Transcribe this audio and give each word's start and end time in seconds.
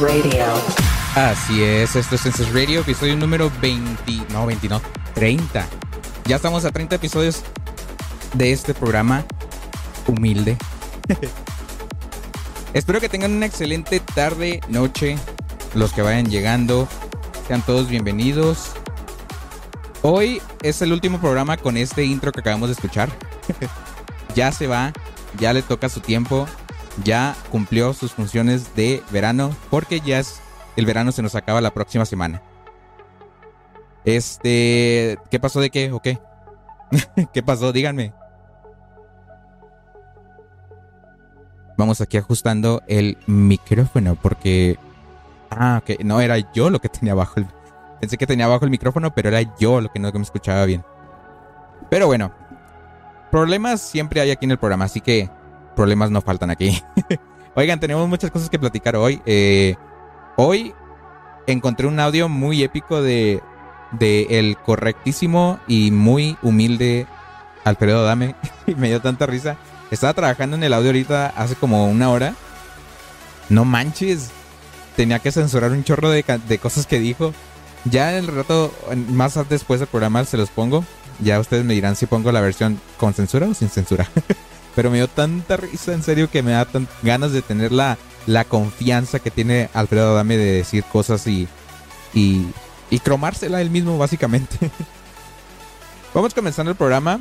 Radio. 0.00 0.44
Así 1.14 1.62
es, 1.62 1.94
esto 1.94 2.14
es 2.14 2.22
Census 2.22 2.54
Radio, 2.54 2.80
episodio 2.80 3.16
número 3.16 3.52
20, 3.60 4.32
no 4.32 4.46
20, 4.46 4.68
no, 4.68 4.80
30. 5.14 5.66
Ya 6.24 6.36
estamos 6.36 6.64
a 6.64 6.70
30 6.70 6.96
episodios 6.96 7.42
de 8.32 8.52
este 8.52 8.72
programa 8.72 9.26
humilde. 10.06 10.56
Espero 12.72 13.00
que 13.00 13.10
tengan 13.10 13.32
una 13.32 13.44
excelente 13.44 14.00
tarde, 14.00 14.60
noche, 14.68 15.18
los 15.74 15.92
que 15.92 16.00
vayan 16.00 16.30
llegando, 16.30 16.88
sean 17.46 17.60
todos 17.60 17.88
bienvenidos. 17.88 18.70
Hoy 20.00 20.40
es 20.62 20.80
el 20.80 20.92
último 20.94 21.20
programa 21.20 21.58
con 21.58 21.76
este 21.76 22.04
intro 22.04 22.32
que 22.32 22.40
acabamos 22.40 22.70
de 22.70 22.74
escuchar. 22.74 23.10
ya 24.34 24.50
se 24.50 24.66
va, 24.66 24.92
ya 25.38 25.52
le 25.52 25.60
toca 25.60 25.90
su 25.90 26.00
tiempo, 26.00 26.46
ya 27.04 27.36
cumplió 27.50 27.92
sus 27.92 28.12
funciones 28.12 28.74
de 28.74 29.02
verano, 29.10 29.54
porque 29.70 30.00
ya 30.00 30.18
es 30.18 30.40
el 30.76 30.86
verano 30.86 31.12
se 31.12 31.22
nos 31.22 31.34
acaba 31.34 31.60
la 31.60 31.72
próxima 31.72 32.04
semana. 32.04 32.42
Este, 34.04 35.18
¿qué 35.30 35.38
pasó 35.40 35.60
de 35.60 35.70
qué 35.70 35.92
o 35.92 36.00
qué? 36.00 36.18
¿Qué 37.32 37.42
pasó? 37.42 37.72
Díganme. 37.72 38.14
Vamos 41.76 42.00
aquí 42.00 42.16
ajustando 42.16 42.82
el 42.86 43.16
micrófono 43.26 44.14
porque 44.14 44.78
ah, 45.50 45.82
que 45.84 45.98
no 46.04 46.20
era 46.20 46.38
yo 46.52 46.70
lo 46.70 46.78
que 46.78 46.88
tenía 46.88 47.12
abajo 47.12 47.40
el 47.40 47.46
Pensé 48.00 48.16
que 48.16 48.26
tenía 48.26 48.46
abajo 48.46 48.64
el 48.64 48.70
micrófono, 48.70 49.14
pero 49.14 49.28
era 49.28 49.42
yo 49.58 49.80
lo 49.80 49.90
que 49.92 49.98
no 49.98 50.10
me 50.10 50.22
escuchaba 50.22 50.64
bien. 50.64 50.82
Pero 51.90 52.06
bueno, 52.06 52.32
problemas 53.30 53.82
siempre 53.82 54.22
hay 54.22 54.30
aquí 54.30 54.46
en 54.46 54.52
el 54.52 54.58
programa, 54.58 54.86
así 54.86 55.02
que 55.02 55.28
problemas 55.76 56.10
no 56.10 56.20
faltan 56.20 56.50
aquí. 56.50 56.82
Oigan, 57.54 57.80
tenemos 57.80 58.08
muchas 58.08 58.30
cosas 58.30 58.48
que 58.48 58.58
platicar 58.58 58.96
hoy. 58.96 59.20
Eh, 59.26 59.74
hoy 60.36 60.74
encontré 61.46 61.86
un 61.86 61.98
audio 61.98 62.28
muy 62.28 62.62
épico 62.62 63.02
de, 63.02 63.42
de 63.92 64.26
el 64.38 64.56
correctísimo 64.56 65.58
y 65.66 65.90
muy 65.90 66.36
humilde 66.42 67.06
Alfredo 67.64 68.04
Dame. 68.04 68.34
y 68.66 68.74
me 68.74 68.88
dio 68.88 69.00
tanta 69.00 69.26
risa. 69.26 69.56
Estaba 69.90 70.14
trabajando 70.14 70.56
en 70.56 70.62
el 70.62 70.72
audio 70.72 70.90
ahorita 70.90 71.28
hace 71.36 71.56
como 71.56 71.86
una 71.86 72.10
hora. 72.10 72.34
No 73.48 73.64
manches. 73.64 74.30
Tenía 74.96 75.18
que 75.18 75.32
censurar 75.32 75.72
un 75.72 75.84
chorro 75.84 76.10
de, 76.10 76.24
de 76.46 76.58
cosas 76.58 76.86
que 76.86 77.00
dijo. 77.00 77.34
Ya 77.84 78.16
en 78.16 78.24
el 78.24 78.36
rato, 78.36 78.72
más 79.08 79.38
después 79.48 79.80
del 79.80 79.88
programa, 79.88 80.24
se 80.24 80.36
los 80.36 80.50
pongo. 80.50 80.84
Ya 81.18 81.40
ustedes 81.40 81.64
me 81.64 81.74
dirán 81.74 81.96
si 81.96 82.06
pongo 82.06 82.30
la 82.30 82.40
versión 82.40 82.80
con 82.98 83.14
censura 83.14 83.48
o 83.48 83.54
sin 83.54 83.68
censura. 83.68 84.08
Pero 84.74 84.90
me 84.90 84.98
dio 84.98 85.08
tanta 85.08 85.56
risa, 85.56 85.92
en 85.92 86.02
serio, 86.02 86.30
que 86.30 86.42
me 86.42 86.52
da 86.52 86.64
tan 86.64 86.88
ganas 87.02 87.32
de 87.32 87.42
tener 87.42 87.72
la, 87.72 87.98
la 88.26 88.44
confianza 88.44 89.18
que 89.18 89.30
tiene 89.30 89.68
Alfredo 89.74 90.12
Adame 90.12 90.36
de 90.36 90.52
decir 90.52 90.84
cosas 90.84 91.26
y, 91.26 91.48
y, 92.14 92.46
y 92.88 92.98
cromársela 93.00 93.60
él 93.60 93.70
mismo, 93.70 93.98
básicamente. 93.98 94.70
Vamos 96.14 96.34
comenzando 96.34 96.70
el 96.70 96.76
programa. 96.76 97.20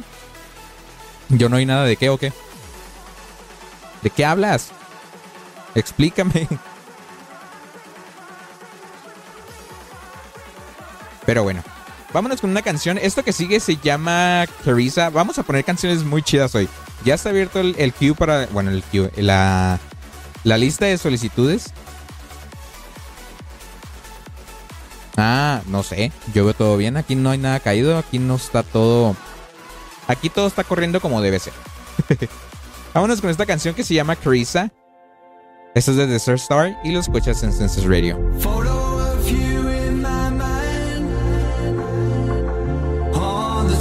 Yo 1.30 1.50
no 1.50 1.58
oí 1.58 1.66
nada 1.66 1.86
de 1.86 1.96
qué 1.96 2.10
o 2.10 2.18
qué. 2.18 2.34
¿De 4.02 4.10
qué 4.10 4.26
hablas? 4.26 4.70
Explícame. 5.76 6.48
Pero 11.26 11.44
bueno, 11.44 11.62
vámonos 12.12 12.42
con 12.42 12.50
una 12.50 12.64
canción. 12.64 12.98
Esto 12.98 13.24
que 13.24 13.34
sigue 13.34 13.60
se 13.60 13.78
llama 13.78 14.46
Clarissa. 14.64 15.12
Vamos 15.12 15.38
a 15.38 15.44
poner 15.44 15.64
canciones 15.64 16.04
muy 16.04 16.24
chidas 16.24 16.56
hoy. 16.56 16.68
Ya 17.06 17.16
está 17.16 17.30
abierto 17.30 17.60
el, 17.60 17.76
el 17.78 17.94
queue 17.94 18.16
para. 18.16 18.48
Bueno, 18.48 18.72
el 18.72 18.84
queue. 18.84 19.12
La, 19.18 19.80
la 20.44 20.58
lista 20.58 20.86
de 20.86 20.98
solicitudes. 20.98 21.74
Ah, 25.18 25.62
no 25.68 25.84
sé. 25.84 26.12
Yo 26.34 26.46
veo 26.46 26.54
todo 26.54 26.78
bien. 26.78 26.98
Aquí 26.98 27.16
no 27.16 27.30
hay 27.30 27.38
nada 27.38 27.60
caído. 27.60 27.98
Aquí 27.98 28.20
no 28.20 28.36
está 28.36 28.64
todo. 28.64 29.16
Aquí 30.08 30.30
todo 30.30 30.48
está 30.48 30.64
corriendo 30.64 31.02
como 31.02 31.22
debe 31.22 31.40
ser. 31.40 31.54
Vámonos 32.94 33.22
con 33.22 33.30
esta 33.30 33.46
canción 33.46 33.76
que 33.76 33.84
se 33.84 33.94
llama 33.94 34.16
Clarissa. 34.16 34.72
Esto 35.76 35.92
es 35.92 35.98
de 35.98 36.08
Desert 36.08 36.40
Star 36.40 36.80
y 36.84 36.92
lo 36.92 37.00
escuchas 37.00 37.44
en 37.44 37.54
Census 37.54 37.86
Radio. 37.86 38.18
Photo 38.40 39.14
of 39.14 39.30
you 39.30 39.70
in 39.70 40.02
my 40.02 40.30
mind 40.32 41.08
on 43.14 43.68
the 43.68 43.76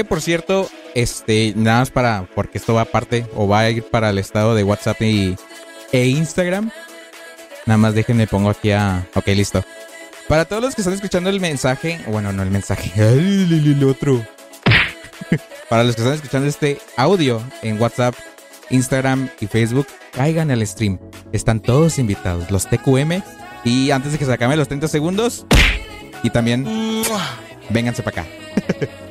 Que 0.00 0.04
por 0.06 0.22
cierto, 0.22 0.66
este, 0.94 1.52
nada 1.54 1.80
más 1.80 1.90
para, 1.90 2.26
porque 2.34 2.56
esto 2.56 2.72
va 2.72 2.80
aparte, 2.80 3.26
o 3.36 3.46
va 3.46 3.60
a 3.60 3.68
ir 3.68 3.82
para 3.82 4.08
el 4.08 4.16
estado 4.16 4.54
de 4.54 4.64
WhatsApp 4.64 5.02
y, 5.02 5.36
e 5.92 6.06
Instagram. 6.06 6.70
Nada 7.66 7.76
más 7.76 7.92
déjenme 7.92 8.26
pongo 8.26 8.48
aquí 8.48 8.70
a. 8.70 9.06
Ok, 9.12 9.26
listo. 9.26 9.62
Para 10.26 10.46
todos 10.46 10.62
los 10.62 10.74
que 10.74 10.80
están 10.80 10.94
escuchando 10.94 11.28
el 11.28 11.38
mensaje, 11.38 12.00
bueno, 12.08 12.32
no 12.32 12.42
el 12.42 12.50
mensaje, 12.50 12.90
el, 13.12 13.52
el 13.52 13.84
otro. 13.84 14.24
Para 15.68 15.84
los 15.84 15.96
que 15.96 16.00
están 16.00 16.14
escuchando 16.14 16.48
este 16.48 16.78
audio 16.96 17.42
en 17.60 17.78
WhatsApp, 17.78 18.14
Instagram 18.70 19.28
y 19.38 19.48
Facebook, 19.48 19.86
caigan 20.12 20.50
al 20.50 20.66
stream. 20.66 20.98
Están 21.32 21.60
todos 21.60 21.98
invitados, 21.98 22.50
los 22.50 22.66
TQM. 22.70 23.20
Y 23.64 23.90
antes 23.90 24.12
de 24.12 24.18
que 24.18 24.24
se 24.24 24.32
acaben 24.32 24.58
los 24.58 24.68
30 24.68 24.88
segundos, 24.88 25.44
y 26.22 26.30
también 26.30 26.66
vénganse 27.68 28.02
para 28.02 28.22
acá. 28.22 28.30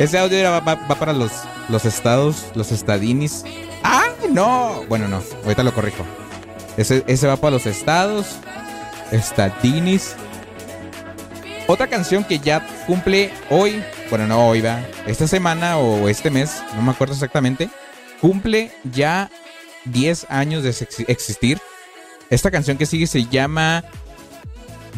Ese 0.00 0.18
audio 0.18 0.50
va, 0.50 0.64
para 0.64 1.12
los, 1.12 1.30
los 1.68 1.84
estados, 1.84 2.46
los 2.54 2.72
estadinis. 2.72 3.44
¡Ah! 3.84 4.06
No. 4.30 4.82
Bueno, 4.88 5.08
no. 5.08 5.22
Ahorita 5.44 5.62
lo 5.62 5.74
corrijo. 5.74 6.06
Ese, 6.78 7.04
ese 7.06 7.26
va 7.26 7.36
para 7.36 7.50
los 7.50 7.66
estados, 7.66 8.38
estadinis. 9.12 10.14
Otra 11.66 11.86
canción 11.86 12.24
que 12.24 12.38
ya 12.38 12.66
cumple 12.86 13.30
hoy, 13.50 13.82
bueno, 14.08 14.26
no 14.26 14.48
hoy 14.48 14.62
va, 14.62 14.80
esta 15.06 15.28
semana 15.28 15.76
o 15.76 16.08
este 16.08 16.30
mes, 16.30 16.62
no 16.74 16.80
me 16.80 16.92
acuerdo 16.92 17.12
exactamente, 17.12 17.68
cumple 18.22 18.72
ya 18.84 19.30
10 19.84 20.28
años 20.30 20.62
de 20.62 20.70
existir. 21.08 21.58
Esta 22.30 22.50
canción 22.50 22.78
que 22.78 22.86
sigue 22.86 23.06
se 23.06 23.26
llama 23.26 23.84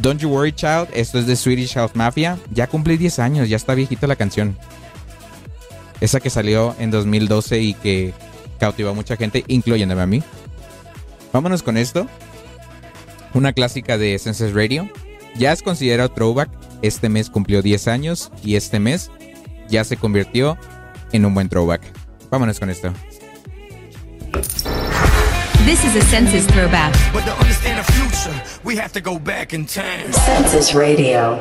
Don't 0.00 0.20
You 0.20 0.28
Worry 0.30 0.52
Child, 0.52 0.90
esto 0.94 1.18
es 1.18 1.26
de 1.26 1.34
Swedish 1.34 1.74
House 1.74 1.90
Mafia, 1.94 2.38
ya 2.52 2.68
cumple 2.68 2.96
10 2.96 3.18
años, 3.18 3.48
ya 3.48 3.56
está 3.56 3.74
viejita 3.74 4.06
la 4.06 4.16
canción. 4.16 4.56
Esa 6.02 6.18
que 6.18 6.30
salió 6.30 6.74
en 6.80 6.90
2012 6.90 7.60
y 7.60 7.74
que 7.74 8.12
cautivó 8.58 8.90
a 8.90 8.92
mucha 8.92 9.16
gente, 9.16 9.44
incluyéndome 9.46 10.02
a 10.02 10.06
mí. 10.06 10.20
Vámonos 11.32 11.62
con 11.62 11.76
esto. 11.76 12.08
Una 13.34 13.52
clásica 13.52 13.96
de 13.96 14.18
Senses 14.18 14.52
Radio. 14.52 14.90
Ya 15.36 15.52
es 15.52 15.62
considerado 15.62 16.08
throwback. 16.08 16.50
Este 16.82 17.08
mes 17.08 17.30
cumplió 17.30 17.62
10 17.62 17.86
años 17.86 18.32
y 18.42 18.56
este 18.56 18.80
mes 18.80 19.12
ya 19.68 19.84
se 19.84 19.96
convirtió 19.96 20.58
en 21.12 21.24
un 21.24 21.34
buen 21.34 21.48
throwback. 21.48 21.82
Vámonos 22.32 22.58
con 22.58 22.68
esto. 22.68 22.92
This 25.64 25.84
is 25.84 25.94
a 25.94 26.02
census 26.10 26.44
throwback. 26.48 26.92
But 27.12 27.24
to 27.26 27.32
understand 27.38 27.78
the 27.78 27.92
future, 27.92 28.34
we 28.64 28.74
have 28.76 28.92
to 28.94 29.00
go 29.00 29.20
back 29.20 29.52
in 29.52 29.66
time. 29.66 30.12
Census 30.12 30.74
Radio. 30.74 31.40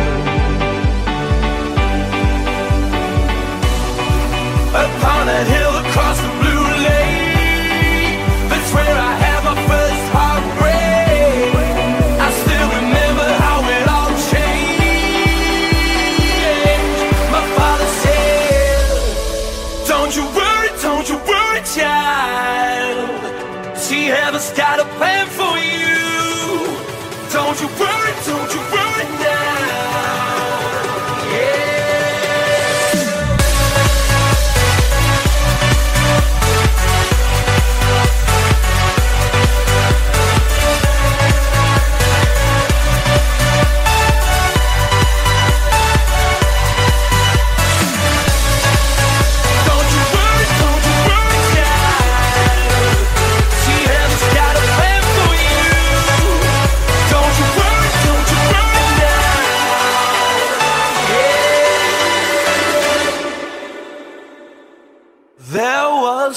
Upon 4.71 5.27
that 5.27 5.47
hill 5.51 5.75
across 5.83 6.21
the 6.21 6.30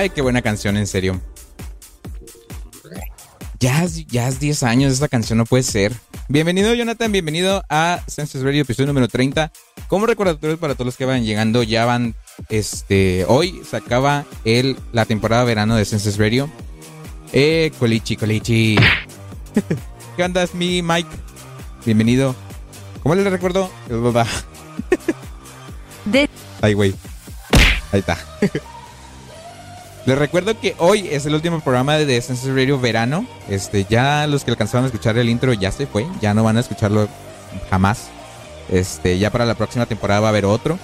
Ay, 0.00 0.08
qué 0.08 0.22
buena 0.22 0.40
canción, 0.40 0.78
en 0.78 0.86
serio. 0.86 1.20
Ya 3.58 3.84
es, 3.84 4.06
ya 4.06 4.28
es 4.28 4.40
10 4.40 4.62
años 4.62 4.94
esta 4.94 5.08
canción, 5.08 5.36
no 5.36 5.44
puede 5.44 5.62
ser. 5.62 5.92
Bienvenido, 6.26 6.72
Jonathan. 6.72 7.12
Bienvenido 7.12 7.62
a 7.68 8.02
Census 8.08 8.42
Radio, 8.42 8.62
episodio 8.62 8.86
número 8.86 9.08
30. 9.08 9.52
Como 9.88 10.06
recordatorio 10.06 10.58
para 10.58 10.72
todos 10.72 10.86
los 10.86 10.96
que 10.96 11.04
van 11.04 11.22
llegando, 11.26 11.62
ya 11.62 11.84
van. 11.84 12.14
Este. 12.48 13.26
Hoy 13.28 13.60
se 13.68 13.76
acaba 13.76 14.24
el, 14.46 14.78
la 14.92 15.04
temporada 15.04 15.44
verano 15.44 15.76
de 15.76 15.84
Census 15.84 16.16
Radio. 16.16 16.48
Eh, 17.34 17.70
Colichi, 17.78 18.16
Colichi. 18.16 18.78
¿Qué 20.16 20.24
andas, 20.24 20.54
mi 20.54 20.80
Mike? 20.80 21.10
Bienvenido. 21.84 22.34
¿Cómo 23.02 23.14
le 23.16 23.28
recuerdo? 23.28 23.70
Ay, 26.62 26.72
güey. 26.72 26.94
Ahí 27.92 28.00
está. 28.00 28.16
Les 30.06 30.16
recuerdo 30.16 30.58
que 30.58 30.74
hoy 30.78 31.08
es 31.10 31.26
el 31.26 31.34
último 31.34 31.60
programa 31.60 31.98
de 31.98 32.20
Census 32.22 32.54
Radio 32.54 32.80
Verano. 32.80 33.26
Este, 33.48 33.84
ya 33.88 34.26
los 34.26 34.44
que 34.44 34.50
alcanzaron 34.50 34.84
a 34.84 34.86
escuchar 34.86 35.18
el 35.18 35.28
intro 35.28 35.52
ya 35.52 35.70
se 35.70 35.86
fue. 35.86 36.06
Ya 36.22 36.32
no 36.32 36.42
van 36.42 36.56
a 36.56 36.60
escucharlo 36.60 37.06
jamás. 37.68 38.08
Este, 38.70 39.18
ya 39.18 39.30
para 39.30 39.44
la 39.44 39.54
próxima 39.54 39.84
temporada 39.86 40.20
va 40.20 40.28
a 40.28 40.30
haber 40.30 40.46
otro. 40.46 40.78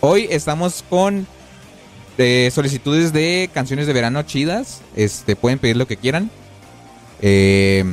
Hoy 0.00 0.26
estamos 0.30 0.84
con 0.88 1.26
eh, 2.16 2.50
solicitudes 2.52 3.12
de 3.12 3.50
canciones 3.52 3.86
de 3.86 3.92
verano 3.92 4.22
chidas. 4.22 4.80
Este, 4.94 5.36
pueden 5.36 5.58
pedir 5.58 5.76
lo 5.76 5.86
que 5.86 5.98
quieran. 5.98 6.30
Eh, 7.20 7.84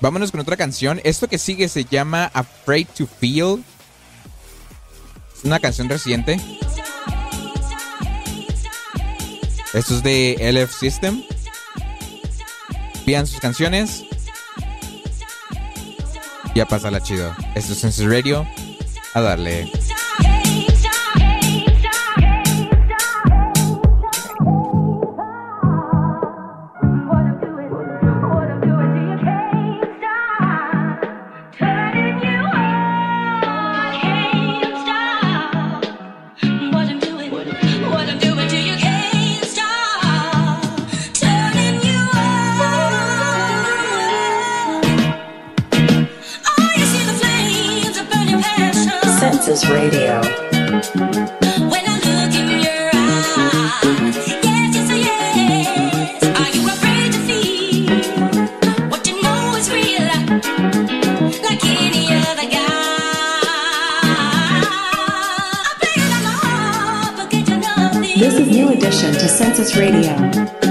vámonos 0.00 0.30
con 0.30 0.40
otra 0.40 0.56
canción. 0.56 1.00
Esto 1.02 1.26
que 1.26 1.38
sigue 1.38 1.68
se 1.68 1.84
llama 1.84 2.30
Afraid 2.32 2.86
to 2.96 3.08
Feel. 3.08 3.64
Es 5.36 5.44
una 5.44 5.58
canción 5.58 5.88
reciente. 5.88 6.40
Esto 9.72 9.94
es 9.94 10.02
de 10.02 10.36
LF 10.52 10.72
System. 10.72 11.22
Pidan 13.04 13.26
sus 13.26 13.40
canciones. 13.40 14.04
Y 16.54 16.60
a 16.60 16.66
pasarla 16.66 17.02
chido. 17.02 17.34
Esto 17.54 17.72
es 17.72 17.80
Census 17.80 18.06
Radio. 18.06 18.46
A 19.14 19.20
darle. 19.20 19.70
You 67.48 67.56
nothing. 67.56 68.18
This 68.18 68.34
is 68.34 68.48
new 68.48 68.68
addition 68.70 69.12
to 69.12 69.28
Census 69.28 69.74
Radio. 69.76 70.65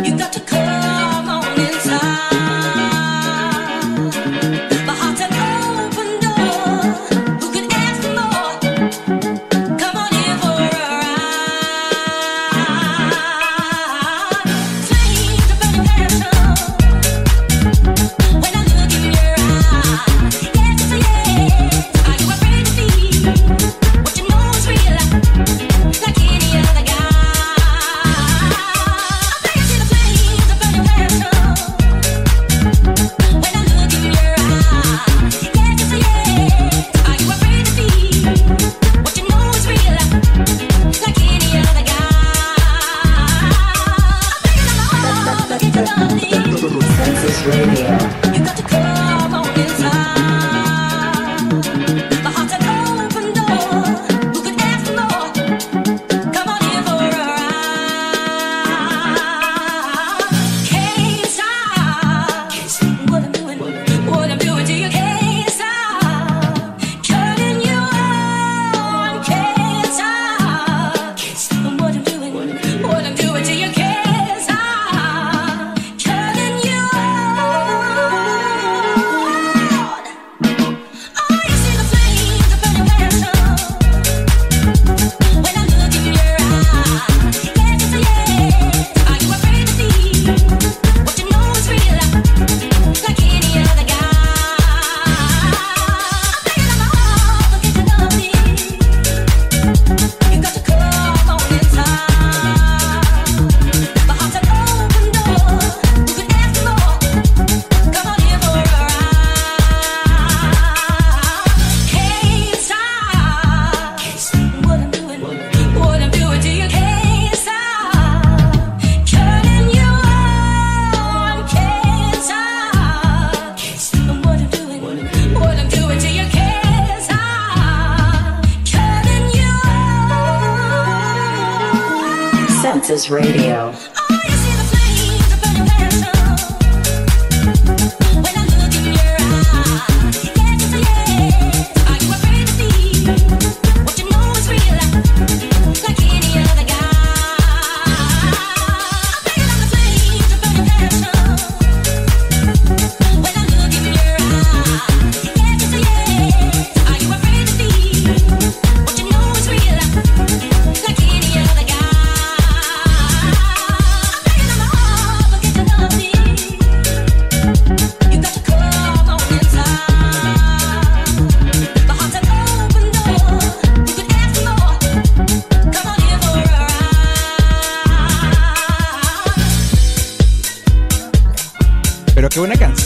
On. 132.65 132.81
Census 132.81 133.09
Radio. 133.09 134.14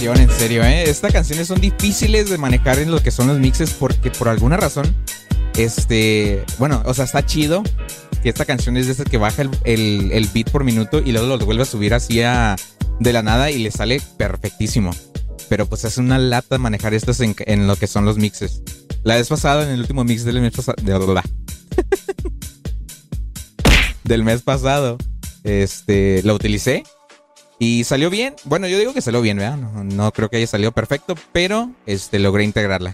En 0.02 0.30
serio, 0.32 0.64
¿eh? 0.64 0.84
Estas 0.90 1.12
canciones 1.12 1.48
son 1.48 1.60
difíciles 1.60 2.30
de 2.30 2.38
manejar 2.38 2.80
en 2.80 2.90
lo 2.90 3.04
que 3.04 3.12
son 3.12 3.28
los 3.28 3.38
mixes 3.38 3.72
porque 3.72 4.10
por 4.12 4.30
alguna 4.30 4.56
razón, 4.58 4.96
este, 5.58 6.44
bueno, 6.58 6.82
o 6.86 6.94
sea, 6.94 7.04
está 7.06 7.26
chido 7.26 7.64
que 8.24 8.30
esta 8.30 8.46
canción 8.46 8.78
es 8.78 8.86
de 8.88 8.94
esas 8.94 9.06
que 9.08 9.18
baja 9.18 9.42
el, 9.42 10.12
el- 10.12 10.28
beat 10.34 10.50
por 10.52 10.64
minuto 10.64 11.00
y 11.00 11.12
luego 11.12 11.28
lo 11.38 11.46
vuelve 11.46 11.64
a 11.64 11.66
subir 11.66 11.94
así 11.94 12.22
a, 12.22 12.56
de 13.00 13.14
la 13.14 13.22
nada 13.24 13.52
y 13.52 13.60
le 13.60 13.72
sale 13.72 14.02
perfectísimo. 14.18 14.92
Pero 15.50 15.66
pues 15.68 15.84
es 15.84 15.98
una 15.98 16.18
lata 16.18 16.58
manejar 16.58 16.94
estas 16.94 17.20
en, 17.20 17.36
en 17.40 17.68
lo 17.68 17.76
que 17.76 17.88
son 17.88 18.06
los 18.06 18.18
mixes. 18.18 18.62
La 19.04 19.16
vez 19.16 19.28
pasada, 19.28 19.64
en 19.64 19.70
el 19.72 19.82
último 19.82 20.04
mix 20.06 20.24
del 20.24 20.40
mes 20.42 20.54
pasado, 20.54 20.76
del 24.04 24.24
mes 24.24 24.42
pasado, 24.44 24.98
este, 25.44 26.22
la 26.24 26.34
utilicé 26.34 26.84
y 27.60 27.84
salió 27.84 28.10
bien. 28.10 28.36
Bueno, 28.46 28.68
yo 28.68 28.80
digo 28.80 28.94
que 28.94 29.02
salió 29.02 29.22
bien, 29.22 29.38
¿verdad? 29.38 29.58
No, 29.58 29.84
no 29.84 30.12
creo 30.12 30.30
que 30.30 30.38
haya 30.38 30.48
salido 30.48 30.72
perfecto, 30.72 31.16
pero 31.34 31.70
este, 31.86 32.18
logré 32.18 32.46
integrarla. 32.46 32.94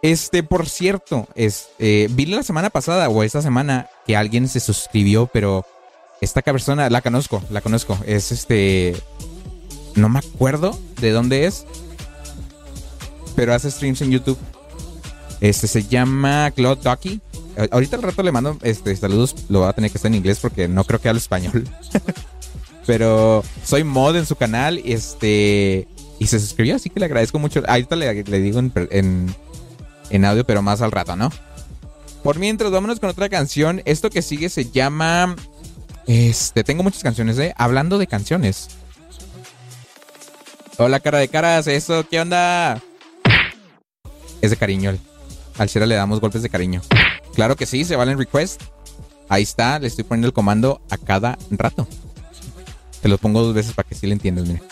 Este, 0.00 0.42
por 0.42 0.68
cierto, 0.68 1.28
este, 1.34 2.08
vi 2.10 2.26
la 2.26 2.42
semana 2.42 2.70
pasada 2.70 3.08
o 3.08 3.22
esta 3.22 3.42
semana 3.42 3.88
que 4.06 4.16
alguien 4.16 4.48
se 4.48 4.60
suscribió, 4.60 5.26
pero 5.32 5.66
esta 6.20 6.42
persona 6.42 6.88
la 6.90 7.00
conozco, 7.00 7.42
la 7.50 7.60
conozco. 7.60 7.98
Es 8.06 8.30
este, 8.30 8.94
no 9.94 10.08
me 10.08 10.20
acuerdo 10.20 10.78
de 11.00 11.10
dónde 11.10 11.46
es, 11.46 11.66
pero 13.34 13.54
hace 13.54 13.70
streams 13.70 14.02
en 14.02 14.10
YouTube. 14.10 14.38
Este 15.40 15.66
se 15.66 15.82
llama 15.84 16.50
Claude 16.52 16.82
Ducky. 16.82 17.20
A- 17.56 17.68
Ahorita 17.72 17.96
al 17.96 18.02
rato 18.02 18.22
le 18.22 18.32
mando 18.32 18.58
este, 18.62 18.94
saludos, 18.96 19.34
lo 19.48 19.60
va 19.60 19.68
a 19.70 19.72
tener 19.72 19.90
que 19.90 19.98
estar 19.98 20.10
en 20.10 20.16
inglés 20.16 20.38
porque 20.40 20.68
no 20.68 20.84
creo 20.84 21.00
que 21.00 21.08
hable 21.08 21.20
español. 21.20 21.68
Pero 22.86 23.42
soy 23.64 23.82
mod 23.84 24.14
en 24.16 24.26
su 24.26 24.36
canal 24.36 24.78
este 24.84 25.88
y 26.18 26.26
se 26.26 26.38
suscribió, 26.38 26.76
así 26.76 26.90
que 26.90 27.00
le 27.00 27.06
agradezco 27.06 27.38
mucho. 27.38 27.62
Ahorita 27.66 27.96
le, 27.96 28.22
le 28.24 28.38
digo 28.40 28.58
en, 28.58 29.34
en, 30.10 30.24
audio, 30.24 30.44
pero 30.44 30.60
más 30.62 30.80
al 30.82 30.92
rato, 30.92 31.16
¿no? 31.16 31.30
Por 32.22 32.38
mientras, 32.38 32.70
vámonos 32.70 33.00
con 33.00 33.08
otra 33.08 33.28
canción. 33.30 33.80
Esto 33.86 34.10
que 34.10 34.20
sigue 34.22 34.48
se 34.50 34.70
llama. 34.70 35.34
Este, 36.06 36.62
tengo 36.62 36.82
muchas 36.82 37.02
canciones, 37.02 37.38
¿eh? 37.38 37.54
Hablando 37.56 37.96
de 37.98 38.06
canciones. 38.06 38.68
Hola, 40.76 41.00
cara 41.00 41.18
de 41.18 41.28
caras, 41.28 41.66
¿eso 41.66 42.06
qué 42.08 42.20
onda? 42.20 42.82
Es 44.42 44.50
de 44.50 44.56
cariño. 44.56 44.94
Al 45.56 45.68
Shera 45.68 45.86
le 45.86 45.94
damos 45.94 46.20
golpes 46.20 46.42
de 46.42 46.50
cariño. 46.50 46.82
Claro 47.34 47.56
que 47.56 47.66
sí, 47.66 47.84
se 47.84 47.96
valen 47.96 48.18
request. 48.18 48.62
Ahí 49.28 49.42
está, 49.42 49.78
le 49.78 49.88
estoy 49.88 50.04
poniendo 50.04 50.26
el 50.28 50.32
comando 50.32 50.80
a 50.90 50.96
cada 50.98 51.38
rato. 51.50 51.88
Te 53.02 53.08
lo 53.08 53.18
pongo 53.18 53.42
dos 53.42 53.54
veces 53.54 53.72
para 53.74 53.88
que 53.88 53.94
sí 53.94 54.06
le 54.06 54.12
entiendas, 54.14 54.46
mira. 54.46 54.62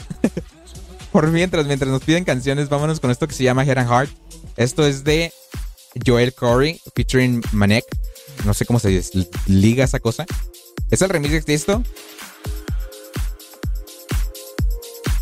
Por 1.13 1.29
mientras, 1.31 1.67
mientras 1.67 1.91
nos 1.91 2.03
piden 2.03 2.25
canciones, 2.25 2.69
vámonos 2.69 3.01
con 3.01 3.11
esto 3.11 3.27
que 3.29 3.35
se 3.35 3.45
llama 3.45 3.65
Head 3.65 3.79
and 3.79 3.91
Heart. 3.91 4.11
Esto 4.57 4.87
es 4.87 5.05
de 5.05 5.33
Joel 6.07 6.33
Corey 6.35 6.81
featuring 6.95 7.43
Manek. 7.53 7.85
No 8.45 8.55
sé 8.55 8.65
cómo 8.65 8.79
se 8.79 8.91
des- 8.91 9.11
liga 9.47 9.85
esa 9.85 10.01
cosa. 10.01 10.25
Es 10.91 11.03
el 11.03 11.11
remix 11.11 11.45
de 11.45 11.55
esto. 11.55 11.83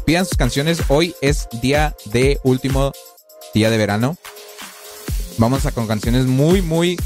Pidan 0.05 0.27
sus 0.27 0.37
canciones. 0.37 0.83
Hoy 0.89 1.15
es 1.21 1.49
día 1.61 1.97
de 2.07 2.39
último 2.45 2.93
día 3.55 3.71
de 3.71 3.79
verano. 3.79 4.17
Vamos 5.39 5.67
a 5.67 5.73
con 5.73 5.87
canciones 5.87 6.27
muy, 6.27 6.63
muy 6.63 6.99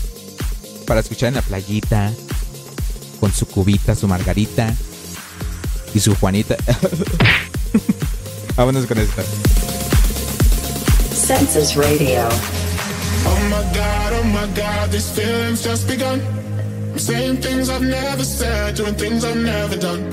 para 0.86 1.00
escuchar 1.00 1.28
en 1.28 1.34
la 1.34 1.42
playita. 1.42 2.12
Con 3.20 3.32
su 3.32 3.46
cubita, 3.46 3.94
su 3.94 4.06
margarita 4.06 4.74
y 5.94 6.00
su 6.00 6.14
Juanita. 6.16 6.56
Vámonos 8.56 8.86
con 8.86 8.98
esta. 8.98 9.22
Census 11.14 11.74
Radio. 11.74 12.28
Oh 13.26 13.38
my 13.48 13.62
god, 13.72 14.12
oh 14.12 14.24
my 14.24 14.46
god, 14.54 14.90
these 14.90 15.10
feelings 15.10 15.62
just 15.62 15.88
begun. 15.88 16.20
I'm 16.92 16.98
saying 16.98 17.38
things 17.38 17.70
I've 17.70 17.82
never 17.82 18.24
said, 18.24 18.76
doing 18.76 18.94
things 18.94 19.24
I've 19.24 19.36
never 19.36 19.76
done. 19.76 20.12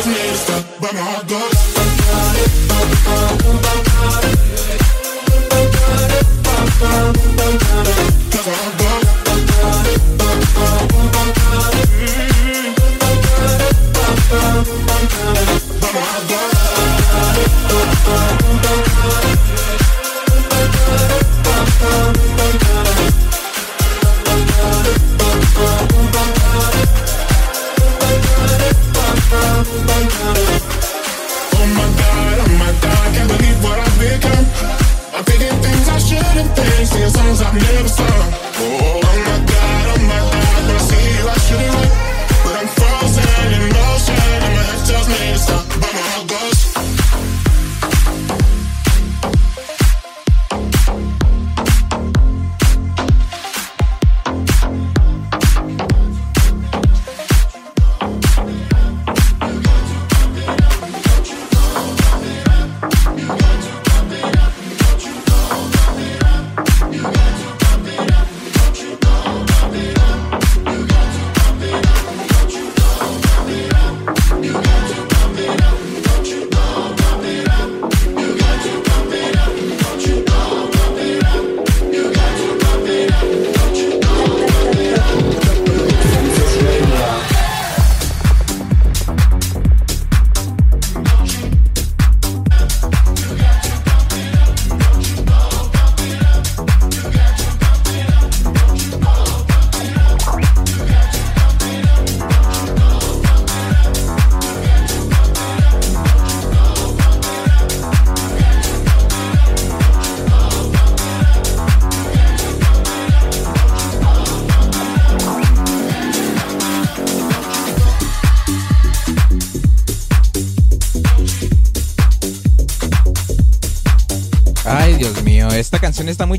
And 0.00 0.06
my 0.06 0.06
head 0.06 0.06
tells 0.06 0.06
me 0.06 0.14
to 0.14 0.36
stop, 0.36 0.64
but 0.80 0.92
my 0.94 1.00
heart 1.00 1.28
goes. 3.62 3.87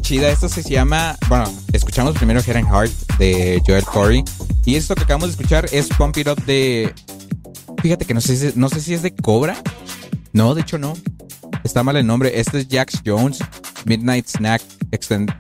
Chida. 0.01 0.29
Esto 0.29 0.49
se 0.49 0.61
llama, 0.63 1.17
bueno, 1.27 1.51
escuchamos 1.73 2.15
primero 2.15 2.39
Head 2.41 2.57
and 2.57 2.67
Heart 2.67 2.91
de 3.17 3.61
Joel 3.65 3.83
Corey. 3.85 4.23
Y 4.65 4.75
esto 4.75 4.95
que 4.95 5.03
acabamos 5.03 5.29
de 5.29 5.31
escuchar 5.31 5.67
es 5.71 5.87
Pump 5.89 6.17
It 6.17 6.27
Up 6.27 6.43
de. 6.45 6.93
Fíjate 7.81 8.05
que 8.05 8.13
no 8.13 8.21
sé, 8.21 8.35
si- 8.35 8.93
es 8.93 9.01
de 9.01 9.15
Cobra. 9.15 9.61
No, 10.33 10.53
de 10.55 10.61
hecho 10.61 10.77
no. 10.77 10.93
Está 11.63 11.83
mal 11.83 11.95
el 11.97 12.05
nombre. 12.05 12.39
Este 12.39 12.59
es 12.59 12.67
Jax 12.69 13.01
Jones, 13.05 13.39
Midnight 13.85 14.27
Snack 14.27 14.61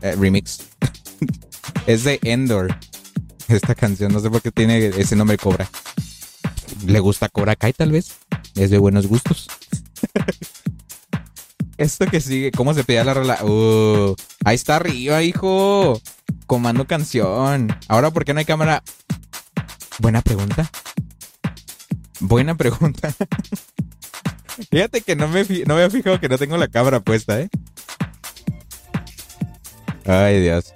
eh, 0.01 0.15
Remix. 0.17 0.59
es 1.87 2.03
de 2.03 2.19
Endor. 2.23 2.75
Esta 3.47 3.73
canción, 3.75 4.13
no 4.13 4.19
sé 4.19 4.29
por 4.29 4.41
qué 4.41 4.51
tiene 4.51 4.87
ese 4.87 5.15
nombre 5.15 5.37
Cobra. 5.37 5.69
¿Le 6.85 6.99
gusta 6.99 7.29
Cobra 7.29 7.55
Kai 7.55 7.73
tal 7.73 7.91
vez? 7.91 8.11
Es 8.55 8.69
de 8.69 8.77
buenos 8.77 9.07
gustos. 9.07 9.47
Esto 11.77 12.05
que 12.07 12.19
sigue, 12.19 12.51
¿cómo 12.51 12.73
se 12.73 12.83
pedía 12.83 13.03
la 13.05 13.13
rola? 13.13 13.43
Uh, 13.43 14.13
ahí 14.49 14.55
está 14.55 14.77
arriba, 14.77 15.21
hijo. 15.21 16.01
Comando 16.47 16.85
canción. 16.85 17.75
Ahora, 17.87 18.11
¿por 18.11 18.25
qué 18.25 18.33
no 18.33 18.39
hay 18.39 18.45
cámara? 18.45 18.83
Buena 19.99 20.21
pregunta. 20.21 20.69
Buena 22.19 22.55
pregunta. 22.55 23.13
Fíjate 24.71 25.01
que 25.01 25.15
no 25.15 25.27
me, 25.27 25.43
no 25.43 25.75
me 25.75 25.83
había 25.83 25.89
fijado 25.89 26.19
que 26.19 26.27
no 26.27 26.37
tengo 26.37 26.57
la 26.57 26.67
cámara 26.67 26.99
puesta, 26.99 27.39
¿eh? 27.39 27.49
Ay, 30.05 30.41
Dios. 30.41 30.73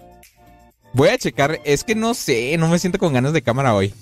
Voy 0.94 1.10
a 1.10 1.18
checar. 1.18 1.60
Es 1.66 1.84
que 1.84 1.96
no 1.96 2.14
sé, 2.14 2.56
no 2.58 2.68
me 2.68 2.80
siento 2.80 3.00
con 3.00 3.14
ganas 3.14 3.34
de 3.34 3.42
cámara 3.42 3.74
hoy. 3.74 3.94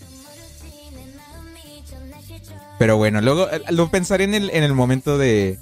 Pero 2.77 2.97
bueno, 2.97 3.21
luego 3.21 3.49
eh, 3.49 3.61
lo 3.69 3.89
pensaré 3.89 4.25
en 4.25 4.33
el, 4.33 4.49
en 4.49 4.63
el 4.63 4.73
momento 4.73 5.17
de. 5.17 5.57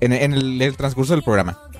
En, 0.00 0.12
en 0.12 0.32
el 0.32 0.76
transcurso 0.76 1.14
del 1.14 1.22
programa. 1.24 1.71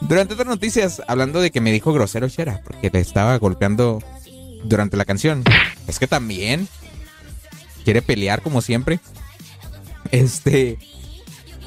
Durante 0.00 0.34
otras 0.34 0.48
noticias, 0.48 1.02
hablando 1.08 1.40
de 1.40 1.50
que 1.50 1.60
me 1.60 1.72
dijo 1.72 1.92
grosero 1.92 2.28
Shera, 2.28 2.60
porque 2.64 2.90
le 2.92 3.00
estaba 3.00 3.36
golpeando 3.38 4.00
durante 4.64 4.96
la 4.96 5.04
canción. 5.04 5.42
Es 5.86 5.98
que 5.98 6.06
también 6.06 6.68
quiere 7.84 8.02
pelear 8.02 8.42
como 8.42 8.62
siempre. 8.62 9.00
Este. 10.10 10.78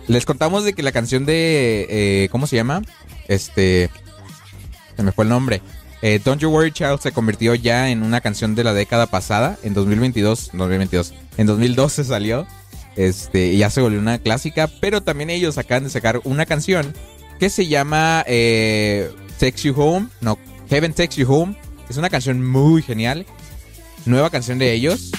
Les 0.08 0.26
contamos 0.26 0.64
de 0.64 0.74
que 0.74 0.84
la 0.84 0.92
canción 0.92 1.26
de. 1.26 1.88
eh, 1.90 2.30
¿Cómo 2.32 2.48
se 2.48 2.56
llama? 2.56 2.82
Este. 3.28 3.90
Se 4.96 5.04
me 5.04 5.12
fue 5.12 5.26
el 5.26 5.30
nombre. 5.30 5.62
Eh, 6.02 6.20
Don't 6.24 6.42
You 6.42 6.50
Worry 6.50 6.72
Child 6.72 7.00
se 7.00 7.12
convirtió 7.12 7.54
ya 7.54 7.90
en 7.90 8.02
una 8.02 8.22
canción 8.22 8.56
de 8.56 8.64
la 8.64 8.74
década 8.74 9.08
pasada. 9.08 9.58
En 9.64 9.74
2022. 9.74 10.52
2022. 10.54 11.14
En 11.38 11.48
2012 11.48 12.04
salió. 12.06 12.48
Este. 12.96 13.48
Y 13.48 13.58
ya 13.58 13.70
se 13.70 13.82
volvió 13.82 14.00
una 14.00 14.20
clásica. 14.20 14.70
Pero 14.80 15.02
también 15.02 15.30
ellos 15.30 15.58
acaban 15.58 15.84
de 15.84 15.90
sacar 15.90 16.22
una 16.24 16.46
canción 16.46 16.94
que 17.42 17.50
se 17.50 17.66
llama 17.66 18.24
eh, 18.28 19.12
Takes 19.40 19.64
You 19.64 19.74
Home. 19.76 20.10
No, 20.22 20.38
Heaven 20.70 20.94
Takes 20.94 21.16
You 21.16 21.28
Home. 21.28 21.58
Es 21.90 21.98
una 21.98 22.08
canción 22.08 22.48
muy 22.48 22.84
genial. 22.84 23.26
Nueva 24.06 24.30
canción 24.30 24.60
de 24.60 24.72
ellos. 24.74 25.10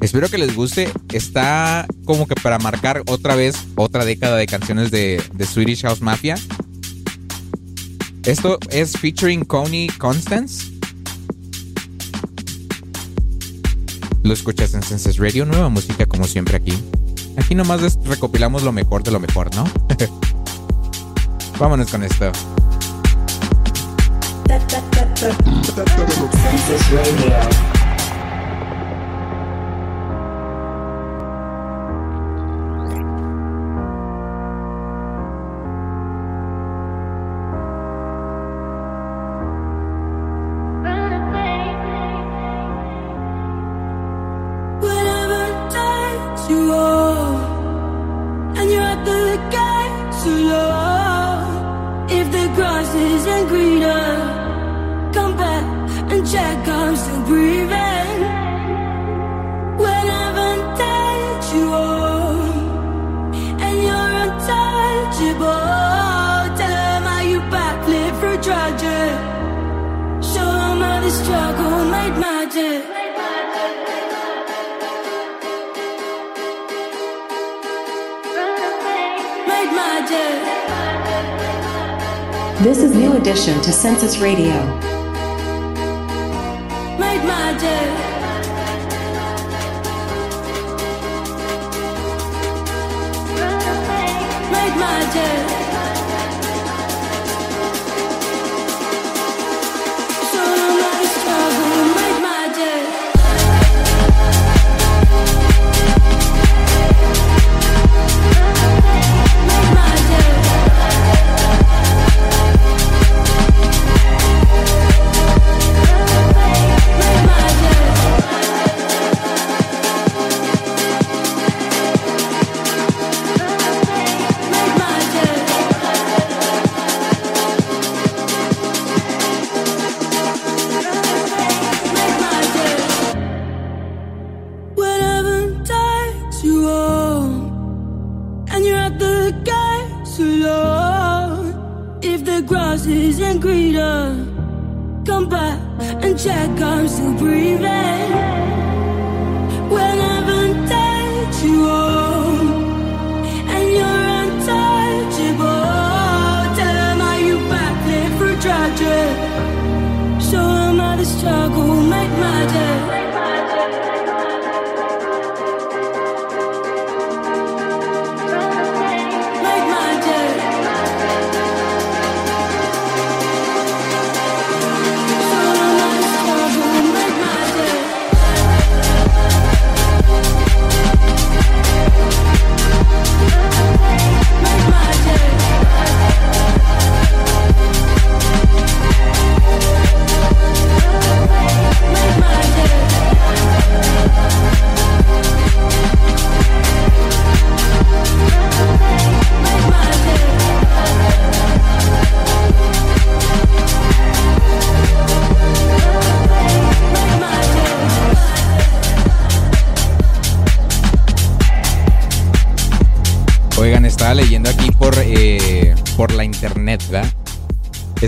Espero 0.00 0.30
que 0.30 0.38
les 0.38 0.56
guste. 0.56 0.90
Está 1.12 1.86
como 2.06 2.26
que 2.26 2.34
para 2.36 2.58
marcar 2.58 3.02
otra 3.06 3.36
vez 3.36 3.66
otra 3.74 4.06
década 4.06 4.38
de 4.38 4.46
canciones 4.46 4.90
de, 4.90 5.22
de 5.34 5.44
Swedish 5.44 5.82
House 5.82 6.00
Mafia. 6.00 6.36
Esto 8.24 8.58
es 8.70 8.92
featuring 8.92 9.44
Coney 9.44 9.88
Constance. 9.88 10.72
Lo 14.22 14.32
escuchas 14.32 14.72
en 14.72 14.82
Senses 14.82 15.18
Radio, 15.18 15.44
nueva 15.44 15.68
música 15.68 16.06
como 16.06 16.24
siempre 16.24 16.56
aquí. 16.56 16.72
Aquí 17.36 17.54
nomás 17.54 17.98
recopilamos 18.06 18.62
lo 18.62 18.72
mejor 18.72 19.02
de 19.02 19.10
lo 19.10 19.20
mejor, 19.20 19.54
¿no? 19.54 19.70
Vámonos 21.58 21.90
con 21.90 22.04
esto. 22.04 22.30
Census 83.78 84.18
Radio. 84.18 84.77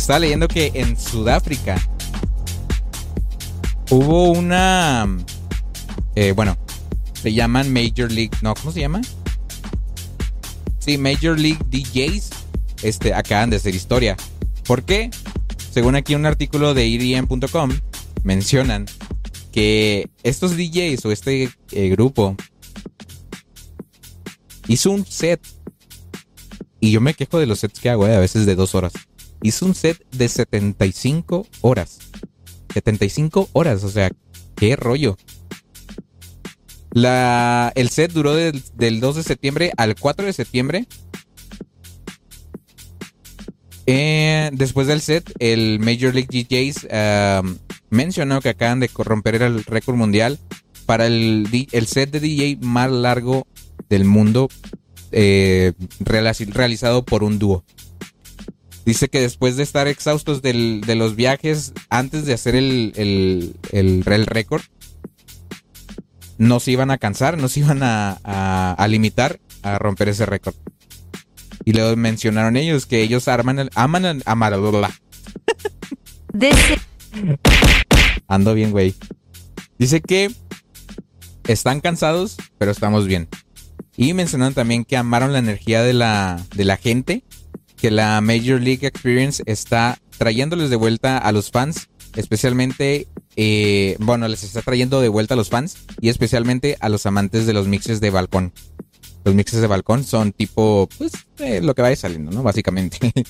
Estaba 0.00 0.20
leyendo 0.20 0.48
que 0.48 0.72
en 0.74 0.98
Sudáfrica 0.98 1.76
hubo 3.90 4.30
una. 4.30 5.06
eh, 6.14 6.32
bueno, 6.32 6.56
se 7.12 7.34
llaman 7.34 7.70
Major 7.70 8.10
League. 8.10 8.30
No, 8.40 8.54
¿cómo 8.54 8.72
se 8.72 8.80
llama? 8.80 9.02
Sí, 10.78 10.96
Major 10.96 11.38
League 11.38 11.58
DJs. 11.68 12.30
Este, 12.82 13.12
acaban 13.12 13.50
de 13.50 13.56
hacer 13.56 13.74
historia. 13.74 14.16
¿Por 14.66 14.84
qué? 14.84 15.10
Según 15.70 15.96
aquí 15.96 16.14
un 16.14 16.24
artículo 16.24 16.72
de 16.72 16.86
E 16.86 16.94
EDM.com, 16.94 17.70
mencionan 18.22 18.86
que 19.52 20.08
estos 20.22 20.56
DJs 20.56 21.04
o 21.04 21.12
este 21.12 21.50
eh, 21.72 21.88
grupo 21.90 22.36
hizo 24.66 24.92
un 24.92 25.04
set. 25.04 25.46
Y 26.80 26.90
yo 26.90 27.02
me 27.02 27.12
quejo 27.12 27.38
de 27.38 27.44
los 27.44 27.60
sets 27.60 27.80
que 27.80 27.90
hago, 27.90 28.06
eh, 28.06 28.16
a 28.16 28.20
veces 28.20 28.46
de 28.46 28.54
dos 28.54 28.74
horas. 28.74 28.94
Hizo 29.42 29.66
un 29.66 29.74
set 29.74 29.98
de 30.12 30.28
75 30.28 31.46
horas. 31.62 31.98
75 32.74 33.48
horas, 33.52 33.82
o 33.84 33.88
sea, 33.90 34.10
qué 34.54 34.76
rollo. 34.76 35.16
La, 36.92 37.72
el 37.76 37.88
set 37.88 38.12
duró 38.12 38.34
del, 38.34 38.62
del 38.74 39.00
2 39.00 39.16
de 39.16 39.22
septiembre 39.22 39.72
al 39.76 39.94
4 39.94 40.26
de 40.26 40.32
septiembre. 40.32 40.86
Eh, 43.86 44.50
después 44.52 44.86
del 44.86 45.00
set, 45.00 45.32
el 45.38 45.80
Major 45.80 46.14
League 46.14 46.28
DJs 46.30 46.86
um, 47.42 47.56
mencionó 47.90 48.40
que 48.40 48.50
acaban 48.50 48.78
de 48.80 48.88
corromper 48.88 49.42
el 49.42 49.64
récord 49.64 49.96
mundial 49.96 50.38
para 50.86 51.06
el, 51.06 51.48
el 51.72 51.86
set 51.86 52.10
de 52.10 52.20
DJ 52.20 52.58
más 52.60 52.90
largo 52.90 53.46
del 53.88 54.04
mundo 54.04 54.48
eh, 55.12 55.72
realiz- 56.00 56.52
realizado 56.52 57.04
por 57.04 57.24
un 57.24 57.38
dúo. 57.38 57.64
Dice 58.84 59.08
que 59.08 59.20
después 59.20 59.56
de 59.56 59.62
estar 59.62 59.86
exhaustos 59.88 60.42
del- 60.42 60.80
de 60.86 60.94
los 60.94 61.14
viajes 61.16 61.72
antes 61.90 62.24
de 62.26 62.32
hacer 62.34 62.54
el, 62.56 62.92
el, 62.96 63.54
el- 63.72 64.02
el 64.06 64.26
récord, 64.26 64.62
no 66.38 66.58
se 66.60 66.70
iban 66.72 66.90
a 66.90 66.98
cansar, 66.98 67.36
no 67.38 67.48
se 67.48 67.60
iban 67.60 67.82
a, 67.82 68.18
a- 68.24 68.72
a 68.72 68.88
limitar 68.88 69.38
a 69.62 69.78
romper 69.78 70.08
ese 70.08 70.24
récord. 70.26 70.54
Y 71.64 71.72
luego 71.74 71.94
mencionaron 71.96 72.56
ellos 72.56 72.86
que 72.86 73.02
ellos 73.02 73.28
arman 73.28 73.58
el, 73.58 73.70
aman 73.74 74.04
el. 74.06 74.22
This 76.38 76.54
is 76.70 77.36
Ando 78.28 78.54
bien, 78.54 78.70
güey. 78.70 78.94
Dice 79.78 80.00
que 80.00 80.32
están 81.44 81.80
cansados, 81.80 82.36
pero 82.58 82.70
estamos 82.70 83.06
bien. 83.06 83.28
Y 83.96 84.14
mencionaron 84.14 84.54
también 84.54 84.84
que 84.84 84.96
amaron 84.96 85.32
la 85.32 85.40
energía 85.40 85.82
de 85.82 85.92
la, 85.92 86.40
de 86.54 86.64
la 86.64 86.76
gente, 86.78 87.24
que 87.80 87.90
la 87.90 88.20
Major 88.20 88.60
League 88.60 88.86
Experience 88.86 89.42
está 89.46 89.98
trayéndoles 90.18 90.70
de 90.70 90.76
vuelta 90.76 91.18
a 91.18 91.32
los 91.32 91.50
fans, 91.50 91.88
especialmente, 92.14 93.08
eh, 93.36 93.96
bueno, 93.98 94.28
les 94.28 94.44
está 94.44 94.62
trayendo 94.62 95.00
de 95.00 95.08
vuelta 95.08 95.34
a 95.34 95.36
los 95.36 95.48
fans 95.48 95.78
y 96.00 96.08
especialmente 96.10 96.76
a 96.80 96.88
los 96.88 97.06
amantes 97.06 97.46
de 97.46 97.52
los 97.52 97.66
mixes 97.66 98.00
de 98.00 98.10
balcón. 98.10 98.52
Los 99.24 99.34
mixes 99.34 99.60
de 99.60 99.66
balcón 99.66 100.04
son 100.04 100.32
tipo, 100.32 100.88
pues, 100.98 101.12
lo 101.62 101.74
que 101.74 101.82
vaya 101.82 101.96
saliendo, 101.96 102.30
¿no? 102.30 102.42
Básicamente. 102.42 103.12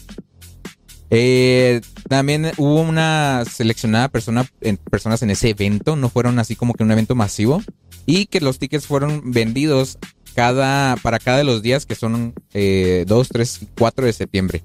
Eh, 1.12 1.80
también 2.08 2.52
hubo 2.56 2.82
una 2.82 3.42
seleccionada 3.44 4.08
persona, 4.08 4.48
personas 4.92 5.20
en 5.24 5.30
ese 5.30 5.48
evento, 5.48 5.96
no 5.96 6.08
fueron 6.08 6.38
así 6.38 6.54
como 6.54 6.72
que 6.74 6.84
un 6.84 6.92
evento 6.92 7.16
masivo, 7.16 7.64
y 8.06 8.26
que 8.26 8.40
los 8.40 8.60
tickets 8.60 8.86
fueron 8.86 9.32
vendidos 9.32 9.98
cada, 10.40 10.96
para 10.96 11.18
cada 11.18 11.37
de 11.37 11.44
los 11.44 11.61
días 11.61 11.85
que 11.85 11.94
son 11.94 12.33
eh, 12.55 13.05
2, 13.07 13.29
3 13.29 13.59
y 13.61 13.68
4 13.76 14.07
de 14.07 14.12
septiembre. 14.14 14.62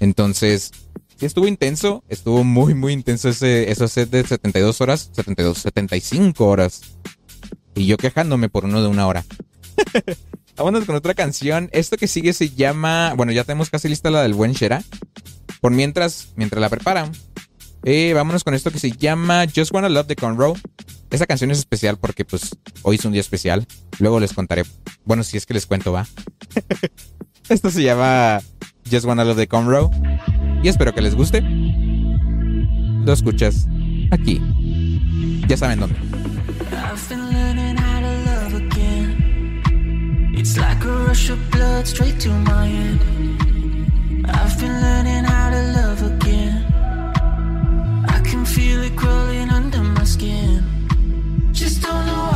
Entonces, 0.00 0.70
sí 1.16 1.24
estuvo 1.24 1.48
intenso, 1.48 2.04
estuvo 2.10 2.44
muy, 2.44 2.74
muy 2.74 2.92
intenso 2.92 3.30
ese, 3.30 3.70
esos 3.70 3.90
set 3.90 4.10
de 4.10 4.22
72 4.22 4.82
horas, 4.82 5.08
72, 5.14 5.56
75 5.56 6.46
horas. 6.46 6.82
Y 7.74 7.86
yo 7.86 7.96
quejándome 7.96 8.50
por 8.50 8.66
uno 8.66 8.82
de 8.82 8.88
una 8.88 9.06
hora. 9.06 9.24
Vámonos 10.58 10.84
con 10.84 10.94
otra 10.94 11.14
canción. 11.14 11.70
Esto 11.72 11.96
que 11.96 12.06
sigue 12.06 12.34
se 12.34 12.50
llama. 12.50 13.14
Bueno, 13.16 13.32
ya 13.32 13.44
tenemos 13.44 13.70
casi 13.70 13.88
lista 13.88 14.10
la 14.10 14.22
del 14.22 14.34
buen 14.34 14.52
Shera. 14.52 14.82
Por 15.62 15.72
mientras, 15.72 16.34
mientras 16.36 16.60
la 16.60 16.68
preparan, 16.68 17.12
eh, 17.84 18.12
vámonos 18.14 18.44
con 18.44 18.54
esto 18.54 18.70
que 18.70 18.78
se 18.78 18.90
llama 18.90 19.44
Just 19.54 19.72
Wanna 19.72 19.88
Love 19.88 20.06
de 20.06 20.16
Conroe. 20.16 20.54
Esa 21.10 21.26
canción 21.26 21.50
es 21.50 21.58
especial 21.58 21.96
porque, 21.98 22.24
pues, 22.24 22.56
hoy 22.82 22.96
es 22.96 23.04
un 23.04 23.12
día 23.12 23.20
especial. 23.20 23.66
Luego 23.98 24.20
les 24.20 24.32
contaré. 24.32 24.64
Bueno, 25.04 25.22
si 25.22 25.36
es 25.36 25.46
que 25.46 25.54
les 25.54 25.66
cuento, 25.66 25.92
va. 25.92 26.06
esto 27.48 27.70
se 27.70 27.82
llama 27.82 28.40
Just 28.90 29.04
Wanna 29.04 29.24
Love 29.24 29.36
de 29.36 29.48
Conroe. 29.48 29.90
Y 30.62 30.68
espero 30.68 30.94
que 30.94 31.02
les 31.02 31.14
guste. 31.14 31.42
Lo 31.42 33.12
escuchas 33.12 33.66
aquí. 34.10 34.40
Ya 35.46 35.56
saben 35.56 35.80
dónde. 35.80 35.96
It's 40.36 40.58
like 40.58 40.84
a 40.84 40.88
rush 41.06 41.30
of 41.30 41.38
blood 41.50 41.86
straight 41.86 42.20
to 42.20 42.28
my 42.28 42.66
head. 42.66 43.00
I've 44.28 44.60
been 44.60 44.80
learning 44.80 45.23
crawling 48.96 49.50
under 49.50 49.82
my 49.82 50.04
skin. 50.04 50.62
Just 51.52 51.82
don't 51.82 52.06
know 52.06 52.33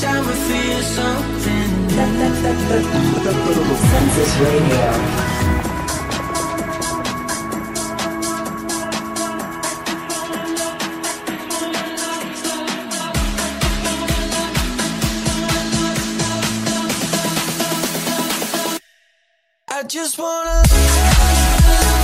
time 0.00 0.28
I 0.28 0.34
feel 0.34 0.82
something. 0.82 1.38
I 19.70 19.82
just 19.84 20.18
wanna. 20.18 21.97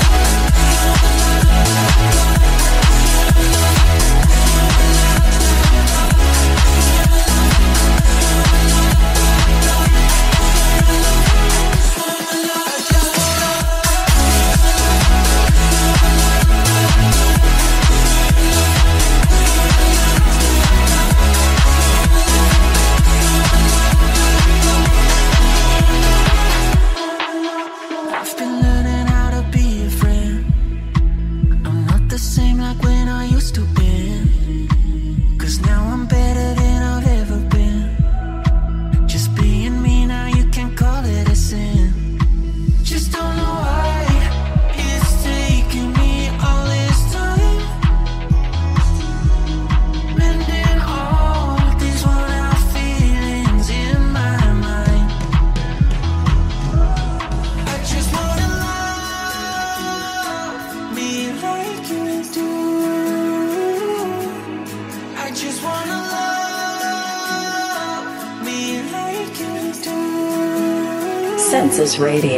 Census 71.95 72.01
Radio. 72.01 72.34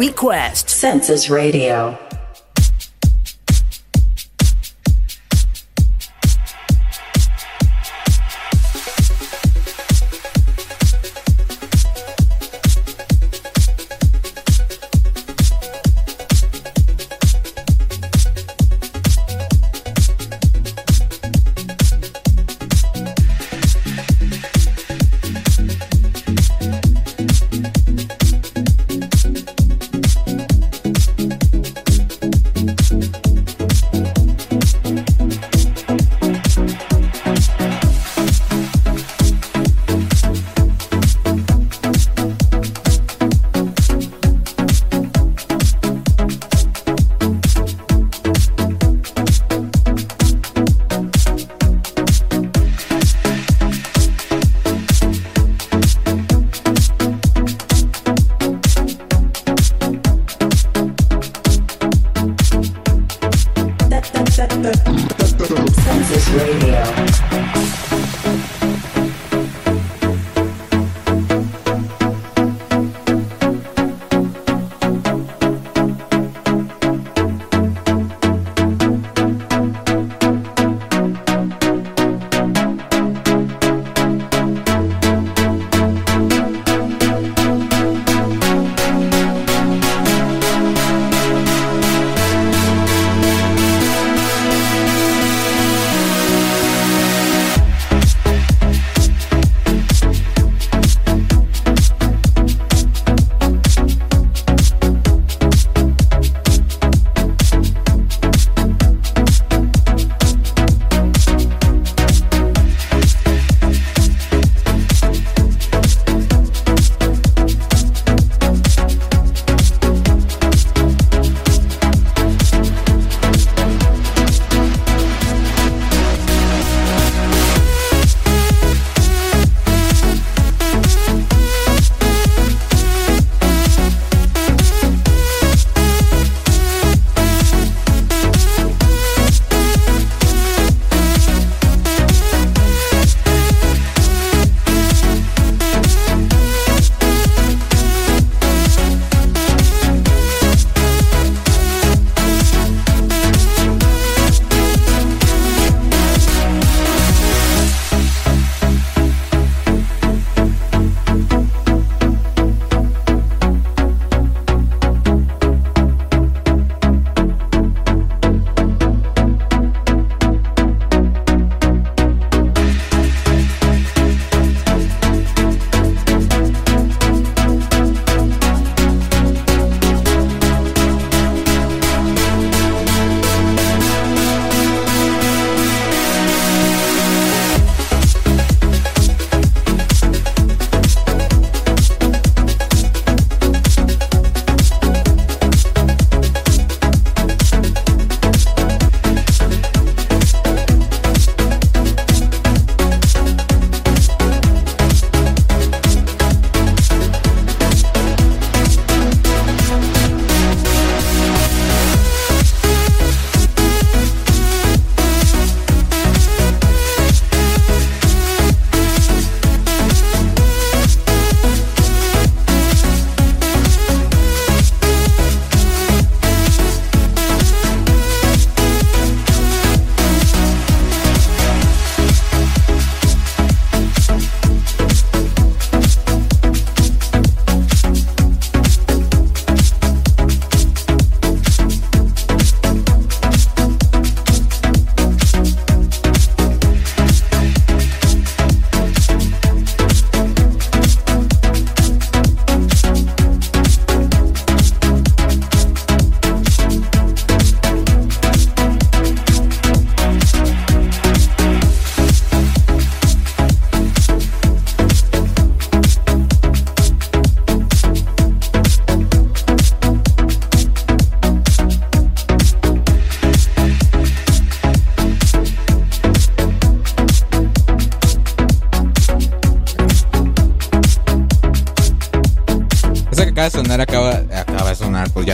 Request. 0.00 0.70
Census 0.70 1.28
Radio. 1.28 2.09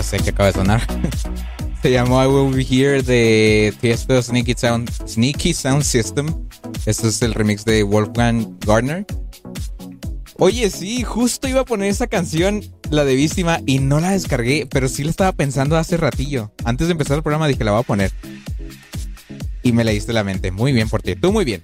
Sé 0.07 0.19
que 0.19 0.31
acaba 0.31 0.47
de 0.47 0.53
sonar. 0.53 0.87
Se 1.83 1.91
llamó 1.91 2.23
I 2.23 2.27
Will 2.27 2.55
Be 2.55 2.67
Here 2.69 3.03
de 3.03 3.75
Tiesto 3.81 4.21
Sneaky 4.21 4.55
Sound, 4.57 4.91
Sneaky 5.07 5.53
Sound 5.53 5.83
System. 5.83 6.27
Este 6.87 7.09
es 7.09 7.23
el 7.23 7.35
remix 7.35 7.65
de 7.65 7.83
Wolfgang 7.83 8.57
Gardner. 8.65 9.05
Oye, 10.39 10.71
sí, 10.71 11.03
justo 11.03 11.49
iba 11.49 11.63
a 11.63 11.65
poner 11.65 11.89
esa 11.89 12.07
canción, 12.07 12.63
la 12.91 13.05
de 13.05 13.15
Víctima, 13.15 13.61
y 13.67 13.79
no 13.79 14.01
la 14.01 14.11
descargué, 14.11 14.69
pero 14.71 14.89
sí 14.89 15.03
la 15.03 15.11
estaba 15.11 15.33
pensando 15.33 15.77
hace 15.77 15.97
ratillo. 15.97 16.53
Antes 16.65 16.89
de 16.89 16.93
empezar 16.93 17.17
el 17.17 17.23
programa 17.23 17.49
dije, 17.49 17.65
la 17.65 17.73
voy 17.73 17.81
a 17.81 17.85
poner. 17.85 18.13
Y 19.63 19.73
me 19.73 19.85
leíste 19.85 20.13
la 20.13 20.25
mente. 20.25 20.51
Muy 20.51 20.73
bien 20.73 20.89
por 20.89 21.03
ti. 21.03 21.17
Tú 21.17 21.33
muy 21.33 21.45
bien. 21.45 21.63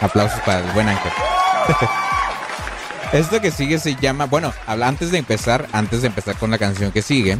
Aplausos 0.00 0.40
para 0.40 0.66
el 0.66 0.72
buen 0.72 0.88
Ángel. 0.88 1.12
Esto 3.12 3.40
que 3.40 3.50
sigue 3.50 3.78
se 3.78 3.96
llama, 3.96 4.26
bueno, 4.26 4.52
antes 4.66 5.10
de 5.10 5.18
empezar, 5.18 5.68
antes 5.72 6.02
de 6.02 6.08
empezar 6.08 6.36
con 6.36 6.50
la 6.50 6.58
canción 6.58 6.92
que 6.92 7.02
sigue. 7.02 7.38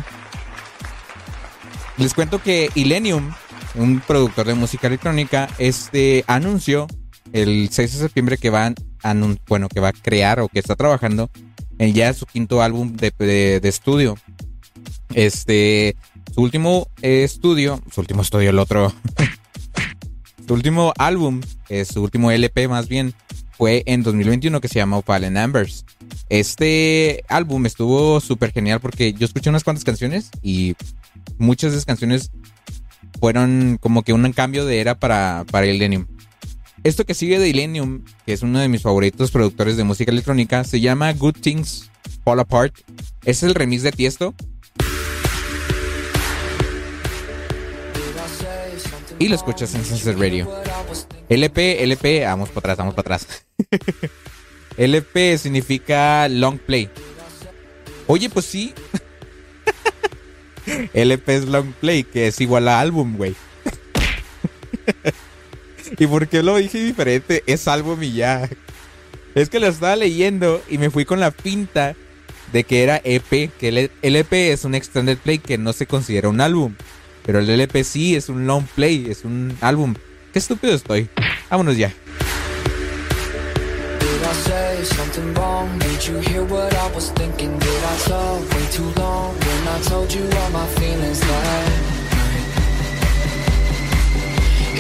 Les 1.97 2.13
cuento 2.15 2.43
que 2.43 2.71
Illenium, 2.75 3.31
un 3.77 4.01
productor 4.01 4.47
de 4.47 4.55
música 4.55 4.89
electrónica, 4.89 5.49
este 5.59 6.25
anunció 6.27 6.89
el 7.33 7.69
6 7.71 7.93
de 7.93 7.99
septiembre 7.99 8.37
que 8.39 8.51
va 8.51 8.67
a, 8.67 8.73
anun- 9.15 9.39
bueno, 9.47 9.69
que 9.69 9.79
va 9.81 9.89
a 9.89 9.93
crear 9.93 10.41
o 10.41 10.49
que 10.49 10.59
está 10.59 10.75
trabajando 10.75 11.31
en 11.79 11.95
ya 11.95 12.13
su 12.15 12.27
quinto 12.27 12.63
álbum 12.63 12.97
de, 12.97 13.13
de- 13.17 13.61
estudio. 13.69 14.17
Este, 15.15 15.95
su 16.35 16.41
último 16.43 16.89
estudio, 17.03 17.81
su 17.93 18.01
último 18.01 18.23
estudio, 18.23 18.51
el 18.51 18.59
otro, 18.59 18.93
su 20.49 20.55
último 20.55 20.93
álbum, 20.99 21.41
eh, 21.69 21.85
su 21.85 22.03
último 22.03 22.31
LP 22.33 22.67
más 22.67 22.89
bien, 22.89 23.15
fue 23.61 23.83
en 23.85 24.03
2021 24.03 24.59
que 24.63 24.69
se 24.69 24.77
llama 24.77 25.03
Fallen 25.03 25.37
Ambers. 25.37 25.85
Este 26.31 27.25
álbum 27.29 27.67
estuvo 27.67 28.19
súper 28.19 28.53
genial 28.53 28.81
porque 28.81 29.13
yo 29.13 29.27
escuché 29.27 29.51
unas 29.51 29.65
cuantas 29.65 29.85
canciones 29.85 30.31
y 30.41 30.77
muchas 31.37 31.73
de 31.73 31.77
esas 31.77 31.85
canciones 31.85 32.31
fueron 33.21 33.77
como 33.79 34.03
que 34.03 34.15
un 34.15 34.33
cambio 34.33 34.65
de 34.65 34.81
era 34.81 34.99
para, 34.99 35.45
para 35.51 35.67
Illenium. 35.67 36.07
Esto 36.85 37.05
que 37.05 37.13
sigue 37.13 37.39
de 37.39 37.51
Illenium, 37.51 38.03
que 38.25 38.33
es 38.33 38.41
uno 38.41 38.61
de 38.61 38.69
mis 38.69 38.81
favoritos 38.81 39.31
productores 39.31 39.77
de 39.77 39.85
música 39.85 40.11
electrónica, 40.11 40.65
se 40.65 40.81
llama 40.81 41.13
Good 41.13 41.37
Things 41.43 41.91
Fall 42.25 42.41
Apart. 42.41 42.75
Es 43.27 43.43
el 43.43 43.55
remix 43.55 43.83
de 43.83 43.93
Tiesto. 43.93 44.35
Y 49.19 49.29
lo 49.29 49.35
escuchas 49.35 49.75
en 49.75 49.85
Sunset 49.85 50.19
Radio. 50.19 50.49
LP, 51.31 51.85
LP, 51.85 52.25
vamos 52.25 52.49
para 52.49 52.59
atrás, 52.59 52.79
vamos 52.79 52.95
para 52.95 53.15
atrás. 53.15 53.45
LP 54.77 55.39
significa 55.39 56.29
long 56.29 56.59
play. 56.59 56.91
Oye, 58.09 58.29
pues 58.29 58.47
sí. 58.47 58.75
LP 60.93 61.37
es 61.37 61.45
long 61.45 61.73
play, 61.75 62.03
que 62.03 62.27
es 62.27 62.41
igual 62.41 62.67
a 62.67 62.81
álbum, 62.81 63.17
güey. 63.17 63.37
¿Y 65.99 66.07
por 66.09 66.27
qué 66.27 66.43
lo 66.43 66.57
dije 66.57 66.83
diferente? 66.83 67.45
Es 67.47 67.69
álbum 67.69 68.03
y 68.03 68.13
ya. 68.13 68.49
Es 69.37 69.51
que 69.51 69.61
lo 69.61 69.69
estaba 69.69 69.95
leyendo 69.95 70.61
y 70.69 70.79
me 70.79 70.91
fui 70.91 71.05
con 71.05 71.21
la 71.21 71.31
pinta 71.31 71.95
de 72.53 72.65
que 72.65 72.83
era 72.83 73.01
EP, 73.05 73.53
que 73.57 73.91
LP 74.03 74.51
es 74.51 74.65
un 74.65 74.75
extended 74.75 75.19
play 75.19 75.39
que 75.39 75.59
no 75.59 75.73
se 75.73 75.87
considera 75.87 76.29
un 76.29 76.41
álbum. 76.41 76.75
Pero 77.25 77.39
el 77.39 77.49
LP 77.49 77.85
sí 77.85 78.17
es 78.17 78.29
un 78.29 78.49
long 78.49 78.67
play, 78.75 79.07
es 79.09 79.25
un 79.25 79.57
álbum. 79.61 79.95
Qué 80.33 80.39
estúpido 80.39 80.75
estoy. 80.75 81.09
Vámonos 81.51 81.77
ya. 81.77 81.93
I 84.31 84.33
say 84.33 84.85
something 84.85 85.35
wrong? 85.35 85.77
Did 85.81 86.07
you 86.07 86.21
hear 86.21 86.45
what 86.45 86.73
I 86.73 86.95
was 86.95 87.11
thinking? 87.11 87.59
Did 87.59 87.83
I 87.85 87.97
talk 88.07 88.41
way 88.55 88.67
too 88.71 88.89
long 89.01 89.35
when 89.35 89.69
I 89.69 89.81
told 89.83 90.13
you 90.13 90.23
all 90.23 90.51
my 90.51 90.67
feelings 90.79 91.19
that 91.19 91.69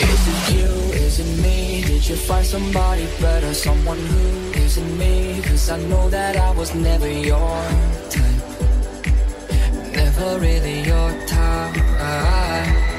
Is 0.08 0.22
it 0.32 0.54
you? 0.54 0.70
Is 1.04 1.18
it 1.18 1.42
me? 1.42 1.82
Did 1.82 2.08
you 2.08 2.14
find 2.14 2.46
somebody 2.46 3.06
better? 3.20 3.52
Someone 3.52 3.98
who 3.98 4.52
isn't 4.60 4.98
me? 4.98 5.42
Cause 5.42 5.68
I 5.70 5.78
know 5.78 6.08
that 6.10 6.36
I 6.36 6.50
was 6.52 6.72
never 6.72 7.10
your 7.10 7.58
type 8.08 8.42
Never 9.96 10.38
really 10.38 10.82
your 10.82 11.10
type 11.26 12.89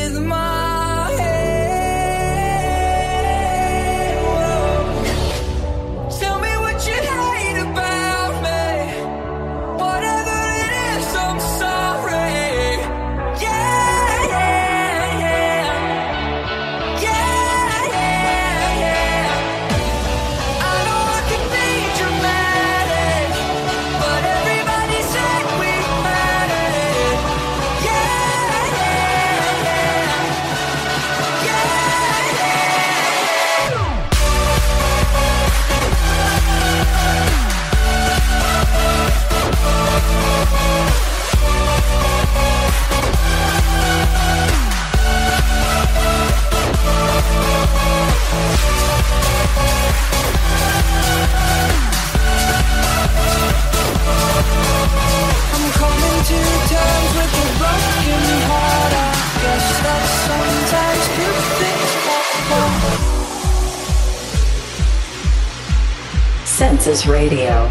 Census 66.46 67.06
Radio. 67.06 67.70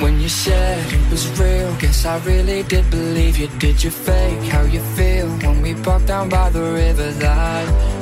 When 0.00 0.20
you 0.20 0.28
said 0.28 0.84
it 0.92 1.10
was 1.10 1.28
real, 1.38 1.72
guess 1.76 2.04
I 2.04 2.18
really 2.24 2.64
did 2.64 2.90
believe 2.90 3.38
you. 3.38 3.46
Did 3.58 3.84
you 3.84 3.90
fake 3.90 4.42
how 4.50 4.62
you 4.62 4.80
feel 4.96 5.28
when 5.38 5.62
we 5.62 5.74
walked 5.74 6.06
down 6.06 6.28
by 6.28 6.50
the 6.50 6.60
river 6.60 7.10
that 7.12 8.01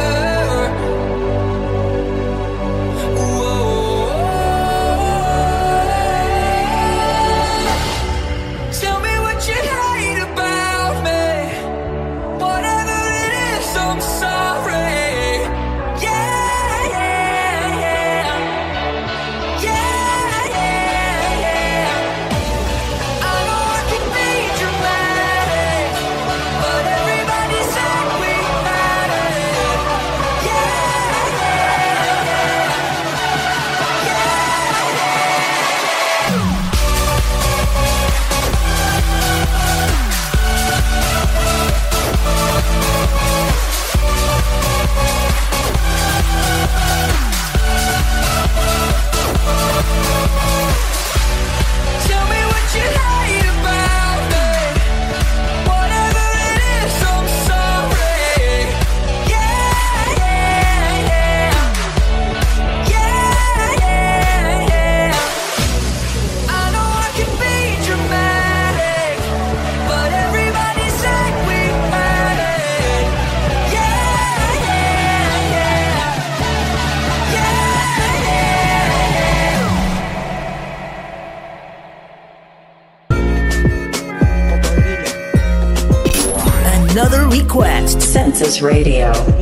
request. 88.59 88.59
Census 88.59 88.61
Radio. 88.61 89.40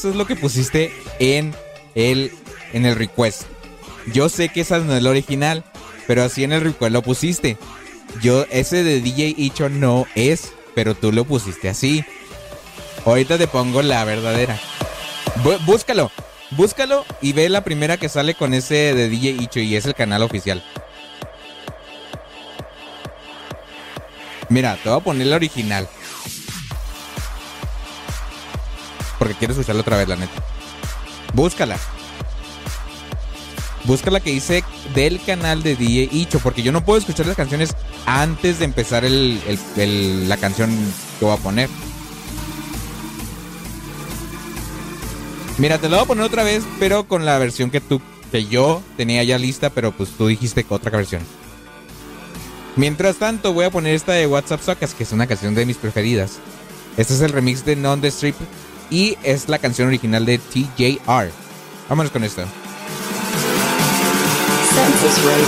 Eso 0.00 0.08
es 0.08 0.16
lo 0.16 0.26
que 0.26 0.34
pusiste 0.34 0.94
en 1.18 1.54
el, 1.94 2.32
en 2.72 2.86
el 2.86 2.96
request. 2.96 3.42
Yo 4.14 4.30
sé 4.30 4.48
que 4.48 4.62
esa 4.62 4.78
no 4.78 4.96
es 4.96 5.02
la 5.02 5.10
original, 5.10 5.62
pero 6.06 6.22
así 6.24 6.42
en 6.42 6.52
el 6.52 6.62
request 6.62 6.90
lo 6.92 7.02
pusiste. 7.02 7.58
Yo, 8.22 8.46
ese 8.50 8.82
de 8.82 9.02
DJ 9.02 9.34
Icho 9.36 9.68
no 9.68 10.06
es, 10.14 10.52
pero 10.74 10.94
tú 10.94 11.12
lo 11.12 11.24
pusiste 11.26 11.68
así. 11.68 12.02
Ahorita 13.04 13.36
te 13.36 13.46
pongo 13.46 13.82
la 13.82 14.02
verdadera. 14.06 14.58
Bú- 15.44 15.58
búscalo, 15.66 16.10
búscalo 16.52 17.04
y 17.20 17.34
ve 17.34 17.50
la 17.50 17.62
primera 17.62 17.98
que 17.98 18.08
sale 18.08 18.34
con 18.34 18.54
ese 18.54 18.94
de 18.94 19.08
DJ 19.10 19.32
Icho 19.38 19.60
y 19.60 19.76
es 19.76 19.84
el 19.84 19.94
canal 19.94 20.22
oficial. 20.22 20.64
Mira, 24.48 24.78
te 24.82 24.88
voy 24.88 24.98
a 24.98 25.04
poner 25.04 25.26
la 25.26 25.36
original. 25.36 25.86
Porque 29.20 29.34
quiero 29.34 29.52
escucharla 29.52 29.82
otra 29.82 29.96
vez, 29.98 30.08
la 30.08 30.16
neta. 30.16 30.42
Búscala. 31.34 31.76
Busca 33.84 34.10
la 34.10 34.20
que 34.20 34.30
dice 34.30 34.64
del 34.94 35.22
canal 35.22 35.62
de 35.62 35.76
DJ 35.76 36.08
Icho, 36.10 36.38
porque 36.40 36.62
yo 36.62 36.72
no 36.72 36.84
puedo 36.84 36.98
escuchar 36.98 37.26
las 37.26 37.36
canciones 37.36 37.76
antes 38.06 38.58
de 38.58 38.64
empezar 38.64 39.04
el- 39.04 40.28
la 40.28 40.36
canción 40.38 40.70
que 41.18 41.24
voy 41.24 41.34
a 41.34 41.38
poner. 41.38 41.68
Mira, 45.58 45.78
te 45.78 45.88
la 45.88 45.96
voy 45.98 46.04
a 46.04 46.08
poner 46.08 46.24
otra 46.24 46.42
vez, 46.42 46.64
pero 46.78 47.04
con 47.04 47.26
la 47.26 47.36
versión 47.38 47.70
que 47.70 47.80
tú, 47.80 48.00
que 48.32 48.46
yo 48.46 48.82
tenía 48.96 49.22
ya 49.24 49.38
lista, 49.38 49.68
pero 49.70 49.92
pues 49.92 50.10
tú 50.10 50.26
dijiste 50.28 50.64
otra 50.68 50.90
versión. 50.96 51.22
Mientras 52.76 53.16
tanto, 53.16 53.52
voy 53.52 53.66
a 53.66 53.70
poner 53.70 53.94
esta 53.94 54.12
de 54.12 54.26
WhatsApp 54.26 54.62
Socas, 54.62 54.94
que 54.94 55.02
es 55.02 55.12
una 55.12 55.26
canción 55.26 55.54
de 55.54 55.66
mis 55.66 55.76
preferidas. 55.76 56.38
Este 56.96 57.12
es 57.14 57.20
el 57.20 57.32
remix 57.32 57.64
de 57.64 57.76
Non 57.76 58.00
the 58.00 58.08
Strip 58.08 58.36
y 58.90 59.16
es 59.22 59.48
la 59.48 59.58
canción 59.58 59.88
original 59.88 60.26
de 60.26 60.38
TJR. 60.38 61.30
Vámonos 61.88 62.12
con 62.12 62.24
esto. 62.24 62.42
Census 64.74 65.24
Radio. 65.24 65.46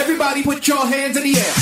Everybody 0.00 0.42
put 0.42 0.66
your 0.66 0.86
hands 0.86 1.16
in 1.16 1.22
the 1.22 1.38
air. 1.38 1.54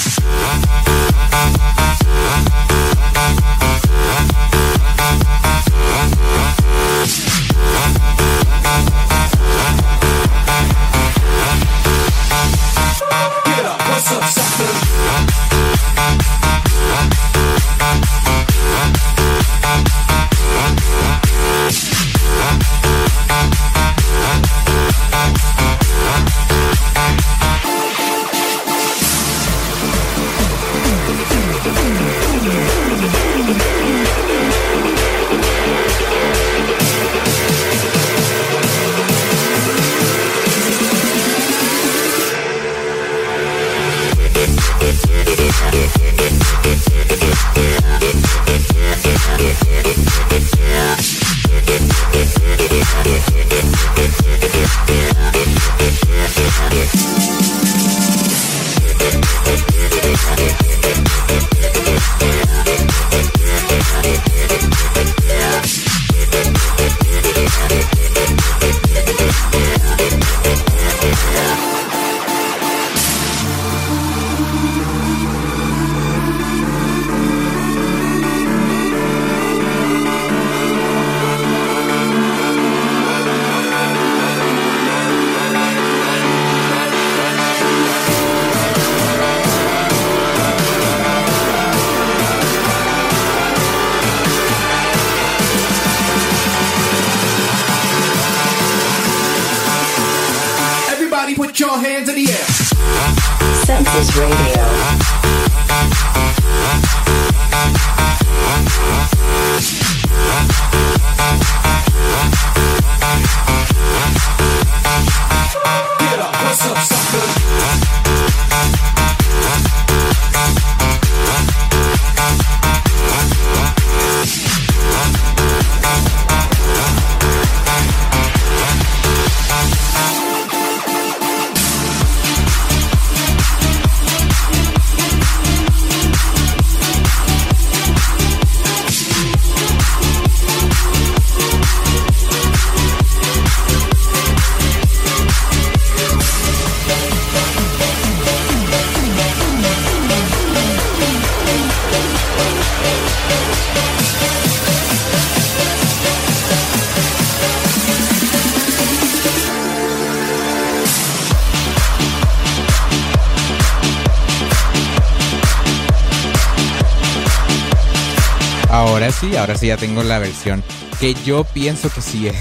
Ya 169.67 169.77
tengo 169.77 170.03
la 170.03 170.19
versión 170.19 170.63
que 171.01 171.15
yo 171.15 171.45
pienso 171.45 171.91
que 171.91 172.01
sí 172.01 172.29
es. 172.29 172.37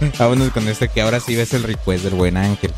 Vámonos 0.18 0.50
con 0.50 0.66
este 0.68 0.88
que 0.88 1.02
ahora 1.02 1.20
sí 1.20 1.36
ves 1.36 1.52
el 1.52 1.62
request 1.62 2.04
del 2.04 2.14
buen 2.14 2.36
ángel. 2.36 2.72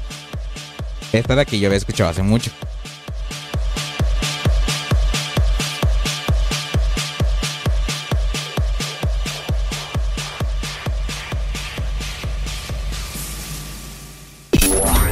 Esta 1.12 1.32
es 1.34 1.36
la 1.36 1.44
que 1.44 1.58
yo 1.58 1.68
había 1.68 1.78
escuchado 1.78 2.10
hace 2.10 2.22
mucho. 2.22 2.50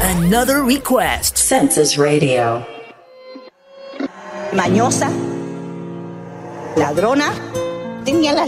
Another 0.03 0.63
request. 0.63 1.37
Census 1.37 1.97
Radio. 1.97 2.65
mañosa, 4.53 5.11
ladrona, 6.77 7.33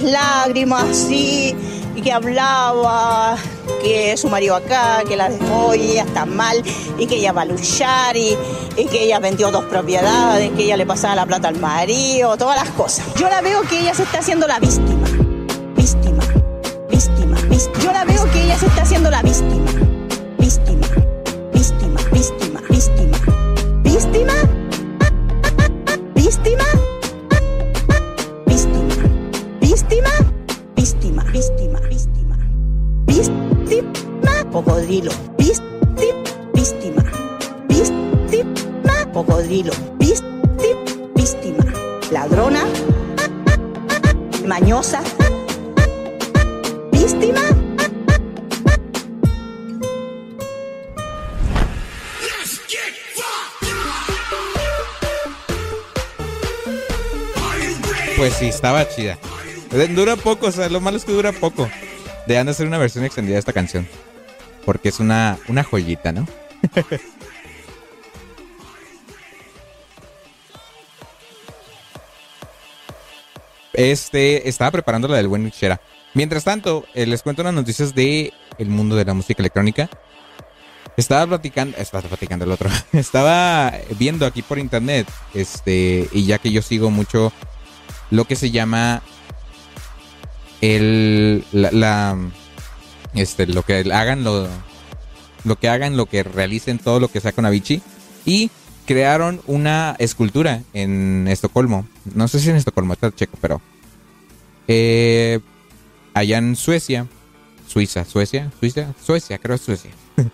lágrimas 0.02 0.84
así, 0.84 1.54
y 1.94 2.02
que 2.02 2.12
hablaba, 2.12 3.36
que 3.82 4.16
su 4.16 4.28
marido 4.28 4.54
acá, 4.54 5.02
que 5.06 5.16
la 5.16 5.28
dejó 5.28 5.74
y 5.74 5.92
ella 5.92 6.02
está 6.02 6.24
mal, 6.24 6.62
y 6.98 7.06
que 7.06 7.16
ella 7.16 7.32
va 7.32 7.42
a 7.42 7.44
luchar, 7.44 8.16
y, 8.16 8.36
y 8.76 8.86
que 8.86 9.04
ella 9.04 9.18
vendió 9.18 9.50
dos 9.50 9.64
propiedades, 9.64 10.50
que 10.52 10.64
ella 10.64 10.76
le 10.76 10.86
pasaba 10.86 11.14
la 11.14 11.26
plata 11.26 11.48
al 11.48 11.58
marido, 11.58 12.36
todas 12.36 12.56
las 12.56 12.70
cosas. 12.70 13.04
Yo 13.16 13.28
la 13.28 13.40
veo 13.40 13.62
que 13.62 13.80
ella 13.80 13.94
se 13.94 14.04
está 14.04 14.18
haciendo 14.20 14.46
la 14.46 14.58
víctima, 14.58 15.06
víctima, 15.76 16.24
víctima, 16.88 17.36
víctima. 17.48 17.84
Yo 17.84 17.92
la 17.92 18.04
veo 18.04 18.30
que 18.30 18.42
ella 18.44 18.58
se 18.58 18.66
está 18.66 18.82
haciendo 18.82 19.10
la 19.10 19.22
víctima, 19.22 19.70
Mañosa. 44.52 45.02
Víctima. 46.92 47.40
Pues 58.18 58.34
sí, 58.34 58.48
estaba 58.48 58.86
chida. 58.86 59.16
Dura 59.94 60.16
poco, 60.16 60.48
o 60.48 60.52
sea, 60.52 60.68
lo 60.68 60.82
malo 60.82 60.98
es 60.98 61.06
que 61.06 61.12
dura 61.12 61.32
poco. 61.32 61.70
Deberían 62.26 62.44
de 62.44 62.52
hacer 62.52 62.66
una 62.66 62.76
versión 62.76 63.06
extendida 63.06 63.36
de 63.36 63.40
esta 63.40 63.54
canción. 63.54 63.88
Porque 64.66 64.90
es 64.90 65.00
una, 65.00 65.38
una 65.48 65.64
joyita, 65.64 66.12
¿no? 66.12 66.28
Este, 73.72 74.48
estaba 74.48 74.70
preparando 74.70 75.08
la 75.08 75.16
del 75.16 75.28
buen 75.28 75.48
Shera. 75.50 75.80
Mientras 76.14 76.44
tanto, 76.44 76.84
eh, 76.94 77.06
les 77.06 77.22
cuento 77.22 77.42
unas 77.42 77.54
noticias 77.54 77.94
de 77.94 78.32
el 78.58 78.68
mundo 78.68 78.96
de 78.96 79.04
la 79.04 79.14
música 79.14 79.42
electrónica. 79.42 79.88
Estaba 80.96 81.26
platicando, 81.26 81.76
estaba 81.78 82.06
platicando 82.06 82.44
el 82.44 82.52
otro. 82.52 82.68
Estaba 82.92 83.72
viendo 83.98 84.26
aquí 84.26 84.42
por 84.42 84.58
internet, 84.58 85.08
este, 85.32 86.08
y 86.12 86.26
ya 86.26 86.38
que 86.38 86.52
yo 86.52 86.60
sigo 86.60 86.90
mucho 86.90 87.32
lo 88.10 88.26
que 88.26 88.36
se 88.36 88.50
llama 88.50 89.02
el 90.60 91.44
la, 91.50 92.16
este 93.14 93.46
lo 93.46 93.62
que 93.64 93.90
hagan 93.92 94.22
lo 94.22 94.48
lo 95.44 95.56
que 95.56 95.68
hagan 95.68 95.96
lo 95.96 96.06
que 96.06 96.22
realicen 96.22 96.78
todo 96.78 97.00
lo 97.00 97.08
que 97.08 97.20
saca 97.20 97.36
con 97.36 97.46
Avicii 97.46 97.82
y 98.26 98.50
crearon 98.86 99.40
una 99.46 99.96
escultura 99.98 100.62
en 100.72 101.26
Estocolmo 101.28 101.86
no 102.14 102.28
sé 102.28 102.40
si 102.40 102.50
en 102.50 102.56
Estocolmo 102.56 102.92
está 102.92 103.10
checo 103.14 103.38
pero 103.40 103.60
eh, 104.68 105.40
allá 106.14 106.38
en 106.38 106.56
Suecia 106.56 107.06
Suiza 107.66 108.04
Suecia 108.04 108.50
Suiza 108.58 108.94
Suecia 109.04 109.38
creo 109.38 109.56
que 109.56 109.64
Suecia 109.64 109.90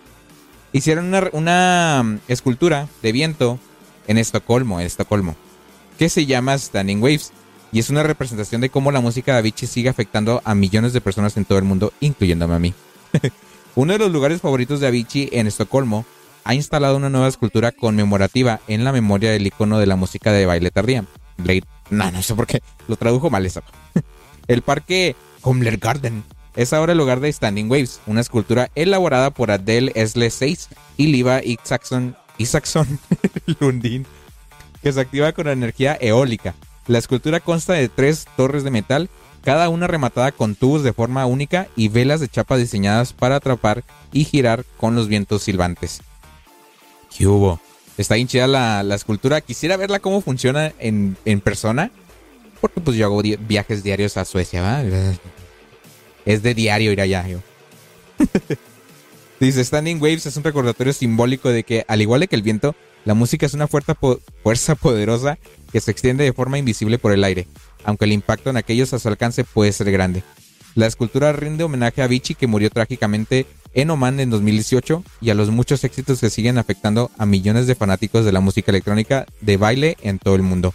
hicieron 0.73 1.05
una, 1.05 1.29
una 1.33 2.01
mm, 2.03 2.19
escultura 2.27 2.87
de 3.01 3.11
viento 3.11 3.59
en 4.07 4.17
Estocolmo 4.17 4.79
en 4.79 4.85
Estocolmo 4.87 5.35
que 5.97 6.09
se 6.09 6.25
llama 6.25 6.57
Standing 6.57 7.01
Waves 7.01 7.33
y 7.71 7.79
es 7.79 7.89
una 7.89 8.03
representación 8.03 8.61
de 8.61 8.69
cómo 8.69 8.91
la 8.91 9.01
música 9.01 9.33
de 9.33 9.39
Avicii 9.39 9.67
sigue 9.67 9.89
afectando 9.89 10.41
a 10.43 10.55
millones 10.55 10.93
de 10.93 11.01
personas 11.01 11.37
en 11.37 11.45
todo 11.45 11.59
el 11.59 11.65
mundo, 11.65 11.93
incluyéndome 11.99 12.55
a 12.55 12.59
mí. 12.59 12.73
Uno 13.75 13.93
de 13.93 13.99
los 13.99 14.11
lugares 14.11 14.41
favoritos 14.41 14.79
de 14.79 14.87
Avicii 14.87 15.29
en 15.31 15.47
Estocolmo 15.47 16.05
ha 16.49 16.55
instalado 16.55 16.97
una 16.97 17.11
nueva 17.11 17.27
escultura 17.27 17.71
conmemorativa 17.71 18.59
en 18.67 18.83
la 18.83 18.91
memoria 18.91 19.29
del 19.29 19.45
icono 19.45 19.77
de 19.77 19.85
la 19.85 19.95
música 19.95 20.31
de 20.31 20.47
baile 20.47 20.71
tardía. 20.71 21.05
Blade, 21.37 21.61
no, 21.91 22.09
no 22.09 22.23
sé 22.23 22.33
por 22.33 22.47
qué, 22.47 22.63
lo 22.87 22.95
tradujo 22.95 23.29
mal 23.29 23.45
eso. 23.45 23.61
El 24.47 24.63
parque 24.63 25.15
Comler 25.41 25.77
Garden 25.77 26.23
es 26.55 26.73
ahora 26.73 26.93
el 26.93 26.99
hogar 27.01 27.19
de 27.19 27.31
Standing 27.31 27.69
Waves, 27.69 28.01
una 28.07 28.21
escultura 28.21 28.71
elaborada 28.73 29.29
por 29.29 29.51
Adele 29.51 29.91
Esle 29.93 30.31
6 30.31 30.69
y 30.97 31.07
Liva 31.11 31.43
Isaacson, 31.43 32.15
Isaacson 32.39 32.99
Lundin 33.59 34.07
que 34.81 34.91
se 34.91 34.99
activa 34.99 35.31
con 35.33 35.47
energía 35.49 35.99
eólica. 36.01 36.55
La 36.87 36.97
escultura 36.97 37.41
consta 37.41 37.73
de 37.73 37.89
tres 37.89 38.25
torres 38.35 38.63
de 38.63 38.71
metal, 38.71 39.11
cada 39.43 39.69
una 39.69 39.85
rematada 39.85 40.31
con 40.31 40.55
tubos 40.55 40.81
de 40.81 40.93
forma 40.93 41.27
única 41.27 41.67
y 41.75 41.89
velas 41.89 42.21
de 42.21 42.27
chapa 42.27 42.57
diseñadas 42.57 43.13
para 43.13 43.35
atrapar 43.35 43.83
y 44.11 44.23
girar 44.23 44.65
con 44.77 44.95
los 44.95 45.07
vientos 45.07 45.43
silbantes. 45.43 46.01
¿Qué 47.15 47.27
hubo? 47.27 47.59
Está 47.97 48.15
bien 48.15 48.27
chida 48.27 48.47
la, 48.47 48.83
la 48.83 48.95
escultura. 48.95 49.41
Quisiera 49.41 49.77
verla 49.77 49.99
cómo 49.99 50.21
funciona 50.21 50.73
en, 50.79 51.17
en 51.25 51.41
persona. 51.41 51.91
Porque 52.61 52.81
pues 52.81 52.97
yo 52.97 53.05
hago 53.05 53.21
viajes 53.21 53.83
diarios 53.83 54.17
a 54.17 54.25
Suecia, 54.25 54.61
¿va? 54.61 54.83
Es 56.25 56.43
de 56.43 56.53
diario 56.53 56.91
ir 56.91 57.01
allá, 57.01 57.27
yo. 57.27 57.39
Dice, 59.39 59.63
Standing 59.63 60.01
Waves 60.01 60.25
es 60.25 60.35
un 60.35 60.43
recordatorio 60.43 60.91
simbólico 60.91 61.49
de 61.49 61.63
que, 61.63 61.85
al 61.87 62.01
igual 62.01 62.27
que 62.27 62.35
el 62.35 62.41
viento, 62.41 62.75
la 63.05 63.13
música 63.13 63.45
es 63.45 63.53
una 63.53 63.67
fuerza 63.67 63.95
poderosa 64.75 65.37
que 65.71 65.79
se 65.79 65.91
extiende 65.91 66.25
de 66.25 66.33
forma 66.33 66.57
invisible 66.57 66.99
por 66.99 67.13
el 67.13 67.23
aire, 67.23 67.47
aunque 67.85 68.05
el 68.05 68.11
impacto 68.11 68.49
en 68.49 68.57
aquellos 68.57 68.93
a 68.93 68.99
su 68.99 69.07
alcance 69.07 69.45
puede 69.45 69.71
ser 69.71 69.91
grande. 69.91 70.23
La 70.75 70.87
escultura 70.87 71.31
rinde 71.31 71.63
homenaje 71.63 72.01
a 72.01 72.07
Vichy, 72.07 72.35
que 72.35 72.47
murió 72.47 72.69
trágicamente 72.69 73.45
en 73.73 73.89
Oman 73.89 74.19
en 74.19 74.29
2018, 74.29 75.03
y 75.21 75.29
a 75.29 75.35
los 75.35 75.49
muchos 75.49 75.83
éxitos 75.83 76.19
que 76.19 76.29
siguen 76.29 76.57
afectando 76.57 77.11
a 77.17 77.25
millones 77.25 77.67
de 77.67 77.75
fanáticos 77.75 78.25
de 78.25 78.31
la 78.31 78.39
música 78.39 78.71
electrónica 78.71 79.25
de 79.41 79.57
baile 79.57 79.97
en 80.01 80.19
todo 80.19 80.35
el 80.35 80.41
mundo. 80.41 80.73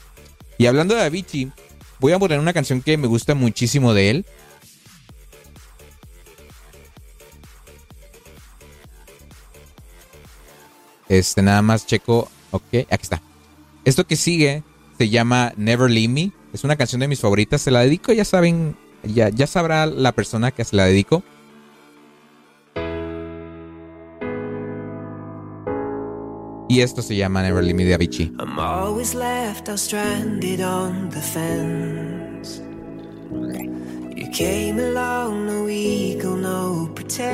Y 0.58 0.66
hablando 0.66 0.94
de 0.94 1.02
Avicii, 1.02 1.52
voy 1.98 2.12
a 2.12 2.18
poner 2.18 2.38
una 2.38 2.52
canción 2.52 2.82
que 2.82 2.96
me 2.96 3.06
gusta 3.06 3.34
muchísimo 3.34 3.94
de 3.94 4.10
él. 4.10 4.26
Este, 11.08 11.42
nada 11.42 11.62
más 11.62 11.86
checo. 11.86 12.30
Ok, 12.50 12.64
aquí 12.90 13.02
está. 13.02 13.20
Esto 13.84 14.06
que 14.06 14.16
sigue 14.16 14.62
se 14.96 15.08
llama 15.08 15.52
Never 15.56 15.90
Leave 15.90 16.12
Me. 16.12 16.32
Es 16.52 16.64
una 16.64 16.76
canción 16.76 17.00
de 17.00 17.08
mis 17.08 17.20
favoritas. 17.20 17.62
Se 17.62 17.70
la 17.70 17.80
dedico, 17.80 18.12
ya 18.12 18.24
saben, 18.24 18.76
ya, 19.02 19.28
ya 19.28 19.46
sabrá 19.46 19.86
la 19.86 20.12
persona 20.12 20.52
que 20.52 20.64
se 20.64 20.76
la 20.76 20.84
dedico. 20.84 21.22
Y 26.68 26.80
esto 26.80 27.02
se 27.02 27.14
llama 27.14 27.42
Never 27.42 27.62
Leave 27.62 27.76
Me 27.76 27.84
de 27.84 27.94
Avicii. 27.94 28.32
I'm 28.40 28.58
always 28.58 29.14
left 29.14 29.68
out 29.68 29.78
stranded 29.78 30.60
on 30.60 31.10
the 31.10 31.20
fence. 31.20 32.62
You 34.16 34.30
came 34.30 34.78
along, 34.78 35.46
no 35.46 35.68
ego, 35.68 36.34
no 36.36 36.90
pretense. 36.94 37.24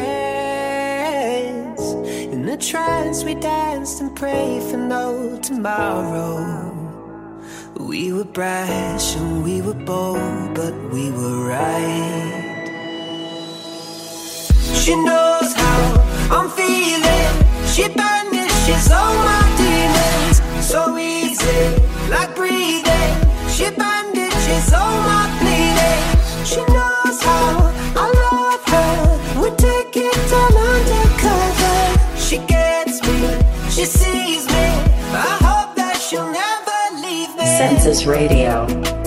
In 2.32 2.44
the 2.44 2.56
trance, 2.56 3.22
we 3.24 3.34
danced 3.36 4.00
and 4.00 4.14
prayed 4.16 4.62
for 4.64 4.78
no 4.78 5.38
tomorrow. 5.40 6.76
We 7.78 8.12
were 8.12 8.24
brash 8.24 9.16
and 9.16 9.44
we 9.44 9.62
were 9.62 9.74
bold, 9.86 10.54
but 10.54 10.74
we 10.92 11.10
were 11.12 11.46
right. 11.48 12.66
She 14.74 14.96
knows 14.96 15.54
how 15.54 16.02
I'm 16.30 16.50
feeling. 16.50 17.46
She 17.66 17.86
all 18.90 19.14
my 19.14 19.42
demons. 19.56 20.40
So 20.64 20.96
easy, 20.96 21.62
like 22.08 22.34
breathing. 22.36 23.14
She 23.48 23.70
bandages 23.70 24.72
all 24.72 25.00
my 25.02 25.26
bleeding. 25.40 26.04
She 26.44 26.60
knows 26.72 27.20
how 27.22 27.72
I 27.96 28.06
love 28.24 28.62
her. 28.74 29.42
We 29.42 29.50
take 29.56 29.96
it 29.96 30.32
undercover. 30.32 32.16
She 32.16 32.38
gets 32.46 33.02
me, 33.02 33.16
she 33.70 33.84
sees 33.84 34.46
me. 34.46 34.68
I 35.12 35.36
hope 35.42 35.74
that 35.76 35.96
she'll 36.00 36.30
never 36.30 36.80
leave 37.02 37.34
me. 37.36 37.46
Census 37.58 38.06
Radio. 38.06 38.99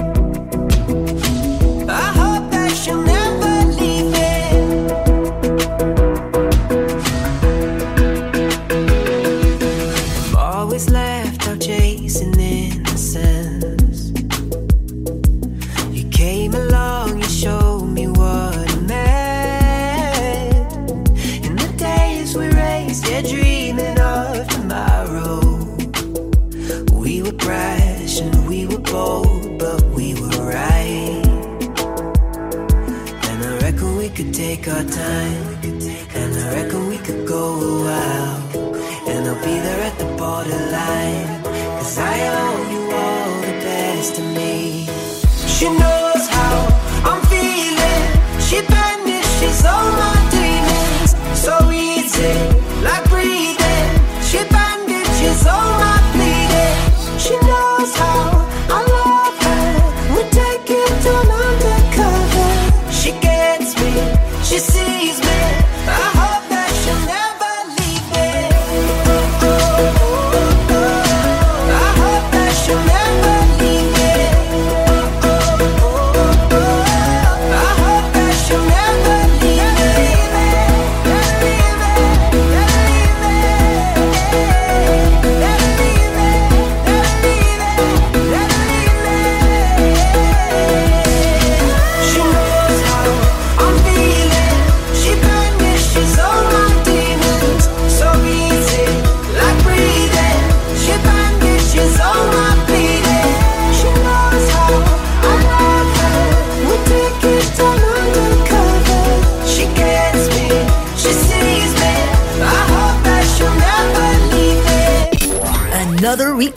We 34.65 35.02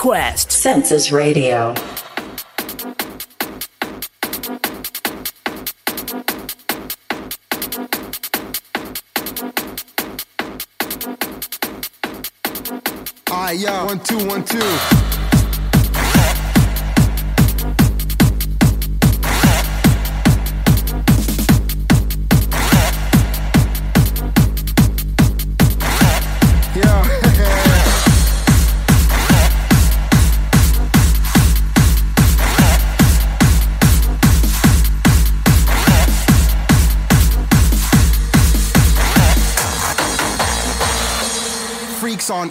Another 0.06 0.20
request. 0.20 0.52
Census 0.52 1.10
Radio. 1.10 1.95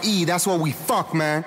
E, 0.05 0.23
that's 0.23 0.45
what 0.45 0.59
we 0.59 0.71
fuck, 0.71 1.15
man. 1.15 1.43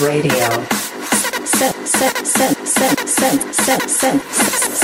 Radio. 0.00 0.30
Sen, 1.44 1.72
sen, 1.84 2.24
sen, 2.24 2.54
sen, 2.64 2.96
sen, 3.06 3.38
sen, 3.52 3.80
sen, 3.88 4.20
sen. 4.20 4.83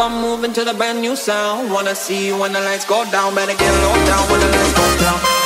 I'm 0.00 0.22
moving 0.22 0.54
to 0.54 0.64
the 0.64 0.72
brand 0.72 1.02
new 1.02 1.14
sound. 1.14 1.70
Wanna 1.70 1.94
see 1.94 2.26
you 2.26 2.38
when 2.38 2.54
the 2.54 2.60
lights 2.60 2.86
go 2.86 3.04
down, 3.10 3.34
better 3.34 3.52
get 3.54 3.70
low 3.82 4.06
down 4.06 4.30
when 4.30 4.40
the 4.40 4.46
lights 4.46 4.72
go 4.72 4.98
down. 4.98 5.39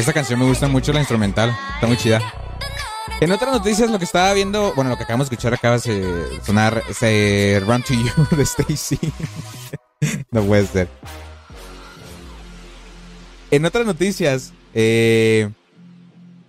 Esta 0.00 0.14
canción 0.14 0.40
me 0.40 0.46
gusta 0.46 0.66
mucho 0.66 0.94
la 0.94 1.00
instrumental. 1.00 1.54
Está 1.74 1.86
muy 1.86 1.98
chida. 1.98 2.22
En 3.20 3.30
otras 3.32 3.52
noticias, 3.52 3.90
lo 3.90 3.98
que 3.98 4.06
estaba 4.06 4.32
viendo, 4.32 4.72
bueno, 4.74 4.88
lo 4.88 4.96
que 4.96 5.02
acabamos 5.02 5.28
de 5.28 5.34
escuchar 5.34 5.52
acaba 5.52 5.76
de 5.76 6.40
sonar 6.42 6.82
ese 6.88 7.62
Run 7.66 7.82
to 7.82 7.92
You 7.92 8.08
de 8.34 8.42
Stacy. 8.44 8.98
no 10.30 10.42
puede 10.42 10.66
ser. 10.66 10.88
En 13.50 13.66
otras 13.66 13.84
noticias, 13.84 14.54
eh, 14.72 15.50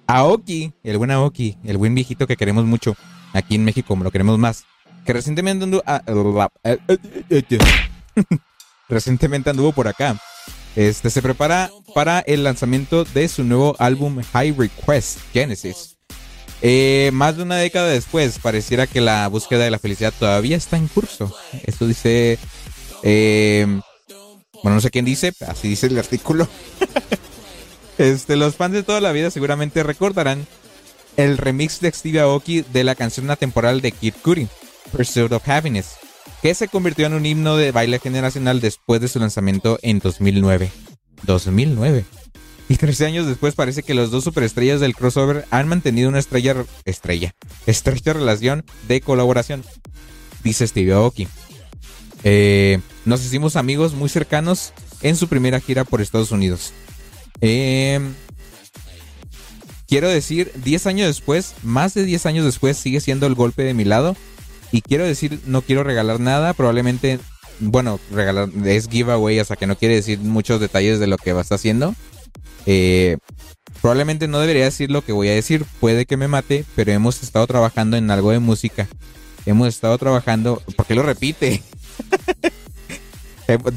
Aoki, 0.08 0.72
el 0.82 0.98
buen 0.98 1.12
Aoki, 1.12 1.58
el 1.66 1.78
buen 1.78 1.94
viejito 1.94 2.28
que 2.28 2.38
queremos 2.38 2.64
mucho 2.64 2.96
aquí 3.34 3.56
en 3.56 3.66
México, 3.66 3.98
lo 4.02 4.12
queremos 4.12 4.40
más, 4.40 4.64
que 5.06 5.12
recientemente 5.12 5.66
anduvo, 5.66 5.84
recientemente 8.88 9.50
anduvo 9.50 9.74
por 9.74 9.90
acá. 9.90 10.16
Este 10.76 11.10
se 11.10 11.22
prepara 11.22 11.72
para 11.94 12.20
el 12.20 12.44
lanzamiento 12.44 13.04
de 13.04 13.28
su 13.28 13.44
nuevo 13.44 13.76
álbum 13.80 14.22
High 14.22 14.56
Request 14.58 15.20
Genesis. 15.34 15.98
Eh, 16.62 17.10
más 17.14 17.38
de 17.38 17.44
una 17.44 17.58
década 17.58 17.88
después, 17.88 18.40
pareciera 18.40 18.88
que 18.88 19.02
la 19.02 19.28
búsqueda 19.28 19.64
de 19.64 19.72
la 19.72 19.80
felicidad 19.80 20.14
todavía 20.18 20.58
está 20.58 20.78
en 20.78 20.88
curso. 20.88 21.36
Esto 21.66 21.88
dice. 21.88 22.38
eh, 23.04 23.82
bueno, 24.64 24.76
no 24.76 24.82
sé 24.82 24.92
quién 24.92 25.06
dice, 25.06 25.34
así 25.48 25.70
dice 25.70 25.88
el 25.88 25.98
artículo. 25.98 26.48
este, 27.98 28.36
los 28.36 28.56
fans 28.56 28.74
de 28.74 28.84
toda 28.84 29.02
la 29.02 29.12
vida 29.12 29.32
seguramente 29.32 29.82
recordarán 29.82 30.46
el 31.18 31.38
remix 31.38 31.82
de 31.82 31.92
Steve 31.92 32.20
Aoki 32.20 32.62
de 32.62 32.84
la 32.84 32.96
canción 32.96 33.30
atemporal 33.32 33.82
de 33.82 33.92
Kid 33.92 34.14
Cudi, 34.22 34.48
Pursuit 34.92 35.32
of 35.32 35.48
Happiness, 35.50 35.96
que 36.42 36.56
se 36.56 36.68
convirtió 36.68 37.06
en 37.06 37.14
un 37.14 37.26
himno 37.26 37.56
de 37.56 37.72
baile 37.72 38.00
generacional 38.00 38.62
después 38.62 39.00
de 39.02 39.08
su 39.08 39.20
lanzamiento 39.20 39.80
en 39.82 40.00
2009. 40.00 40.72
2009. 41.24 42.06
Y 42.68 42.78
13 42.78 43.06
años 43.06 43.28
después 43.28 43.54
parece 43.54 43.84
que 43.84 43.94
los 43.94 44.12
dos 44.12 44.24
superestrellas 44.24 44.80
del 44.80 44.96
crossover 44.96 45.46
han 45.52 45.68
mantenido 45.68 46.10
una 46.10 46.20
estrella 46.20 46.66
estrella, 46.86 47.36
estrecha 47.66 48.14
relación 48.14 48.64
de 48.88 49.02
colaboración, 49.02 49.64
dice 50.44 50.66
Steve 50.66 50.94
Aoki. 50.94 51.28
Eh, 52.24 52.80
nos 53.04 53.26
hicimos 53.26 53.56
amigos 53.56 53.94
muy 53.94 54.10
cercanos 54.10 54.74
en 55.02 55.18
su 55.18 55.28
primera 55.28 55.60
gira 55.60 55.84
por 55.84 56.02
Estados 56.02 56.32
Unidos. 56.32 56.72
Eh, 57.42 58.00
quiero 59.88 60.08
decir, 60.08 60.52
10 60.64 60.88
años 60.88 61.08
después, 61.08 61.56
más 61.64 61.94
de 61.94 62.04
10 62.04 62.26
años 62.26 62.46
después, 62.46 62.78
sigue 62.78 63.02
siendo 63.02 63.28
el 63.28 63.36
golpe 63.36 63.64
de 63.64 63.74
mi 63.74 63.84
lado. 63.84 64.16
Y 64.72 64.82
quiero 64.82 65.06
decir, 65.06 65.40
no 65.46 65.62
quiero 65.62 65.84
regalar 65.84 66.20
nada, 66.20 66.54
probablemente, 66.54 67.20
bueno, 67.60 68.00
regalar 68.12 68.50
es 68.66 68.88
giveaway, 68.88 69.40
hasta 69.40 69.56
que 69.56 69.68
no 69.68 69.78
quiere 69.78 69.96
decir 69.96 70.20
muchos 70.20 70.60
detalles 70.60 71.00
de 71.00 71.08
lo 71.08 71.18
que 71.18 71.34
va 71.34 71.42
haciendo. 71.42 71.94
Eh, 72.66 73.18
probablemente 73.82 74.28
no 74.28 74.40
debería 74.40 74.64
decir 74.64 74.92
lo 74.92 75.04
que 75.04 75.12
voy 75.12 75.28
a 75.28 75.34
decir, 75.34 75.66
puede 75.80 76.06
que 76.06 76.18
me 76.18 76.28
mate, 76.28 76.66
pero 76.76 76.92
hemos 76.92 77.22
estado 77.22 77.46
trabajando 77.48 77.98
en 77.98 78.10
algo 78.12 78.32
de 78.32 78.40
música. 78.40 78.88
Hemos 79.46 79.68
estado 79.70 79.98
trabajando, 79.98 80.62
¿por 80.76 80.86
qué 80.86 80.96
lo 80.96 81.04
repite? 81.04 81.64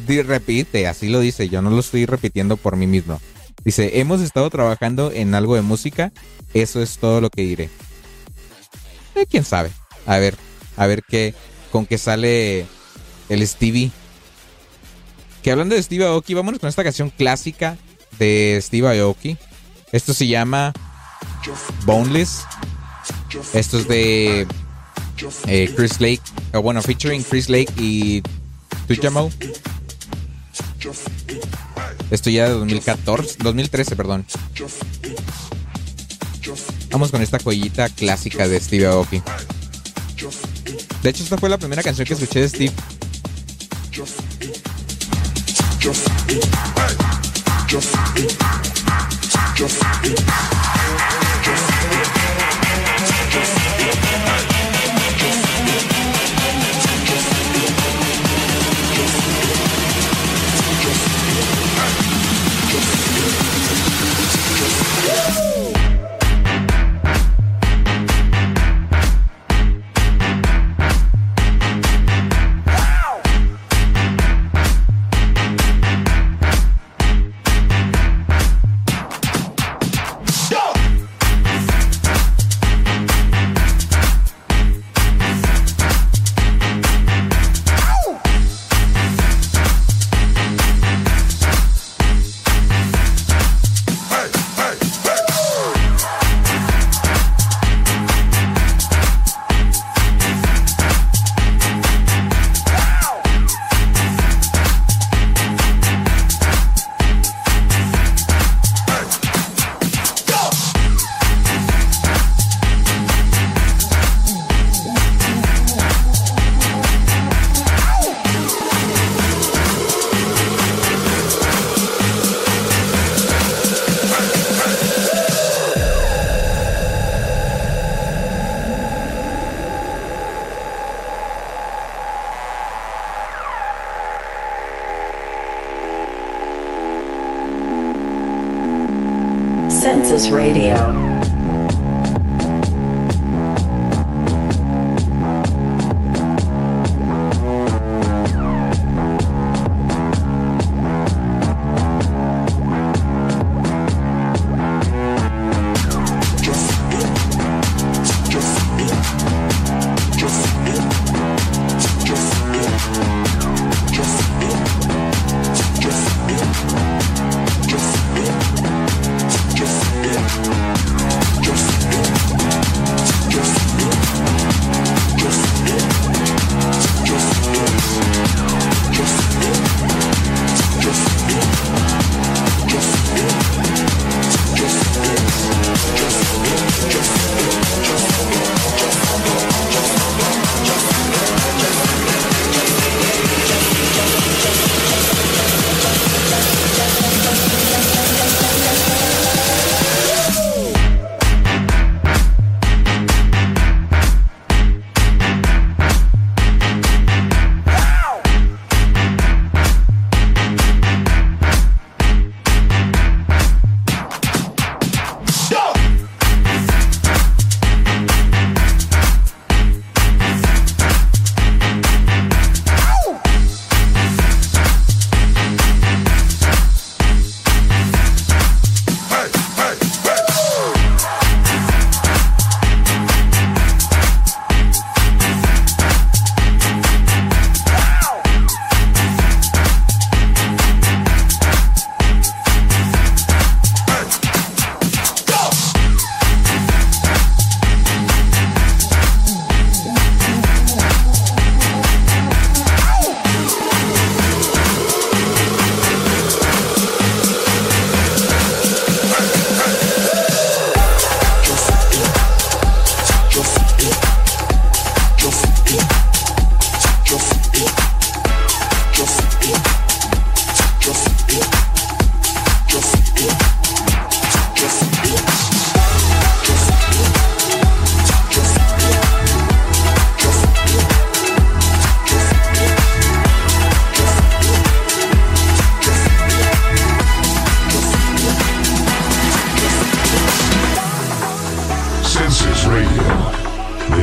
Repite, 0.07 0.87
así 0.87 1.09
lo 1.09 1.19
dice, 1.19 1.49
yo 1.49 1.61
no 1.61 1.71
lo 1.71 1.81
estoy 1.81 2.07
repitiendo 2.07 2.57
por 2.57 2.77
mí 2.77 2.87
mismo. 2.87 3.21
Dice, 3.65 3.99
hemos 3.99 4.21
estado 4.21 4.49
trabajando 4.51 5.11
en 5.11 5.35
algo 5.35 5.57
de 5.57 5.63
música, 5.63 6.13
eso 6.53 6.83
es 6.83 6.99
todo 6.99 7.21
lo 7.21 7.31
que 7.31 7.43
diré. 7.43 7.71
Eh, 9.15 9.27
¿Quién 9.29 9.45
sabe? 9.45 9.71
A 10.07 10.19
ver, 10.19 10.37
a 10.77 10.87
ver 10.87 11.03
qué, 11.09 11.35
con 11.71 11.87
qué 11.87 11.99
sale 11.99 12.67
el 13.29 13.47
Stevie. 13.47 13.91
Que 15.43 15.51
hablando 15.51 15.75
de 15.75 15.83
Steve 15.83 16.07
Aoki, 16.07 16.35
vámonos 16.35 16.61
con 16.61 16.69
esta 16.69 16.85
canción 16.85 17.11
clásica 17.11 17.77
de 18.19 18.59
Steve 18.63 19.01
Aoki. 19.01 19.37
Esto 19.93 20.15
se 20.15 20.27
llama 20.27 20.73
Boneless. 21.85 22.45
Esto 23.53 23.79
es 23.79 23.89
de 23.89 24.47
eh, 25.47 25.73
Chris 25.77 26.01
Lake, 26.01 26.23
o 26.53 26.63
bueno, 26.63 26.83
featuring 26.83 27.23
Chris 27.23 27.49
Lake 27.49 27.73
y 27.77 28.23
Tujamo. 28.87 29.31
Esto 32.11 32.31
ya 32.31 32.45
de 32.45 32.55
2014, 32.55 33.37
2013, 33.41 33.97
perdón. 33.97 34.27
Vamos 36.91 37.11
con 37.11 37.23
esta 37.23 37.39
joyita 37.39 37.89
clásica 37.89 38.47
de 38.47 38.61
Steve 38.61 38.87
Aoki. 38.87 39.23
De 41.05 41.11
hecho, 41.11 41.23
esta 41.23 41.37
fue 41.37 41.51
la 41.51 41.59
primera 41.59 41.83
canción 41.83 42.07
que 42.09 42.15
escuché 42.15 42.41
de 42.41 42.49
Steve. 42.49 42.73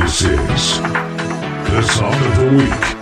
This 0.02 0.22
is 0.22 0.80
the 0.80 1.82
song 1.82 2.12
of 2.12 2.36
the 2.36 2.56
week. 2.56 3.01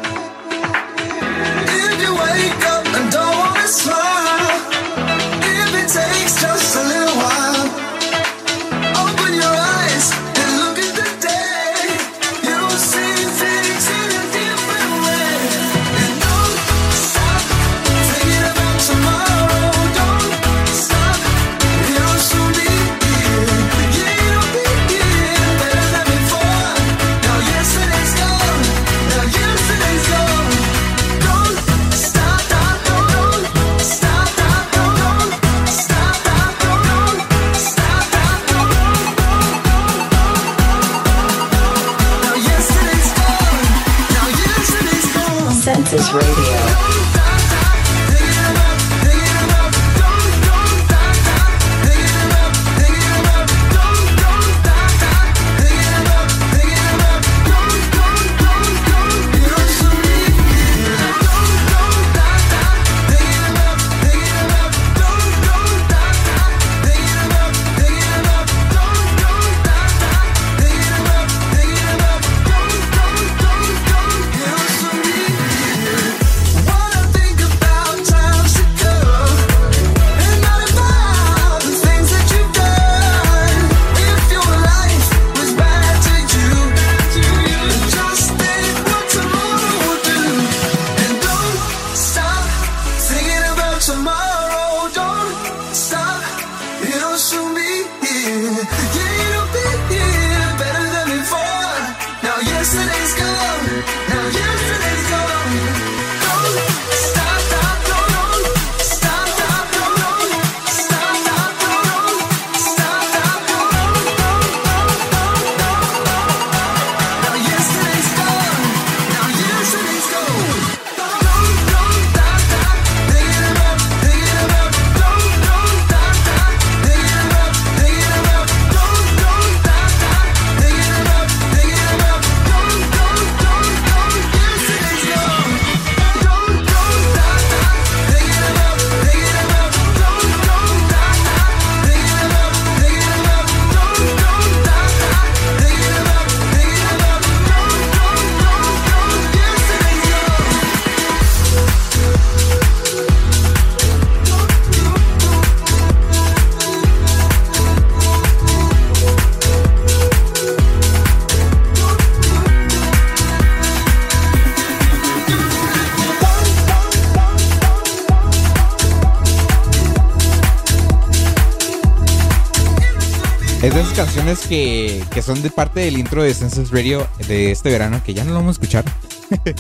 Que, 174.51 175.23
son 175.23 175.41
de 175.43 175.51
parte 175.51 175.79
del 175.79 175.97
intro 175.97 176.25
de 176.25 176.35
Census 176.35 176.73
Radio 176.73 177.07
de 177.29 177.53
este 177.53 177.71
verano, 177.71 178.03
que 178.05 178.15
ya 178.15 178.25
no 178.25 178.31
lo 178.31 178.41
vamos 178.41 178.57
a 178.57 178.59
escuchar. 178.61 178.85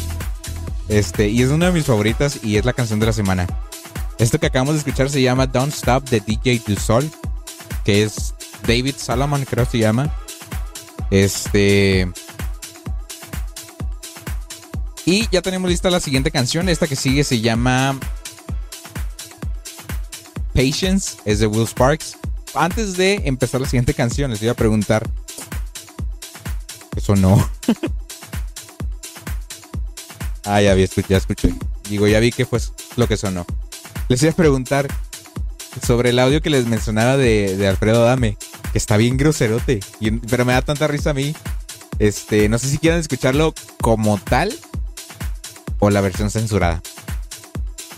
este, 0.88 1.28
y 1.28 1.42
es 1.42 1.50
una 1.50 1.66
de 1.66 1.72
mis 1.72 1.84
favoritas 1.84 2.40
y 2.42 2.56
es 2.56 2.64
la 2.64 2.72
canción 2.72 2.98
de 2.98 3.06
la 3.06 3.12
semana. 3.12 3.46
Esto 4.18 4.40
que 4.40 4.46
acabamos 4.46 4.74
de 4.74 4.78
escuchar 4.80 5.08
se 5.08 5.22
llama 5.22 5.46
Don't 5.46 5.72
Stop 5.72 6.08
de 6.08 6.18
DJ 6.18 6.62
Du 6.66 6.74
Sol, 6.74 7.08
que 7.84 8.02
es 8.02 8.34
David 8.66 8.96
Solomon, 8.98 9.44
creo 9.44 9.64
se 9.64 9.78
llama. 9.78 10.12
Este. 11.12 12.10
Y 15.06 15.28
ya 15.30 15.40
tenemos 15.40 15.70
lista 15.70 15.88
la 15.88 16.00
siguiente 16.00 16.32
canción. 16.32 16.68
Esta 16.68 16.88
que 16.88 16.96
sigue 16.96 17.22
se 17.22 17.40
llama 17.40 17.96
Patience, 20.52 21.18
es 21.24 21.38
de 21.38 21.46
Will 21.46 21.68
Sparks. 21.68 22.19
Antes 22.54 22.96
de 22.96 23.22
empezar 23.24 23.60
la 23.60 23.68
siguiente 23.68 23.94
canción, 23.94 24.30
les 24.30 24.40
voy 24.40 24.48
a 24.48 24.54
preguntar. 24.54 25.08
Eso 26.96 27.14
no. 27.16 27.48
ah, 30.44 30.60
ya 30.60 30.74
vi, 30.74 30.88
ya 31.08 31.16
escuché. 31.16 31.54
Digo, 31.88 32.08
ya 32.08 32.20
vi 32.20 32.32
que 32.32 32.46
fue 32.46 32.60
lo 32.96 33.06
que 33.06 33.16
sonó. 33.16 33.46
Les 34.08 34.20
voy 34.20 34.30
a 34.30 34.32
preguntar 34.32 34.88
sobre 35.86 36.10
el 36.10 36.18
audio 36.18 36.42
que 36.42 36.50
les 36.50 36.66
mencionaba 36.66 37.16
de, 37.16 37.66
Alfredo 37.68 38.04
Dame, 38.04 38.36
que 38.72 38.78
está 38.78 38.96
bien 38.96 39.16
groserote, 39.16 39.80
pero 40.28 40.44
me 40.44 40.52
da 40.52 40.62
tanta 40.62 40.88
risa 40.88 41.10
a 41.10 41.14
mí. 41.14 41.34
Este, 41.98 42.48
no 42.48 42.58
sé 42.58 42.68
si 42.68 42.78
quieren 42.78 42.98
escucharlo 42.98 43.54
como 43.80 44.18
tal 44.18 44.52
o 45.78 45.90
la 45.90 46.00
versión 46.00 46.30
censurada. 46.30 46.82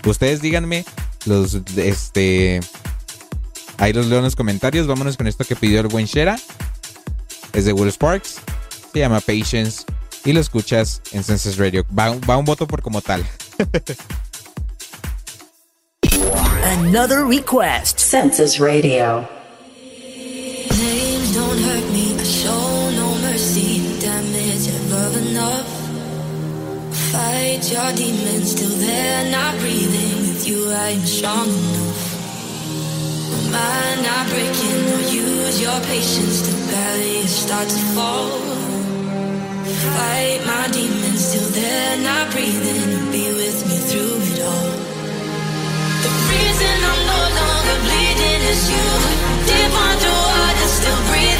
Ustedes 0.05 0.43
díganme 0.43 0.85
los 1.25 1.61
este 1.77 2.61
ahí 3.79 3.93
los 3.93 4.07
leo 4.07 4.19
en 4.19 4.25
los 4.25 4.37
comentarios. 4.37 4.87
Vámonos 4.87 5.17
con 5.17 5.27
esto 5.27 5.45
que 5.45 5.57
pidió 5.57 5.81
el 5.81 5.89
buen 5.89 6.07
Shera. 6.07 6.39
Es 7.53 7.65
de 7.65 7.73
Will 7.73 7.91
Sparks. 7.91 8.41
Se 8.93 8.99
llama 8.99 9.21
Patience 9.21 9.85
y 10.25 10.33
lo 10.33 10.41
escuchas 10.41 11.03
en 11.13 11.25
Census 11.25 11.57
Radio. 11.57 11.85
Va, 11.97 12.15
va 12.29 12.37
un 12.37 12.45
voto 12.45 12.67
por 12.67 12.83
como 12.83 13.01
tal. 13.01 13.25
Another 16.65 17.25
request. 17.25 17.99
Census 17.99 18.59
Radio. 18.59 19.29
Names 20.71 21.35
don't 21.35 21.59
hurt 21.59 21.91
me, 21.93 22.15
I 22.15 22.25
show 22.25 22.91
no 22.91 23.15
mercy. 23.23 23.99
Damage 24.01 24.69
ever 24.69 25.19
enough. 25.19 25.67
Fight 27.13 27.71
your 27.71 27.93
demons 27.93 28.55
till 28.55 28.71
they're 28.79 29.31
not 29.31 29.59
breathing. 29.59 30.19
With 30.21 30.47
you, 30.49 30.71
I 30.71 30.91
am 30.91 31.07
strong 31.07 31.49
enough. 31.49 31.82
Mind 33.53 34.03
not 34.03 34.25
breaking, 34.29 34.83
or 34.95 35.03
use 35.13 35.61
your 35.61 35.79
patience 35.93 36.37
till 36.47 36.61
barriers 36.73 37.35
start 37.45 37.69
to 37.69 37.83
fall. 37.95 38.41
Fight 39.97 40.41
my 40.47 40.69
demons 40.73 41.33
till 41.33 41.49
they're 41.57 41.99
not 41.99 42.31
breathing. 42.33 43.13
Be 43.13 43.25
with 43.41 43.59
me 43.69 43.77
through 43.89 44.17
it 44.31 44.41
all. 44.51 44.73
The 46.05 46.13
reason 46.33 46.77
I'm 46.91 47.03
no 47.13 47.21
longer 47.41 47.77
bleeding 47.85 48.43
is 48.53 48.63
you. 48.73 48.89
Deep 49.49 49.73
underwater, 49.89 50.69
still 50.79 51.01
breathing 51.11 51.32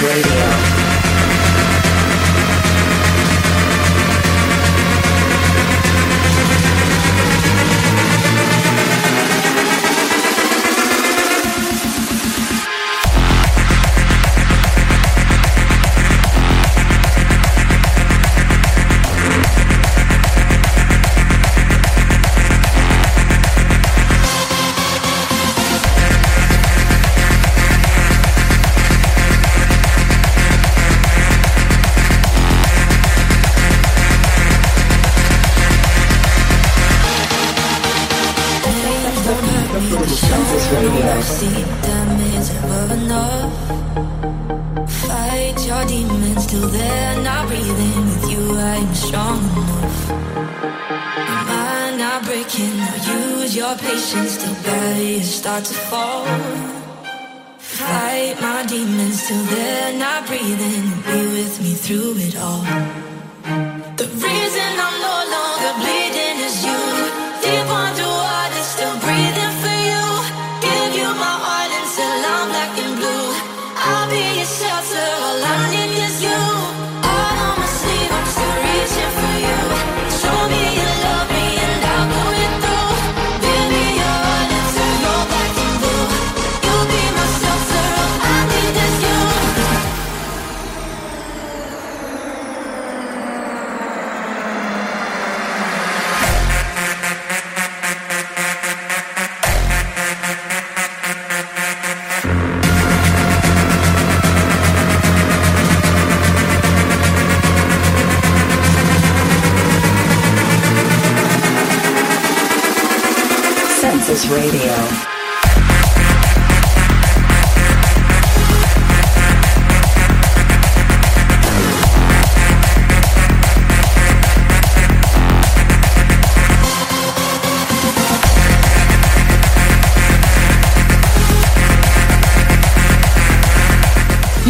Radio. 0.00 0.57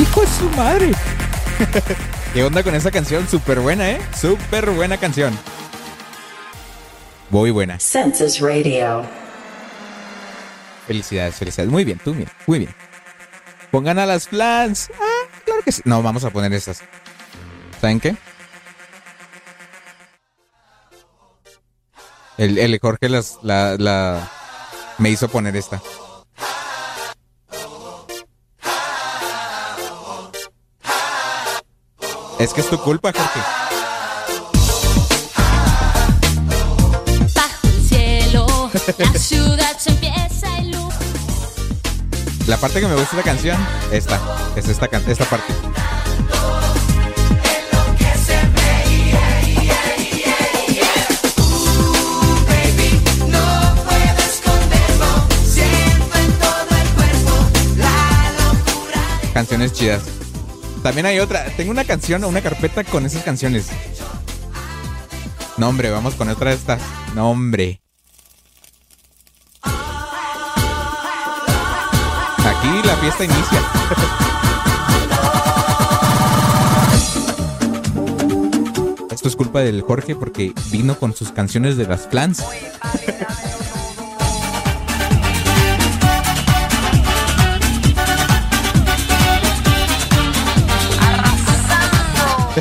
¡Hijo 0.09 0.20
de 0.22 0.26
su 0.26 0.51
madre! 0.51 0.93
¿Qué 2.32 2.43
onda 2.43 2.62
con 2.62 2.74
esa 2.74 2.90
canción? 2.90 3.28
Súper 3.28 3.60
buena, 3.60 3.90
¿eh? 3.90 4.01
Súper 4.18 4.70
buena 4.70 4.97
canción. 4.97 5.39
Muy 7.30 7.51
buena. 7.51 7.78
Census 7.78 8.40
Radio. 8.40 9.05
Felicidades, 10.86 11.35
felicidades. 11.35 11.70
Muy 11.70 11.85
bien, 11.85 12.01
tú 12.02 12.14
bien, 12.14 12.28
muy 12.47 12.60
bien. 12.60 12.74
Pongan 13.70 13.98
a 13.98 14.06
las 14.06 14.28
flans. 14.28 14.90
Ah, 14.98 15.28
claro 15.44 15.60
que 15.62 15.72
sí. 15.72 15.82
No, 15.85 16.02
vamos 16.02 16.24
a 16.24 16.30
poner 16.30 16.52
estas. 16.55 16.80
¿Saben 17.80 18.01
qué? 18.01 18.16
El, 22.39 22.56
el 22.59 22.78
Jorge 22.80 23.10
las, 23.10 23.39
la, 23.43 23.76
la, 23.78 24.30
me 24.97 25.10
hizo 25.10 25.28
poner 25.28 25.55
esta. 25.56 25.82
Es 32.39 32.55
que 32.55 32.60
es 32.60 32.70
tu 32.70 32.78
culpa, 32.78 33.12
Jorge. 33.12 33.40
Bajo 37.35 37.66
el 37.66 37.82
cielo, 37.82 38.70
la 38.97 39.19
ciudad 39.19 39.77
se 39.77 39.90
empieza 39.90 40.55
a 40.55 40.60
iluminar. 40.60 40.98
La 42.47 42.56
parte 42.56 42.81
que 42.81 42.86
me 42.86 42.94
gusta 42.94 43.16
de 43.16 43.16
la 43.16 43.23
canción, 43.24 43.59
esta, 43.90 44.20
es 44.55 44.69
esta, 44.69 44.86
esta 44.86 45.24
parte. 45.24 45.52
Canciones 59.35 59.73
chidas. 59.73 60.18
También 60.83 61.07
hay 61.07 61.19
otra. 61.19 61.45
Tengo 61.57 61.71
una 61.71 61.85
canción 61.85 62.23
o 62.25 62.29
una 62.29 62.41
carpeta 62.41 62.85
con 62.85 63.05
esas 63.07 63.23
canciones. 63.23 63.69
No, 65.57 65.69
hombre, 65.69 65.91
vamos 65.91 66.15
con 66.15 66.29
otra 66.29 66.51
de 66.51 66.57
estas. 66.57 66.81
No, 67.15 67.31
hombre. 67.31 67.81
Aquí 72.39 72.83
la 72.85 72.97
fiesta 72.97 73.25
inicia. 73.25 73.61
Esto 79.11 79.29
es 79.29 79.37
culpa 79.37 79.61
del 79.61 79.83
Jorge 79.83 80.15
porque 80.15 80.53
vino 80.71 80.97
con 80.97 81.13
sus 81.15 81.33
canciones 81.33 81.77
de 81.77 81.87
las 81.87 82.07
plans. 82.07 82.45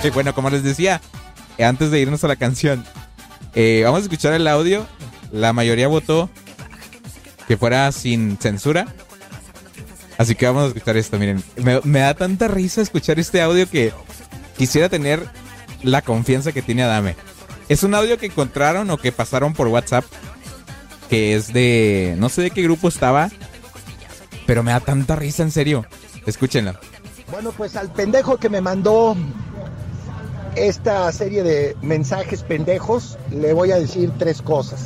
bueno, 0.14 0.34
como 0.34 0.50
les 0.50 0.64
decía, 0.64 1.02
antes 1.60 1.92
de 1.92 2.00
irnos 2.00 2.24
a 2.24 2.28
la 2.28 2.36
canción, 2.36 2.84
eh, 3.56 3.82
vamos 3.84 4.00
a 4.00 4.04
escuchar 4.04 4.34
el 4.34 4.48
audio. 4.48 4.86
La 5.32 5.54
mayoría 5.54 5.88
votó 5.88 6.30
que 7.48 7.58
fuera 7.58 7.92
sin 7.92 8.38
censura. 8.38 8.88
Así 10.18 10.36
que 10.36 10.46
vamos 10.46 10.64
a 10.64 10.68
escuchar 10.68 10.98
esto, 10.98 11.18
miren. 11.20 11.44
Me, 11.58 11.80
me 11.84 12.00
da 12.00 12.14
tanta 12.14 12.48
risa 12.48 12.82
escuchar 12.82 13.20
este 13.20 13.42
audio 13.42 13.70
que 13.70 13.94
quisiera 14.58 14.90
tener 14.90 15.28
la 15.84 16.02
confianza 16.02 16.52
que 16.52 16.62
tiene 16.62 16.84
Adame. 16.84 17.16
Es 17.70 17.84
un 17.84 17.94
audio 17.94 18.18
que 18.18 18.28
encontraron 18.28 18.90
o 18.90 18.98
que 18.98 19.12
pasaron 19.12 19.54
por 19.54 19.68
WhatsApp. 19.68 20.06
Que 21.10 21.36
es 21.36 21.54
de... 21.54 22.16
No 22.18 22.30
sé 22.30 22.42
de 22.42 22.52
qué 22.52 22.62
grupo 22.64 22.88
estaba. 22.88 23.30
Pero 24.46 24.64
me 24.64 24.72
da 24.72 24.80
tanta 24.80 25.16
risa, 25.16 25.44
en 25.44 25.52
serio. 25.52 25.86
Escúchenlo. 26.26 26.74
Bueno, 27.32 27.52
pues 27.52 27.76
al 27.76 27.92
pendejo 27.92 28.38
que 28.38 28.50
me 28.50 28.62
mandó 28.62 29.16
esta 30.58 31.12
serie 31.12 31.44
de 31.44 31.76
mensajes 31.82 32.42
pendejos, 32.42 33.18
le 33.32 33.54
voy 33.54 33.72
a 33.72 33.80
decir 33.80 34.12
tres 34.18 34.42
cosas. 34.42 34.82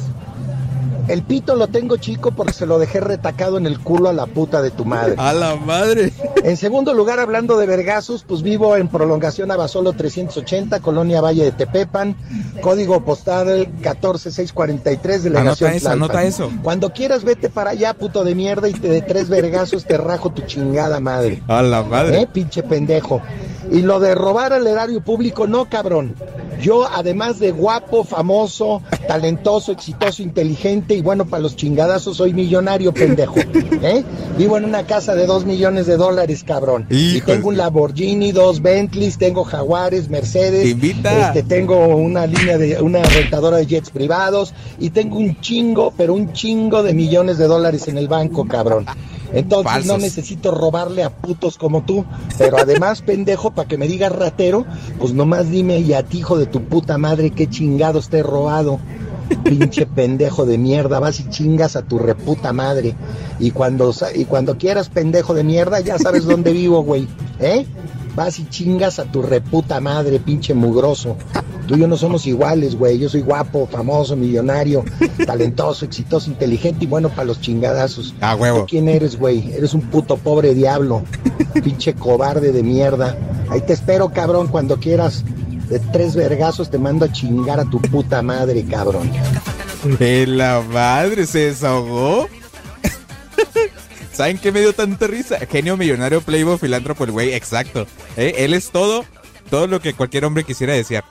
El 1.11 1.23
pito 1.23 1.55
lo 1.55 1.67
tengo 1.67 1.97
chico 1.97 2.31
porque 2.31 2.53
se 2.53 2.65
lo 2.65 2.79
dejé 2.79 3.01
retacado 3.01 3.57
en 3.57 3.65
el 3.65 3.81
culo 3.81 4.07
a 4.07 4.13
la 4.13 4.27
puta 4.27 4.61
de 4.61 4.71
tu 4.71 4.85
madre. 4.85 5.15
A 5.17 5.33
la 5.33 5.57
madre. 5.57 6.13
En 6.45 6.55
segundo 6.55 6.93
lugar, 6.93 7.19
hablando 7.19 7.57
de 7.57 7.65
vergazos, 7.65 8.23
pues 8.25 8.41
vivo 8.41 8.77
en 8.77 8.87
prolongación 8.87 9.51
Abasolo 9.51 9.91
380, 9.91 10.79
Colonia 10.79 11.19
Valle 11.19 11.43
de 11.43 11.51
Tepepan, 11.51 12.15
código 12.61 13.03
postal 13.03 13.67
14643, 13.81 15.23
delegación 15.23 15.71
Anota 15.71 15.75
eso, 15.75 15.85
Tlalpan. 15.89 16.03
anota 16.03 16.23
eso. 16.23 16.51
Cuando 16.63 16.93
quieras, 16.93 17.25
vete 17.25 17.49
para 17.49 17.71
allá, 17.71 17.93
puto 17.93 18.23
de 18.23 18.33
mierda, 18.33 18.69
y 18.69 18.73
te 18.73 18.87
de 18.87 19.01
tres 19.01 19.27
vergazos 19.27 19.83
te 19.83 19.97
rajo 19.97 20.31
tu 20.31 20.43
chingada 20.43 21.01
madre. 21.01 21.43
A 21.49 21.61
la 21.61 21.83
madre. 21.83 22.21
¿Eh, 22.21 22.27
pinche 22.31 22.63
pendejo? 22.63 23.21
Y 23.69 23.81
lo 23.81 23.99
de 23.99 24.15
robar 24.15 24.53
al 24.53 24.65
erario 24.65 25.03
público, 25.03 25.45
no, 25.45 25.65
cabrón. 25.65 26.15
Yo, 26.61 26.87
además 26.87 27.39
de 27.39 27.51
guapo, 27.51 28.03
famoso, 28.03 28.83
talentoso, 29.11 29.73
exitoso, 29.73 30.23
inteligente 30.23 30.95
y 30.95 31.01
bueno, 31.01 31.25
para 31.25 31.43
los 31.43 31.57
chingadazos 31.57 32.15
soy 32.15 32.33
millonario, 32.33 32.93
pendejo. 32.93 33.35
¿eh? 33.81 34.05
Vivo 34.37 34.57
en 34.57 34.63
una 34.63 34.85
casa 34.85 35.15
de 35.15 35.25
dos 35.25 35.45
millones 35.45 35.85
de 35.85 35.97
dólares, 35.97 36.45
cabrón. 36.45 36.85
Y 36.89 37.19
tengo 37.19 37.49
un 37.49 37.57
Lamborghini, 37.57 38.31
dos 38.31 38.61
Bentleys, 38.61 39.17
tengo 39.17 39.43
Jaguares, 39.43 40.07
Mercedes. 40.07 40.65
invita. 40.65 41.27
Este, 41.27 41.43
tengo 41.43 41.87
una 41.87 42.25
línea 42.25 42.57
de, 42.57 42.81
una 42.81 43.03
rentadora 43.03 43.57
de 43.57 43.65
jets 43.65 43.89
privados 43.89 44.53
y 44.79 44.91
tengo 44.91 45.17
un 45.17 45.41
chingo, 45.41 45.93
pero 45.97 46.13
un 46.13 46.31
chingo 46.31 46.81
de 46.81 46.93
millones 46.93 47.37
de 47.37 47.47
dólares 47.47 47.89
en 47.89 47.97
el 47.97 48.07
banco, 48.07 48.47
cabrón. 48.47 48.85
Entonces 49.33 49.85
no 49.85 49.97
necesito 49.97 50.51
robarle 50.51 51.03
a 51.03 51.09
putos 51.09 51.57
como 51.57 51.83
tú. 51.83 52.05
Pero 52.37 52.57
además, 52.57 53.01
pendejo, 53.05 53.51
para 53.51 53.67
que 53.67 53.77
me 53.77 53.87
digas 53.87 54.11
ratero, 54.11 54.65
pues 54.99 55.13
nomás 55.13 55.49
dime 55.49 55.79
y 55.79 55.93
a 55.93 56.03
ti, 56.03 56.19
hijo 56.19 56.37
de 56.37 56.45
tu 56.45 56.63
puta 56.63 56.97
madre, 56.97 57.31
qué 57.31 57.49
chingados 57.49 58.09
te 58.09 58.19
he 58.19 58.23
robado. 58.23 58.79
Pinche 59.43 59.85
pendejo 59.85 60.45
de 60.45 60.57
mierda, 60.57 60.99
vas 60.99 61.19
y 61.21 61.29
chingas 61.29 61.75
a 61.75 61.83
tu 61.83 61.97
reputa 61.97 62.51
madre. 62.51 62.95
Y 63.39 63.51
cuando, 63.51 63.93
y 64.13 64.25
cuando 64.25 64.57
quieras, 64.57 64.89
pendejo 64.89 65.33
de 65.33 65.43
mierda, 65.43 65.79
ya 65.79 65.97
sabes 65.97 66.25
dónde 66.25 66.51
vivo, 66.51 66.83
güey. 66.83 67.07
¿Eh? 67.39 67.65
Vas 68.15 68.39
y 68.39 68.49
chingas 68.49 68.99
a 68.99 69.05
tu 69.05 69.21
reputa 69.21 69.79
madre, 69.79 70.19
pinche 70.19 70.53
mugroso. 70.53 71.15
Tú 71.71 71.77
y 71.77 71.79
yo 71.79 71.87
no 71.87 71.95
somos 71.95 72.27
iguales, 72.27 72.75
güey. 72.75 72.99
Yo 72.99 73.07
soy 73.07 73.21
guapo, 73.21 73.65
famoso, 73.65 74.17
millonario, 74.17 74.83
talentoso, 75.25 75.85
exitoso, 75.85 76.29
inteligente 76.29 76.83
y 76.83 76.87
bueno 76.87 77.07
para 77.07 77.23
los 77.23 77.39
chingadazos. 77.39 78.13
Ah, 78.19 78.35
huevo. 78.35 78.59
¿Tú 78.59 78.65
quién 78.65 78.89
eres, 78.89 79.17
güey? 79.17 79.53
Eres 79.53 79.73
un 79.73 79.79
puto 79.79 80.17
pobre 80.17 80.53
diablo. 80.53 81.01
Pinche 81.63 81.93
cobarde 81.93 82.51
de 82.51 82.61
mierda. 82.61 83.15
Ahí 83.49 83.61
te 83.61 83.71
espero, 83.71 84.09
cabrón, 84.09 84.49
cuando 84.49 84.81
quieras. 84.81 85.23
De 85.69 85.79
tres 85.79 86.13
vergazos 86.13 86.69
te 86.69 86.77
mando 86.77 87.05
a 87.05 87.11
chingar 87.13 87.61
a 87.61 87.63
tu 87.63 87.79
puta 87.79 88.21
madre, 88.21 88.65
cabrón. 88.65 89.09
De 89.97 90.27
la 90.27 90.61
madre, 90.73 91.25
se 91.25 91.39
desahogó. 91.39 92.27
¿Saben 94.11 94.37
qué 94.39 94.51
me 94.51 94.59
dio 94.59 94.73
tanta 94.73 95.07
risa? 95.07 95.39
Genio 95.49 95.77
millonario, 95.77 96.19
playboy, 96.19 96.57
filántropo, 96.57 97.05
el 97.05 97.11
güey, 97.11 97.33
exacto. 97.33 97.87
¿Eh? 98.17 98.33
Él 98.39 98.53
es 98.53 98.71
todo, 98.71 99.05
todo 99.49 99.67
lo 99.67 99.79
que 99.79 99.93
cualquier 99.93 100.25
hombre 100.25 100.43
quisiera 100.43 100.73
desear. 100.73 101.05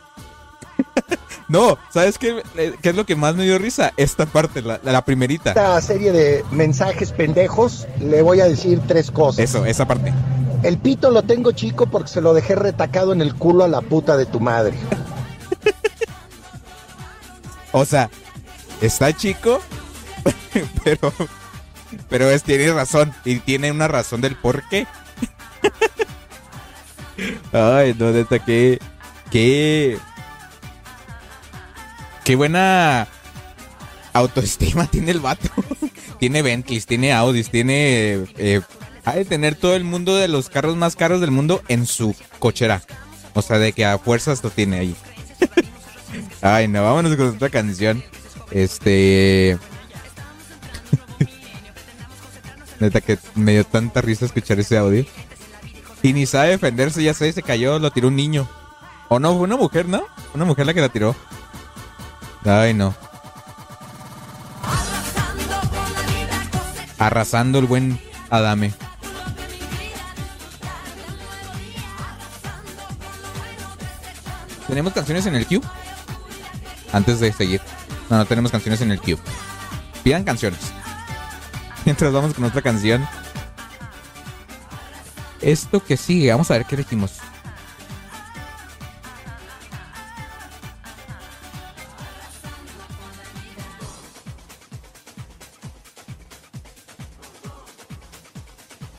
No, 1.51 1.77
¿sabes 1.93 2.16
qué, 2.16 2.43
Eh, 2.56 2.74
qué 2.81 2.90
es 2.90 2.94
lo 2.94 3.05
que 3.05 3.16
más 3.16 3.35
me 3.35 3.43
dio 3.43 3.59
risa? 3.59 3.93
Esta 3.97 4.24
parte, 4.24 4.62
la, 4.62 4.81
la 4.85 5.05
primerita. 5.05 5.51
Esta 5.51 5.81
serie 5.81 6.12
de 6.12 6.44
mensajes 6.52 7.10
pendejos, 7.10 7.89
le 7.98 8.22
voy 8.22 8.40
a 8.40 8.44
decir 8.44 8.81
tres 8.86 9.10
cosas. 9.10 9.40
Eso, 9.40 9.66
esa 9.66 9.86
parte. 9.86 10.14
El 10.62 10.78
pito 10.78 11.10
lo 11.10 11.22
tengo 11.22 11.51
chico 11.51 11.86
porque 11.86 12.09
se 12.09 12.20
lo 12.20 12.35
dejé 12.35 12.55
retacado 12.55 13.12
en 13.12 13.20
el 13.20 13.35
culo 13.35 13.64
a 13.64 13.68
la 13.68 13.81
puta 13.81 14.16
de 14.16 14.27
tu 14.27 14.40
madre. 14.40 14.78
O 17.72 17.85
sea, 17.85 18.10
está 18.81 19.12
chico, 19.16 19.60
pero, 20.85 21.12
pero 22.09 22.28
es, 22.28 22.43
tiene 22.43 22.72
razón. 22.72 23.12
Y 23.24 23.39
tiene 23.39 23.70
una 23.70 23.86
razón 23.86 24.20
del 24.20 24.35
por 24.35 24.68
qué. 24.68 24.89
Ay, 27.52 27.94
no, 27.97 28.10
neta, 28.10 28.40
qué. 28.40 28.81
Qué. 29.31 29.98
Qué 32.25 32.37
buena 32.37 33.09
autoestima 34.13 34.87
tiene 34.91 35.11
el 35.13 35.21
vato. 35.21 35.49
tiene 36.19 36.43
Bentleys, 36.43 36.87
tiene 36.87 37.13
Audis, 37.13 37.51
tiene. 37.51 38.27
Eh, 38.37 38.61
ha 39.05 39.15
de 39.15 39.25
tener 39.25 39.55
todo 39.55 39.75
el 39.77 39.85
mundo 39.85 40.17
de 40.17 40.29
los 40.29 40.49
carros 40.49 40.77
más 40.77 40.97
caros 40.97 41.21
del 41.21 41.31
mundo 41.31 41.63
en 41.69 41.87
su 41.87 42.15
cochera. 42.39 42.83
O 43.35 43.43
sea, 43.43 43.59
de 43.59 43.73
que 43.73 43.85
a 43.85 43.99
fuerzas 43.99 44.43
lo 44.43 44.51
tiene 44.51 44.79
ahí. 44.79 44.97
Ay, 46.43 46.69
no, 46.69 46.83
vámonos 46.83 47.17
con 47.17 47.29
otra 47.29 47.49
canción. 47.49 48.03
Este. 48.51 49.59
Neta 52.81 53.01
que 53.01 53.19
me 53.35 53.53
dio 53.53 53.65
tanta 53.65 54.01
risa 54.01 54.27
escuchar 54.27 54.59
ese 54.61 54.77
audio. 54.77 55.05
Y 56.03 56.13
ni 56.13 56.27
sabe 56.27 56.51
defenderse, 56.51 57.03
ya 57.03 57.15
sé, 57.15 57.33
se 57.33 57.43
cayó, 57.43 57.79
lo 57.79 57.91
tiró 57.91 58.09
un 58.09 58.17
niño. 58.17 58.49
O 59.09 59.19
no, 59.19 59.35
fue 59.35 59.43
una 59.43 59.57
mujer, 59.57 59.87
¿no? 59.87 60.05
Una 60.35 60.45
mujer 60.45 60.67
la 60.67 60.75
que 60.75 60.81
la 60.81 60.89
tiró. 60.89 61.15
Ay, 62.45 62.75
no. 62.75 62.95
Arrasando 66.99 67.59
el 67.59 67.67
buen 67.67 68.01
Adame. 68.31 68.73
¿Tenemos 74.67 74.93
canciones 74.93 75.27
en 75.27 75.35
el 75.35 75.47
queue? 75.47 75.62
Antes 76.93 77.21
de 77.21 77.33
seguir. 77.33 77.61
No, 78.09 78.19
no 78.19 78.25
tenemos 78.25 78.53
canciones 78.53 78.81
en 78.81 78.93
el 78.93 79.01
queue. 79.01 79.19
Pidan 80.05 80.25
canciones. 80.25 80.61
Mientras 81.85 82.12
vamos 82.12 82.35
con 82.35 82.45
otra 82.45 82.62
canción. 82.62 83.07
Esto 85.41 85.83
que 85.83 85.97
sigue, 85.97 86.31
vamos 86.31 86.51
a 86.51 86.55
ver 86.55 86.67
qué 86.67 86.77
elegimos. 86.77 87.19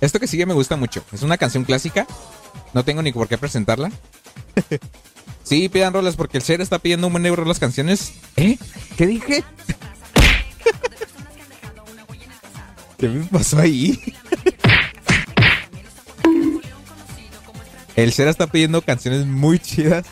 Esto 0.01 0.19
que 0.19 0.27
sigue 0.27 0.47
me 0.47 0.55
gusta 0.55 0.75
mucho. 0.75 1.05
Es 1.13 1.21
una 1.21 1.37
canción 1.37 1.63
clásica. 1.63 2.07
No 2.73 2.83
tengo 2.83 3.03
ni 3.03 3.13
por 3.13 3.27
qué 3.27 3.37
presentarla. 3.37 3.91
sí, 5.43 5.69
pidan 5.69 5.93
rolas 5.93 6.15
porque 6.15 6.39
el 6.39 6.43
ser 6.43 6.59
está 6.59 6.79
pidiendo 6.79 7.05
un 7.07 7.13
buen 7.13 7.25
euro 7.25 7.45
las 7.45 7.59
canciones. 7.59 8.13
¿Eh? 8.35 8.57
¿Qué 8.97 9.05
dije? 9.05 9.43
¿Qué 12.97 13.07
me 13.07 13.23
pasó 13.25 13.59
ahí? 13.59 14.01
El 17.95 18.11
ser 18.13 18.27
está 18.29 18.47
pidiendo 18.47 18.81
canciones 18.81 19.27
muy 19.27 19.59
chidas. 19.59 20.07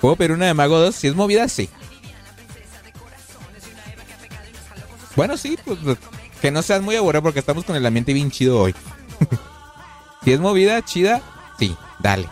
¿Puedo 0.00 0.16
pedir 0.16 0.32
una 0.32 0.46
de 0.46 0.54
Mago 0.54 0.78
2? 0.78 0.94
Si 0.94 1.08
es 1.08 1.14
movida, 1.14 1.48
sí. 1.48 1.68
Bueno, 5.16 5.36
sí, 5.36 5.58
pues 5.64 5.78
que 6.44 6.50
no 6.50 6.60
seas 6.60 6.82
muy 6.82 6.94
aburrido 6.94 7.22
porque 7.22 7.38
estamos 7.38 7.64
con 7.64 7.74
el 7.74 7.86
ambiente 7.86 8.12
bien 8.12 8.30
chido 8.30 8.60
hoy. 8.60 8.74
si 10.24 10.34
es 10.34 10.40
movida, 10.40 10.84
chida, 10.84 11.22
sí, 11.58 11.74
dale. 12.00 12.28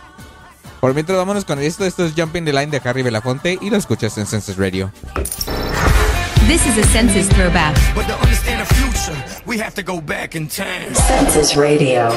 Por 0.79 0.93
mientras 0.93 1.17
vámonos 1.17 1.45
con 1.45 1.57
esto, 1.57 1.83
esto 1.83 2.05
es 2.05 2.13
Jumping 2.15 2.45
the 2.45 2.53
Line 2.53 2.67
de 2.67 2.79
Harry 2.87 3.01
Belafonte 3.01 3.57
y 3.59 3.71
lo 3.71 3.77
escuchas 3.77 4.15
en 4.19 4.27
Senses 4.27 4.57
Radio. 4.57 4.91
This 6.45 6.63
is 6.67 6.77
a 6.77 6.87
census 6.89 7.27
throwback. 7.29 7.75
But 7.95 8.05
to 8.05 8.13
understand 8.21 8.59
the 8.59 8.71
future, 8.75 9.17
we 9.47 9.57
have 9.57 9.73
to 9.73 9.81
go 9.81 9.99
back 9.99 10.35
in 10.35 10.47
time. 10.47 10.93
Census 10.93 11.55
Radio. 11.55 12.11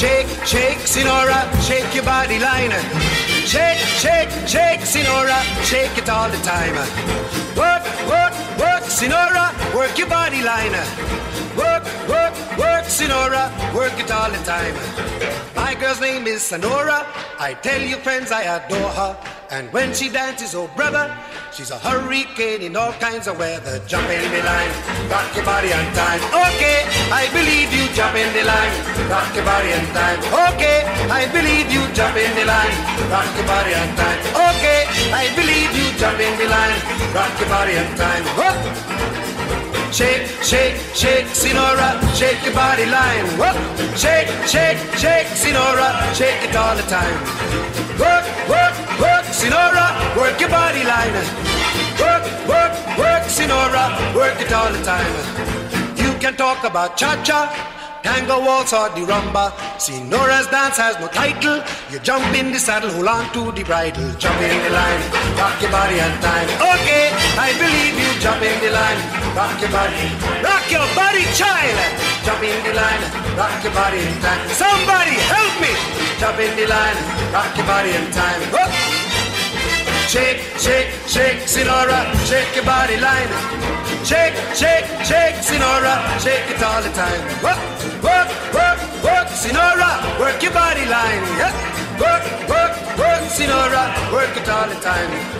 Shake, 0.00 0.28
shake, 0.46 0.78
Sinora, 0.88 1.44
shake 1.60 1.94
your 1.94 2.04
body 2.04 2.38
line. 2.38 2.70
Shake, 3.44 3.76
shake, 4.00 4.30
shake, 4.48 4.80
Sinora, 4.80 5.38
shake 5.62 5.98
it 5.98 6.08
all 6.08 6.30
the 6.30 6.38
time. 6.38 6.74
Work, 7.54 7.84
work, 8.08 8.32
work, 8.58 8.79
Sinora, 8.90 9.54
work 9.72 9.96
your 9.96 10.08
body 10.08 10.42
line. 10.42 10.72
Work, 11.56 11.84
work, 12.08 12.34
work, 12.58 12.84
Sinora, 12.90 13.46
work 13.72 13.96
it 13.98 14.10
all 14.10 14.30
the 14.30 14.42
time. 14.42 14.74
My 15.54 15.74
girl's 15.74 16.00
name 16.00 16.26
is 16.26 16.42
Sonora. 16.42 17.06
I 17.38 17.54
tell 17.54 17.80
you, 17.80 17.96
friends, 17.96 18.32
I 18.32 18.42
adore 18.42 18.90
her. 18.90 19.16
And 19.50 19.72
when 19.72 19.94
she 19.94 20.08
dances, 20.08 20.54
oh 20.54 20.68
brother, 20.74 21.06
she's 21.52 21.70
a 21.70 21.78
hurricane 21.78 22.62
in 22.62 22.76
all 22.76 22.92
kinds 22.94 23.26
of 23.26 23.38
weather. 23.38 23.78
Jump 23.86 24.10
in 24.10 24.22
the 24.30 24.42
line, 24.42 24.72
rock 25.08 25.34
your 25.34 25.44
body 25.44 25.72
on 25.72 25.86
time. 25.94 26.20
Okay, 26.50 26.82
I 27.14 27.30
believe 27.30 27.70
you. 27.70 27.86
Jump 27.94 28.14
in 28.14 28.30
the 28.34 28.42
line, 28.42 28.74
rock 29.08 29.30
your 29.34 29.44
body 29.44 29.70
on 29.70 29.86
time. 29.94 30.18
Okay, 30.50 30.82
I 31.10 31.30
believe 31.30 31.70
you. 31.70 31.82
Jump 31.94 32.16
in 32.16 32.30
the 32.34 32.44
line, 32.44 32.74
rock 33.10 33.30
your 33.38 33.46
body 33.46 33.74
on 33.74 33.88
time. 33.94 34.18
Okay, 34.50 34.86
I 35.14 35.30
believe 35.38 35.70
you. 35.78 35.86
Jump 35.98 36.18
in 36.18 36.34
the 36.38 36.46
line, 36.50 36.78
rock 37.14 37.32
your 37.38 37.48
body 37.48 37.78
on 37.78 37.88
time. 37.96 38.79
Shake, 39.92 40.26
shake, 40.42 40.76
shake, 40.94 41.26
Sinora, 41.26 41.98
shake 42.14 42.42
your 42.44 42.54
body 42.54 42.86
line. 42.86 43.26
Whoop. 43.40 43.56
Shake, 43.96 44.28
shake, 44.46 44.78
shake, 44.96 45.26
Sinora, 45.42 45.88
shake 46.14 46.42
it 46.48 46.54
all 46.56 46.76
the 46.76 46.82
time. 46.82 47.16
Work, 47.98 48.24
work, 48.48 48.74
work, 49.02 49.24
Sinora, 49.34 49.86
work 50.16 50.40
your 50.40 50.48
body 50.48 50.84
line. 50.84 51.12
Work, 52.00 52.24
work, 52.48 52.72
work, 52.96 53.24
Sinora, 53.28 54.14
work 54.14 54.40
it 54.40 54.52
all 54.52 54.72
the 54.72 54.82
time. 54.84 55.12
You 55.96 56.12
can 56.18 56.36
talk 56.36 56.64
about 56.64 56.96
cha-cha, 56.96 57.50
tango, 58.02 58.40
waltz, 58.40 58.72
or 58.72 58.88
the 58.90 59.02
rumba. 59.06 59.52
See, 59.80 59.98
dance 60.08 60.76
has 60.76 60.98
no 61.00 61.08
title. 61.08 61.62
You 61.90 61.98
jump 62.00 62.24
in 62.34 62.52
the 62.52 62.58
saddle, 62.58 62.90
hold 62.90 63.08
on 63.08 63.24
to 63.32 63.52
the 63.52 63.64
bridle. 63.64 64.10
Jump 64.18 64.40
in 64.40 64.56
the 64.64 64.70
line, 64.70 65.02
rock 65.38 65.56
your 65.62 65.70
body 65.70 65.98
and 66.00 66.16
time. 66.22 66.48
Okay, 66.60 67.12
I 67.38 67.52
believe 67.56 67.96
you. 67.96 68.10
Jump 68.20 68.42
in 68.42 68.56
the 68.60 68.70
line, 68.70 69.00
rock 69.36 69.56
your 69.60 69.72
body. 69.72 70.06
Rock 70.44 70.66
your 70.70 70.88
body, 70.94 71.24
child. 71.36 71.76
Jump 72.24 72.42
in 72.44 72.58
the 72.64 72.74
line, 72.76 73.02
rock 73.36 73.56
your 73.64 73.72
body 73.72 74.00
in 74.00 74.14
time. 74.20 74.42
Somebody 74.52 75.16
help 75.32 75.54
me. 75.60 75.72
Jump 76.20 76.38
in 76.38 76.52
the 76.56 76.66
line, 76.68 76.98
rock 77.32 77.52
your 77.56 77.66
body 77.66 77.90
in 77.96 78.06
time. 78.12 78.40
Whoop. 78.52 79.00
Shake, 80.10 80.42
shake, 80.58 80.90
shake, 81.06 81.38
Sinora, 81.46 82.02
shake 82.26 82.56
your 82.56 82.64
body 82.64 82.98
line. 82.98 83.30
Shake, 84.04 84.34
shake, 84.58 84.84
shake, 85.06 85.36
Sinora, 85.38 85.94
shake 86.18 86.50
it 86.50 86.60
all 86.60 86.82
the 86.82 86.90
time. 86.90 87.22
Work, 87.44 87.79
work, 88.02 88.28
work, 88.54 88.78
work, 89.04 89.28
Sinora, 89.28 90.18
work 90.18 90.42
your 90.42 90.52
body 90.52 90.86
line. 90.86 91.24
Yeah. 91.38 91.52
Work, 92.00 92.24
work, 92.48 92.72
work, 92.98 93.22
Sinora, 93.28 94.12
work 94.12 94.36
it 94.36 94.48
all 94.48 94.68
the 94.68 94.80
time. 94.80 95.39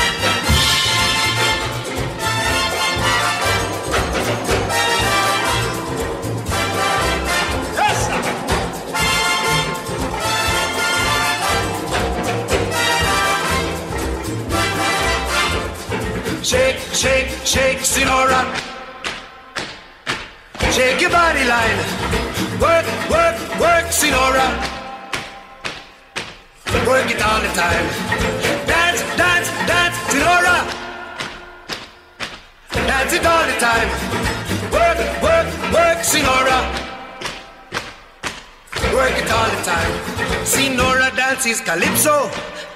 Shake, 16.43 16.79
shake, 16.91 17.29
shake, 17.45 17.77
Sinora. 17.85 18.41
Shake 20.71 20.99
your 20.99 21.11
body 21.11 21.43
line. 21.45 21.77
Work, 22.59 22.85
work, 23.13 23.37
work, 23.59 23.85
Sinora. 23.93 24.47
Work 26.87 27.11
it 27.11 27.21
all 27.21 27.41
the 27.41 27.51
time. 27.53 27.85
Dance, 28.65 29.01
dance, 29.15 29.49
dance, 29.69 29.97
Sinora. 30.09 30.57
Dance 32.89 33.13
it 33.13 33.25
all 33.25 33.45
the 33.45 33.57
time. 33.59 33.89
Work, 34.73 34.97
work, 35.21 35.47
work, 35.71 35.99
Sinora. 36.01 36.59
Work 38.95 39.15
it 39.21 39.31
all 39.31 39.49
the 39.55 39.61
time. 39.63 39.91
Sinora 40.43 41.15
dances 41.15 41.61
calypso. 41.61 42.31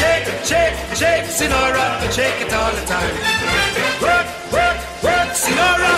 Shake, 0.00 0.26
shake, 0.50 0.76
shake, 1.00 1.24
Sinora, 1.36 1.86
shake 2.16 2.40
it 2.44 2.52
all 2.52 2.72
the 2.72 2.84
time. 2.86 3.14
Work, 4.02 4.26
work, 4.52 4.78
work, 5.02 5.30
Sinora. 5.42 5.94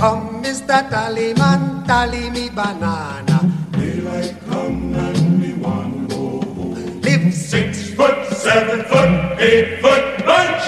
Come, 0.00 0.42
Mr. 0.42 0.88
Tallyman, 0.88 1.84
tally 1.86 2.30
me 2.30 2.48
banana. 2.48 3.38
Daylight 3.72 4.34
come 4.48 4.94
and 4.94 5.38
me 5.38 5.52
want 5.52 6.08
go 6.08 6.40
home. 6.40 7.00
Live 7.02 7.34
six 7.34 7.90
foot, 7.90 8.16
seven 8.32 8.80
foot, 8.84 9.38
eight 9.38 9.82
foot 9.82 10.24
bunch. 10.24 10.64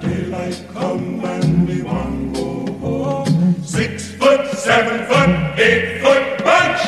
Daylight 0.00 0.64
come 0.72 1.22
and 1.22 1.68
me 1.68 1.82
want 1.82 2.34
go 2.34 2.72
home. 2.80 3.62
Six 3.62 4.12
foot, 4.12 4.46
seven 4.56 5.04
foot, 5.04 5.60
eight 5.60 6.00
foot 6.00 6.42
bunch. 6.42 6.82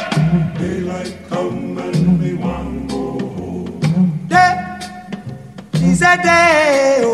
Daylight 0.59 1.15
come 1.29 1.77
and 1.77 2.19
me 2.19 2.33
want 2.33 2.89
go 2.89 3.19
home. 3.21 4.27
Day 4.27 4.57
is 5.83 6.01
a 6.01 6.17
day. 6.17 7.14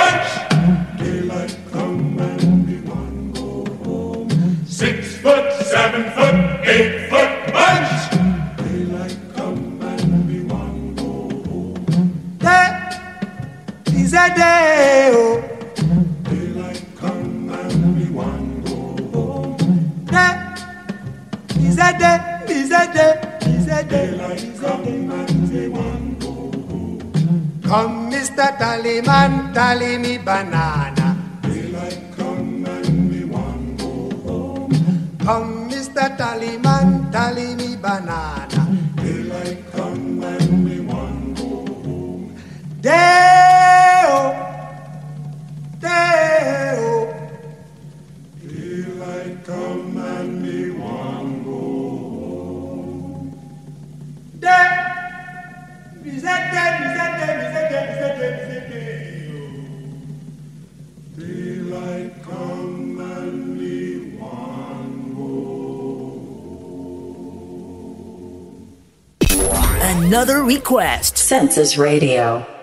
Quest. 70.71 71.17
Census 71.17 71.77
Radio. 71.77 72.60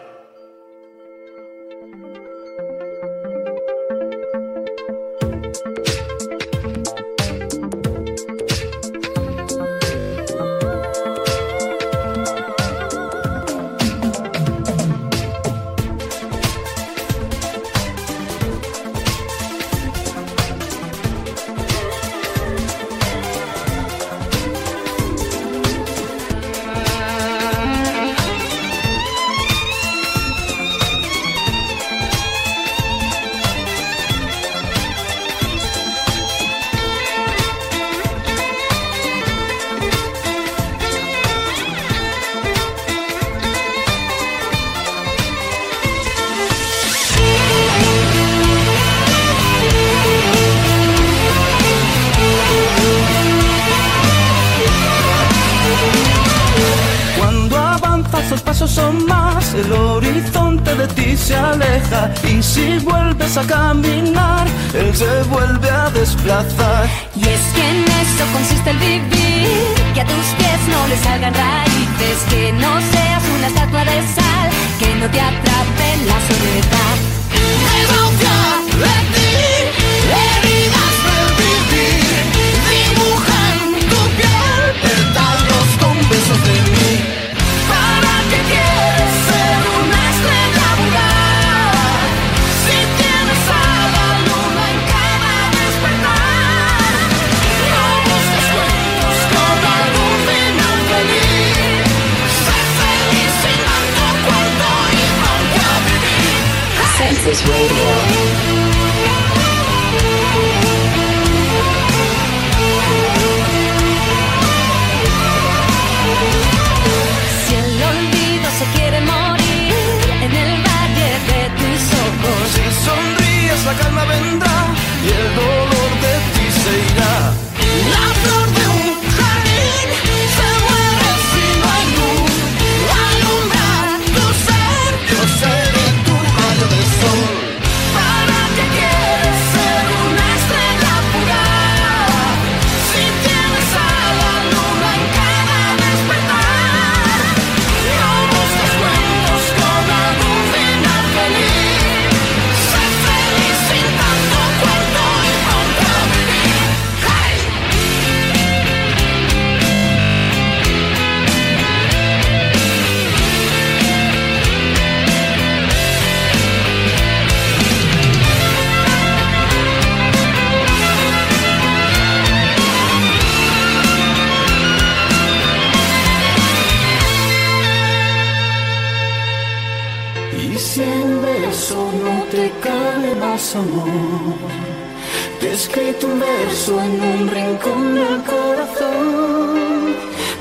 un 186.11 186.21
verso 186.21 186.81
en 186.81 187.01
un 187.01 187.29
rincón 187.29 187.95
del 187.95 188.23
corazón. 188.25 189.97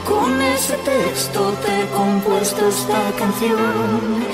Con 0.05 0.41
ese 0.41 0.75
texto 0.77 1.53
te 1.63 1.81
he 1.81 1.87
compuesto 1.89 2.67
esta 2.67 3.11
canción. 3.17 4.25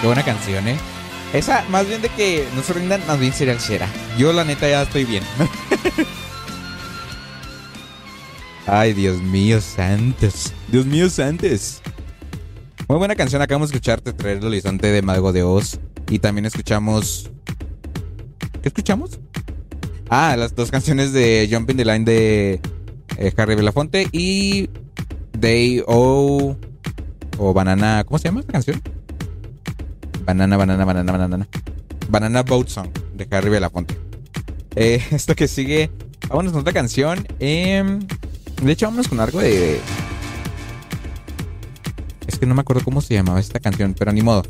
qué 0.00 0.06
buena 0.06 0.24
canción, 0.24 0.66
¿eh? 0.68 0.76
Esa, 1.32 1.64
más 1.68 1.86
bien 1.86 2.00
de 2.00 2.08
que 2.08 2.46
no 2.54 2.62
se 2.62 2.72
rindan, 2.72 3.06
más 3.06 3.18
bien 3.20 3.32
sería 3.32 3.58
chera. 3.58 3.86
Yo, 4.16 4.32
la 4.32 4.44
neta, 4.44 4.68
ya 4.68 4.82
estoy 4.82 5.04
bien. 5.04 5.22
Ay, 8.66 8.92
Dios 8.92 9.20
mío, 9.20 9.60
santos. 9.60 10.52
Dios 10.68 10.86
mío, 10.86 11.10
santos. 11.10 11.80
Muy 12.88 12.98
buena 12.98 13.14
canción. 13.14 13.42
Acabamos 13.42 13.70
de 13.70 13.76
escucharte 13.76 14.12
traer 14.12 14.38
el 14.38 14.46
horizonte 14.46 14.86
de 14.88 15.02
Mago 15.02 15.32
de 15.32 15.42
Oz. 15.42 15.78
Y 16.08 16.18
también 16.18 16.46
escuchamos. 16.46 17.30
¿Qué 18.62 18.68
escuchamos? 18.68 19.20
Ah, 20.08 20.34
las 20.36 20.54
dos 20.54 20.70
canciones 20.70 21.12
de 21.12 21.48
Jumping 21.50 21.76
the 21.76 21.84
Line 21.84 22.04
de 22.04 22.60
eh, 23.18 23.32
Harry 23.36 23.54
Belafonte 23.54 24.08
y 24.12 24.70
Day 25.38 25.82
O. 25.86 26.56
O 27.36 27.52
Banana. 27.52 28.04
¿Cómo 28.04 28.18
se 28.18 28.24
llama 28.28 28.40
esta 28.40 28.52
canción? 28.52 28.82
Banana, 30.28 30.58
banana, 30.58 30.84
banana, 30.84 31.12
banana. 31.12 31.48
Banana 32.10 32.42
Boat 32.42 32.68
Song 32.68 32.90
de 33.14 33.26
Harry 33.30 33.48
Belafonte. 33.48 33.98
Eh, 34.76 35.02
esto 35.10 35.34
que 35.34 35.48
sigue, 35.48 35.90
vámonos 36.28 36.52
con 36.52 36.60
otra 36.60 36.74
canción. 36.74 37.26
Em, 37.40 38.06
de 38.62 38.72
hecho, 38.72 38.84
vámonos 38.84 39.08
con 39.08 39.20
algo 39.20 39.40
de. 39.40 39.80
Es 42.26 42.38
que 42.38 42.44
no 42.44 42.54
me 42.54 42.60
acuerdo 42.60 42.84
cómo 42.84 43.00
se 43.00 43.14
llamaba 43.14 43.40
esta 43.40 43.58
canción, 43.58 43.94
pero 43.98 44.12
ni 44.12 44.20
modo. 44.20 44.42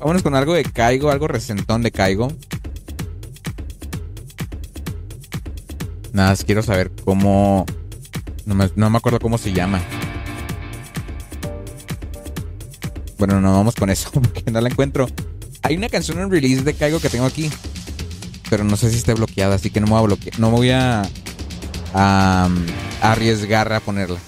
Vámonos 0.00 0.22
con 0.22 0.34
algo 0.34 0.52
de 0.52 0.64
Caigo, 0.64 1.10
algo 1.10 1.28
resentón 1.28 1.82
de 1.82 1.92
Caigo. 1.92 2.28
Nada, 6.12 6.36
quiero 6.44 6.62
saber 6.62 6.92
cómo. 7.06 7.64
No 8.44 8.54
me, 8.54 8.68
no 8.76 8.90
me 8.90 8.98
acuerdo 8.98 9.18
cómo 9.18 9.38
se 9.38 9.54
llama. 9.54 9.80
Bueno, 13.22 13.40
no 13.40 13.52
vamos 13.52 13.76
con 13.76 13.88
eso 13.88 14.10
porque 14.12 14.42
no 14.50 14.60
la 14.60 14.68
encuentro. 14.68 15.06
Hay 15.62 15.76
una 15.76 15.88
canción 15.88 16.18
en 16.18 16.28
release 16.28 16.64
de 16.64 16.74
Caigo 16.74 16.98
que 16.98 17.08
tengo 17.08 17.24
aquí. 17.24 17.48
Pero 18.50 18.64
no 18.64 18.76
sé 18.76 18.90
si 18.90 18.96
esté 18.96 19.14
bloqueada, 19.14 19.54
así 19.54 19.70
que 19.70 19.78
no 19.80 19.86
me 19.86 19.92
voy 19.92 20.00
a 20.00 20.06
bloquear. 20.06 20.40
No 20.40 20.50
me 20.50 20.56
voy 20.56 20.70
a, 20.70 21.08
a 21.94 22.50
arriesgar 23.00 23.72
a 23.72 23.78
ponerla. 23.78 24.18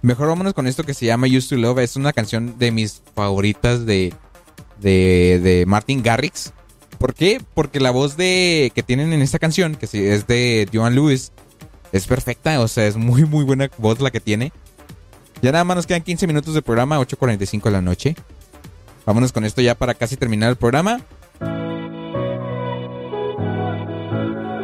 Mejor 0.00 0.28
vámonos 0.28 0.54
con 0.54 0.68
esto 0.68 0.84
que 0.84 0.94
se 0.94 1.06
llama 1.06 1.26
Used 1.26 1.48
to 1.48 1.56
Love. 1.56 1.80
Es 1.80 1.96
una 1.96 2.12
canción 2.12 2.56
de 2.56 2.70
mis 2.70 3.02
favoritas 3.16 3.84
de, 3.84 4.14
de, 4.80 5.40
de 5.42 5.66
Martin 5.66 6.04
Garrix. 6.04 6.52
¿Por 6.98 7.14
qué? 7.14 7.42
Porque 7.52 7.80
la 7.80 7.90
voz 7.90 8.16
de 8.16 8.70
que 8.76 8.84
tienen 8.84 9.12
en 9.12 9.22
esta 9.22 9.40
canción, 9.40 9.74
que 9.74 9.86
es 9.86 10.28
de 10.28 10.68
Joan 10.72 10.94
Lewis, 10.94 11.32
es 11.90 12.06
perfecta. 12.06 12.60
O 12.60 12.68
sea, 12.68 12.86
es 12.86 12.96
muy, 12.96 13.24
muy 13.24 13.42
buena 13.42 13.68
voz 13.78 14.00
la 14.00 14.12
que 14.12 14.20
tiene. 14.20 14.52
Ya 15.42 15.52
nada 15.52 15.64
más 15.64 15.76
nos 15.76 15.86
quedan 15.86 16.02
15 16.02 16.26
minutos 16.26 16.54
de 16.54 16.62
programa, 16.62 16.98
8.45 16.98 17.64
de 17.64 17.70
la 17.70 17.80
noche. 17.80 18.16
Vámonos 19.06 19.32
con 19.32 19.44
esto 19.44 19.60
ya 19.60 19.74
para 19.74 19.94
casi 19.94 20.16
terminar 20.16 20.50
el 20.50 20.56
programa. 20.56 21.00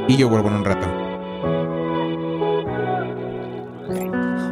Y 0.09 0.17
yo 0.17 0.29
vuelvo 0.29 0.49
en 0.49 0.55
un 0.55 0.65
rato. 0.65 0.87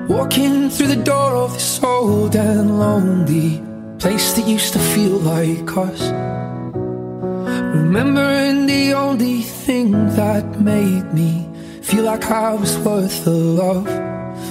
Walking 0.09 0.70
through 0.70 0.89
the 0.89 1.03
door 1.03 1.35
of 1.35 1.53
this 1.55 1.81
old 1.82 2.35
and 2.36 2.78
lonely 2.78 3.61
place 3.99 4.32
that 4.35 4.47
used 4.47 4.73
to 4.73 4.78
feel 4.78 5.19
like 5.19 5.77
us. 5.77 6.01
Remembering 7.74 8.66
the 8.66 8.95
only 8.95 9.43
thing 9.43 9.93
that 10.16 10.61
made 10.61 11.12
me 11.12 11.47
feel 11.82 12.05
like 12.05 12.31
I 12.31 12.55
was 12.55 12.78
worth 12.78 13.24
the 13.24 13.31
love. 13.31 13.86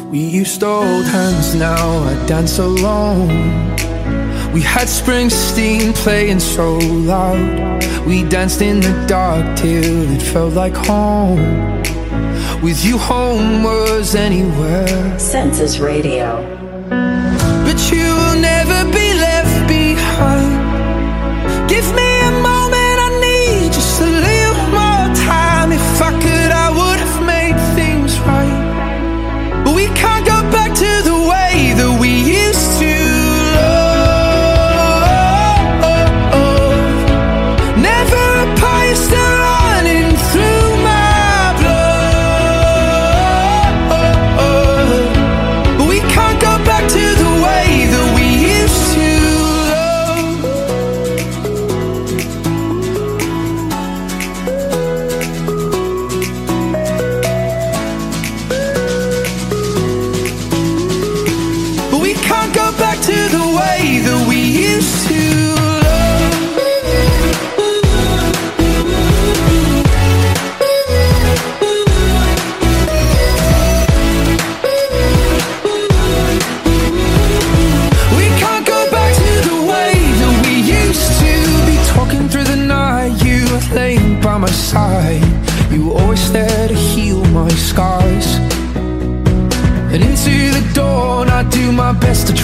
We 0.10 0.20
used 0.20 0.62
to 0.62 0.68
hold 0.68 1.06
hands, 1.06 1.54
now 1.54 2.04
I 2.06 2.14
dance 2.28 2.60
alone. 2.60 3.28
We 4.54 4.62
had 4.62 4.88
Springsteen 4.88 5.94
playing 5.94 6.40
so 6.40 6.78
loud. 6.78 7.84
We 8.08 8.24
danced 8.24 8.62
in 8.62 8.80
the 8.80 9.06
dark 9.06 9.58
till 9.58 10.10
it 10.10 10.22
felt 10.22 10.54
like 10.54 10.74
home. 10.74 11.42
With 12.62 12.86
you, 12.86 12.98
home 12.98 13.64
was 13.64 14.16
anywhere. 14.16 15.20
Census 15.20 15.80
Radio. 15.80 16.42
But 16.90 17.92
you 17.92 18.07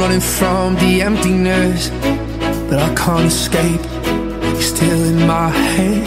Running 0.00 0.20
from 0.20 0.74
the 0.76 1.02
emptiness. 1.02 1.90
But 2.68 2.78
I 2.78 2.94
can't 2.94 3.26
escape. 3.26 3.82
You're 4.54 4.62
still 4.62 5.04
in 5.04 5.26
my 5.26 5.50
head. 5.50 6.06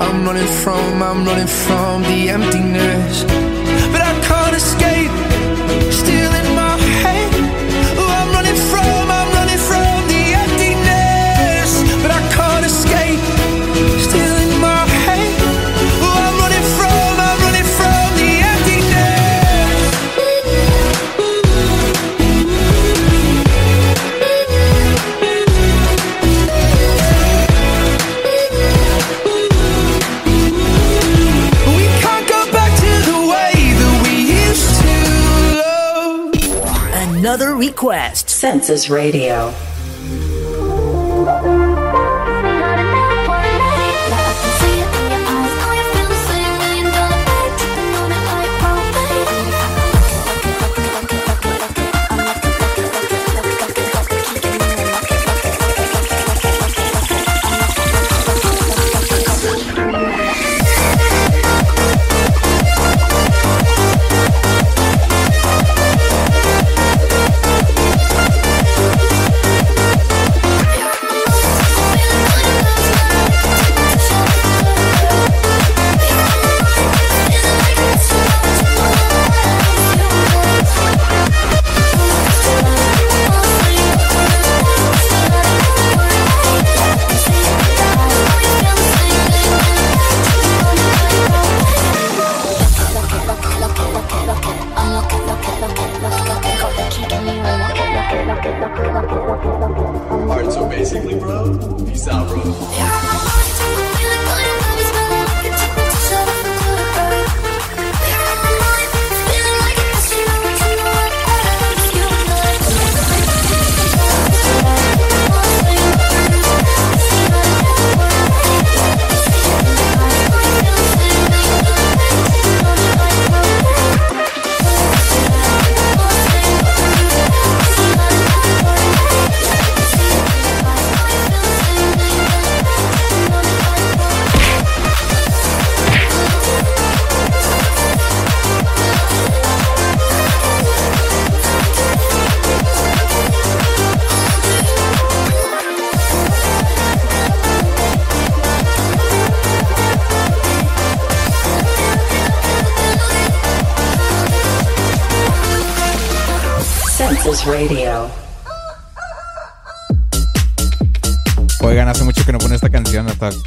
I'm 0.00 0.24
running 0.24 0.50
from, 0.62 1.02
I'm 1.02 1.24
running 1.26 1.46
from 1.46 2.02
the 2.02 2.30
emptiness. 2.30 3.49
To 37.80 37.86
love. 37.86 37.96
Another 37.96 38.20
request. 38.20 38.28
Census 38.28 38.90
Radio. 38.90 39.54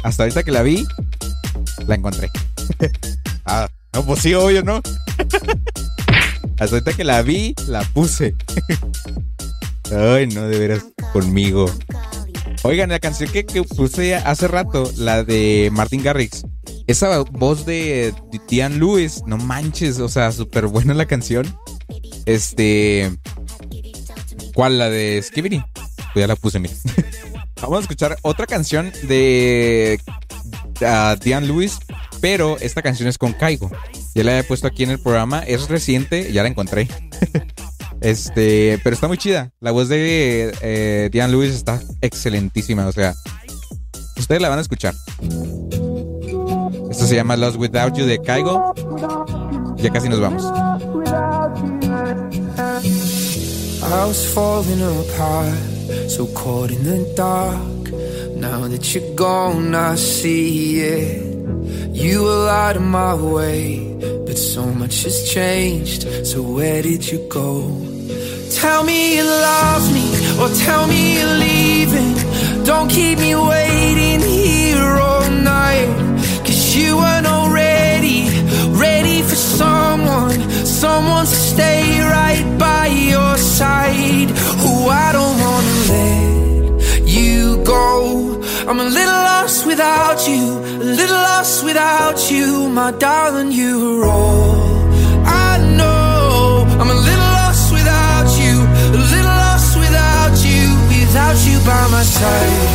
Hasta, 0.04 0.24
ahorita 0.24 0.42
que 0.42 0.50
la 0.50 0.62
vi, 0.62 0.86
la 1.86 1.94
encontré. 1.94 2.28
ah, 3.46 3.68
no, 3.94 4.04
pues 4.04 4.20
sí, 4.20 4.34
obvio, 4.34 4.62
¿no? 4.62 4.82
hasta 6.58 6.76
ahorita 6.76 6.92
que 6.92 7.04
la 7.04 7.22
vi, 7.22 7.54
la 7.68 7.82
puse. 7.82 8.34
Ay, 9.90 10.26
no, 10.26 10.42
de 10.46 10.58
veras, 10.58 10.84
conmigo. 11.14 11.70
Oigan, 12.64 12.90
la 12.90 13.00
canción 13.00 13.30
que, 13.32 13.46
que 13.46 13.62
puse 13.62 14.14
hace 14.14 14.46
rato, 14.46 14.90
la 14.96 15.24
de 15.24 15.70
Martin 15.72 16.02
Garrix. 16.02 16.44
Esa 16.86 17.20
voz 17.20 17.64
de 17.64 18.14
Tian 18.46 18.78
Lewis, 18.78 19.22
no 19.26 19.38
manches, 19.38 20.00
o 20.00 20.08
sea, 20.10 20.32
súper 20.32 20.66
buena 20.66 20.92
la 20.92 21.06
canción. 21.06 21.46
Este. 22.26 23.10
¿Cuál? 24.54 24.78
La 24.78 24.90
de 24.90 25.22
Skibidi. 25.22 25.64
Pues 26.12 26.22
ya 26.22 26.26
la 26.26 26.36
puse, 26.36 26.60
mira. 26.60 26.74
Vamos 27.64 27.78
a 27.78 27.82
escuchar 27.82 28.18
otra 28.22 28.46
canción 28.46 28.92
de 29.04 29.98
uh, 30.80 31.18
Diane 31.22 31.46
Lewis, 31.46 31.78
pero 32.20 32.58
esta 32.60 32.82
canción 32.82 33.08
es 33.08 33.16
con 33.16 33.32
Kaigo. 33.32 33.70
Ya 34.14 34.22
la 34.22 34.38
he 34.38 34.44
puesto 34.44 34.66
aquí 34.66 34.82
en 34.82 34.90
el 34.90 34.98
programa, 34.98 35.40
es 35.40 35.68
reciente, 35.68 36.30
ya 36.30 36.42
la 36.42 36.48
encontré. 36.48 36.88
este, 38.02 38.78
pero 38.84 38.94
está 38.94 39.08
muy 39.08 39.16
chida. 39.16 39.50
La 39.60 39.70
voz 39.70 39.88
de 39.88 40.54
eh, 40.60 41.08
Diane 41.10 41.32
Lewis 41.32 41.54
está 41.54 41.80
excelentísima, 42.02 42.86
o 42.86 42.92
sea, 42.92 43.14
ustedes 44.18 44.42
la 44.42 44.50
van 44.50 44.58
a 44.58 44.62
escuchar. 44.62 44.94
Esto 46.90 47.06
se 47.06 47.16
llama 47.16 47.36
Lost 47.36 47.56
Without 47.56 47.96
You 47.96 48.04
de 48.04 48.20
Kaigo. 48.20 48.74
Ya 49.78 49.90
casi 49.90 50.08
nos 50.08 50.20
vamos. 50.20 50.44
I 53.86 54.06
was 54.06 54.32
falling 54.32 54.80
apart, 54.82 55.73
so 56.08 56.26
caught 56.28 56.70
in 56.70 56.82
the 56.84 57.12
dark. 57.16 57.92
Now 58.36 58.68
that 58.68 58.94
you're 58.94 59.14
gone, 59.14 59.74
I 59.74 59.94
see 59.94 60.80
it. 60.80 61.34
You 61.94 62.24
were 62.24 62.48
out 62.48 62.76
of 62.76 62.82
my 62.82 63.14
way, 63.14 63.96
but 64.26 64.36
so 64.36 64.66
much 64.66 65.04
has 65.04 65.28
changed. 65.30 66.02
So 66.26 66.42
where 66.42 66.82
did 66.82 67.10
you 67.10 67.18
go? 67.28 67.62
Tell 68.50 68.84
me 68.84 69.16
you 69.16 69.24
love 69.24 69.92
me, 69.92 70.06
or 70.40 70.48
tell 70.66 70.86
me 70.86 71.18
you're 71.18 71.36
leaving. 71.46 72.64
Don't 72.64 72.88
keep 72.88 73.18
me 73.18 73.34
waiting 73.34 74.20
here 74.20 74.98
all 75.08 75.30
night. 75.30 75.88
Cause 76.46 76.76
you 76.76 76.98
ready 77.00 77.26
for 77.26 77.33
someone, 79.62 80.38
someone 80.64 81.26
to 81.26 81.38
stay 81.52 82.00
right 82.00 82.46
by 82.58 82.86
your 82.86 83.36
side. 83.36 84.30
Who 84.62 84.72
I 84.88 85.12
don't 85.16 85.36
wanna 85.46 85.74
let 85.92 87.08
you 87.16 87.62
go. 87.64 87.90
I'm 88.68 88.80
a 88.80 88.88
little 88.98 89.22
lost 89.30 89.66
without 89.66 90.18
you, 90.28 90.44
a 90.84 90.88
little 91.00 91.22
lost 91.30 91.64
without 91.64 92.18
you, 92.30 92.68
my 92.68 92.90
darling. 92.92 93.50
You're 93.52 94.04
all 94.06 94.74
I 95.48 95.58
know. 95.78 96.66
I'm 96.80 96.90
a 96.96 97.00
little 97.08 97.30
lost 97.40 97.66
without 97.78 98.28
you, 98.42 98.54
a 98.98 99.02
little 99.14 99.36
lost 99.46 99.72
without 99.84 100.36
you, 100.50 100.64
without 100.92 101.38
you 101.46 101.56
by 101.68 101.82
my 101.94 102.02
Census 102.02 102.74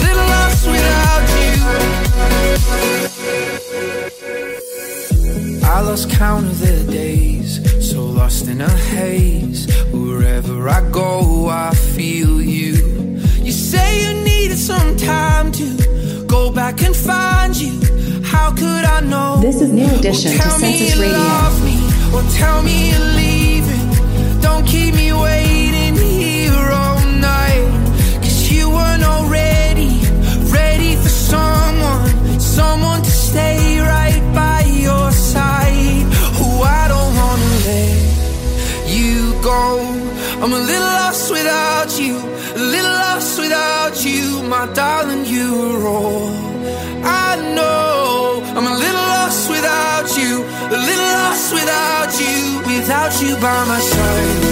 I 5.73 5.79
lost 5.79 6.09
count 6.09 6.45
of 6.47 6.59
the 6.59 6.91
days, 6.91 7.49
so 7.89 8.05
lost 8.05 8.49
in 8.49 8.59
a 8.59 8.69
haze. 8.69 9.67
Wherever 9.93 10.67
I 10.67 10.81
go, 10.89 11.47
I 11.47 11.73
feel 11.73 12.41
you. 12.41 12.73
You 13.45 13.53
say 13.53 13.89
you 14.03 14.21
needed 14.21 14.57
some 14.57 14.97
time 14.97 15.53
to 15.53 16.25
go 16.27 16.51
back 16.51 16.81
and 16.83 16.93
find 16.93 17.55
you. 17.55 17.79
How 18.21 18.51
could 18.51 18.83
I 18.83 18.99
know? 18.99 19.39
This 19.39 19.61
is 19.61 19.71
New 19.71 19.87
Edition 19.95 20.31
to 20.33 20.37
tell 20.39 20.59
me 20.59 20.77
Census 20.77 20.99
Radio. 20.99 21.17
love 21.17 21.63
me, 21.63 21.77
or 22.13 22.23
tell 22.33 22.61
me 22.63 22.91
you're 22.91 23.09
leaving. 23.21 24.41
Don't 24.41 24.67
keep 24.67 24.93
me 24.93 25.13
waiting 25.13 25.95
here 25.95 26.69
all 26.81 26.99
night. 27.31 27.63
Cause 28.21 28.51
you 28.51 28.69
weren't 28.69 29.03
already 29.03 30.01
ready 30.51 30.97
for 30.97 31.13
someone, 31.31 32.39
someone 32.41 33.01
to 33.03 33.09
stay 33.09 33.79
right 33.79 34.00
I'm 40.43 40.53
a 40.53 40.57
little 40.57 40.93
lost 41.01 41.31
without 41.31 41.99
you, 41.99 42.17
a 42.17 42.63
little 42.73 42.95
lost 43.05 43.39
without 43.39 44.03
you, 44.03 44.41
my 44.41 44.65
darling. 44.73 45.23
You're 45.25 45.87
all 45.87 46.29
I 47.03 47.35
know. 47.55 48.41
I'm 48.57 48.65
a 48.65 48.77
little 48.85 49.05
lost 49.15 49.49
without 49.49 50.17
you, 50.17 50.43
a 50.77 50.79
little 50.89 51.11
lost 51.19 51.53
without 51.53 52.11
you, 52.19 52.59
without 52.65 53.21
you 53.21 53.35
by 53.35 53.65
my 53.65 53.79
side. 53.79 54.51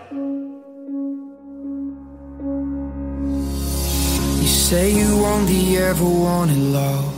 say 4.71 4.89
you 4.89 5.25
only 5.25 5.77
ever 5.77 6.05
wanted 6.05 6.63
love 6.79 7.13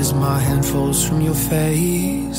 as 0.00 0.14
my 0.14 0.38
hand 0.38 0.64
falls 0.64 1.06
from 1.06 1.20
your 1.20 1.34
face. 1.34 2.38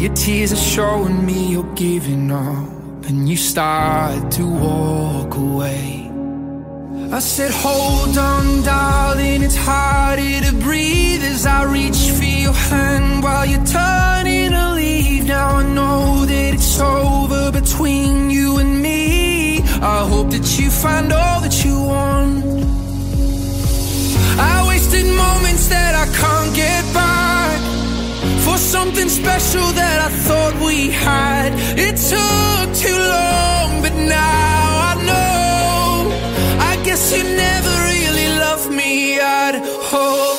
Your 0.00 0.14
tears 0.14 0.52
are 0.52 0.66
showing 0.74 1.26
me 1.26 1.38
you're 1.54 1.74
giving 1.74 2.30
up, 2.30 3.04
and 3.08 3.28
you 3.28 3.36
start 3.36 4.30
to 4.36 4.44
walk 4.46 5.34
away. 5.34 6.08
I 7.10 7.18
said, 7.18 7.50
Hold 7.50 8.16
on, 8.16 8.62
darling, 8.62 9.42
it's 9.42 9.56
harder 9.56 10.36
to 10.46 10.52
breathe 10.66 11.24
as 11.24 11.44
I 11.46 11.64
reach 11.64 12.00
for 12.16 12.30
your 12.44 12.58
hand 12.70 13.24
while 13.24 13.44
you're 13.44 13.66
turning 13.66 14.52
to 14.52 14.66
leave. 14.74 15.24
Now 15.26 15.56
I 15.56 15.64
know 15.64 16.24
that 16.26 16.54
it's 16.54 16.78
over 16.78 17.50
between 17.50 18.30
you 18.30 18.58
and 18.58 18.80
me. 18.80 19.23
I 19.84 20.08
hope 20.08 20.30
that 20.30 20.58
you 20.58 20.70
find 20.70 21.12
all 21.12 21.40
that 21.42 21.62
you 21.62 21.78
want. 21.78 22.42
I 24.40 24.64
wasted 24.66 25.04
moments 25.04 25.68
that 25.68 25.94
I 25.94 26.06
can't 26.20 26.56
get 26.56 26.82
back 26.94 27.60
for 28.46 28.56
something 28.56 29.10
special 29.10 29.66
that 29.72 29.98
I 30.00 30.10
thought 30.26 30.54
we 30.64 30.88
had. 30.88 31.52
It 31.76 31.96
took 32.00 32.66
too 32.72 32.96
long, 32.96 33.82
but 33.82 33.92
now 34.08 34.88
I 34.88 34.94
know. 35.04 36.08
I 36.64 36.82
guess 36.82 37.12
you 37.14 37.22
never 37.22 37.74
really 37.92 38.28
loved 38.40 38.70
me 38.72 39.20
at 39.20 39.54
all. 39.92 40.38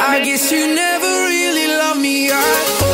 I 0.00 0.22
guess 0.24 0.50
you 0.50 0.64
never 0.74 1.10
really 1.28 1.66
loved 1.76 2.00
me 2.00 2.30
at. 2.30 2.87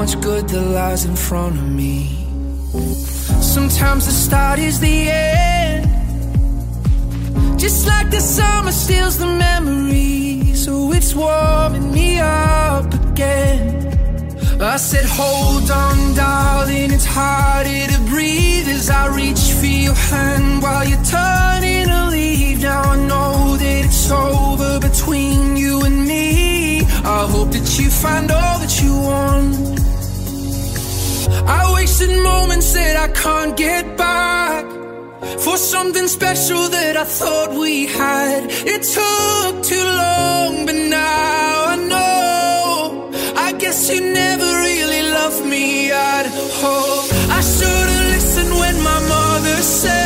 Much 0.00 0.18
good 0.22 0.48
that 0.48 0.62
lies 0.62 1.04
in 1.04 1.14
front 1.14 1.54
of 1.58 1.68
me. 1.80 1.94
Sometimes 3.54 4.06
the 4.06 4.12
start 4.12 4.58
is 4.58 4.80
the 4.80 4.98
end. 5.10 5.84
Just 7.60 7.86
like 7.86 8.08
the 8.10 8.20
summer 8.20 8.72
steals 8.72 9.18
the 9.18 9.26
memory, 9.26 10.54
so 10.54 10.90
it's 10.96 11.14
warming 11.14 11.92
me 11.92 12.18
up 12.18 12.88
again. 12.94 13.62
I 14.74 14.78
said, 14.78 15.04
Hold 15.04 15.70
on, 15.70 16.14
darling, 16.14 16.90
it's 16.96 17.04
harder 17.04 17.82
to 17.92 18.00
breathe 18.12 18.68
as 18.68 18.88
I 18.88 19.04
reach 19.14 19.44
for 19.58 19.66
your 19.86 20.00
hand 20.10 20.62
while 20.62 20.84
you're 20.90 21.06
turning 21.18 21.88
to 21.92 22.06
leave. 22.16 22.62
Now 22.62 22.82
I 22.94 22.96
know 23.10 23.56
that 23.62 23.84
it's 23.84 24.10
over 24.10 24.80
between 24.80 25.58
you 25.58 25.82
and 25.82 25.98
me. 26.08 26.80
I 27.18 27.26
hope 27.32 27.50
that 27.52 27.68
you 27.78 27.90
find 27.90 28.30
all 28.30 28.58
that 28.60 28.79
you. 28.79 28.79
I 31.58 31.72
wasted 31.74 32.10
moments 32.22 32.72
that 32.74 32.96
I 32.96 33.08
can't 33.22 33.56
get 33.56 33.96
back 33.96 34.64
for 35.44 35.56
something 35.56 36.06
special 36.06 36.68
that 36.68 36.96
I 36.96 37.04
thought 37.04 37.50
we 37.64 37.86
had. 37.86 38.44
It 38.74 38.82
took 38.98 39.54
too 39.72 39.86
long, 40.02 40.64
but 40.66 40.76
now 40.76 41.64
I 41.74 41.76
know. 41.92 43.10
I 43.36 43.50
guess 43.62 43.90
you 43.90 44.00
never 44.00 44.48
really 44.66 45.02
loved 45.18 45.44
me 45.44 45.90
at 45.90 46.26
all. 46.62 47.00
I 47.38 47.40
should've 47.54 48.04
listened 48.14 48.52
when 48.62 48.76
my 48.90 49.00
mother 49.14 49.56
said, 49.62 49.99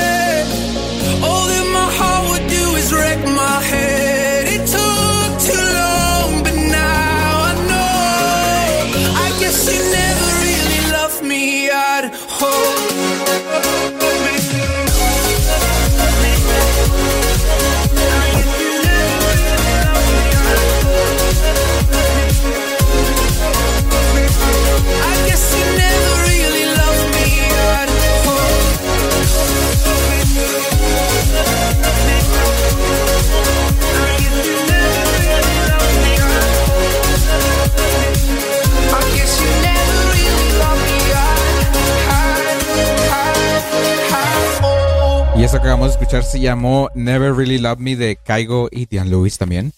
que 45.54 45.58
acabamos 45.68 45.86
de 45.86 45.92
escuchar 45.92 46.24
se 46.24 46.40
llamó 46.40 46.88
Never 46.96 47.32
Really 47.32 47.58
Love 47.58 47.78
Me 47.78 47.94
de 47.94 48.16
Caigo 48.16 48.68
y 48.72 48.86
Diane 48.86 49.10
Lewis 49.10 49.38
también. 49.38 49.72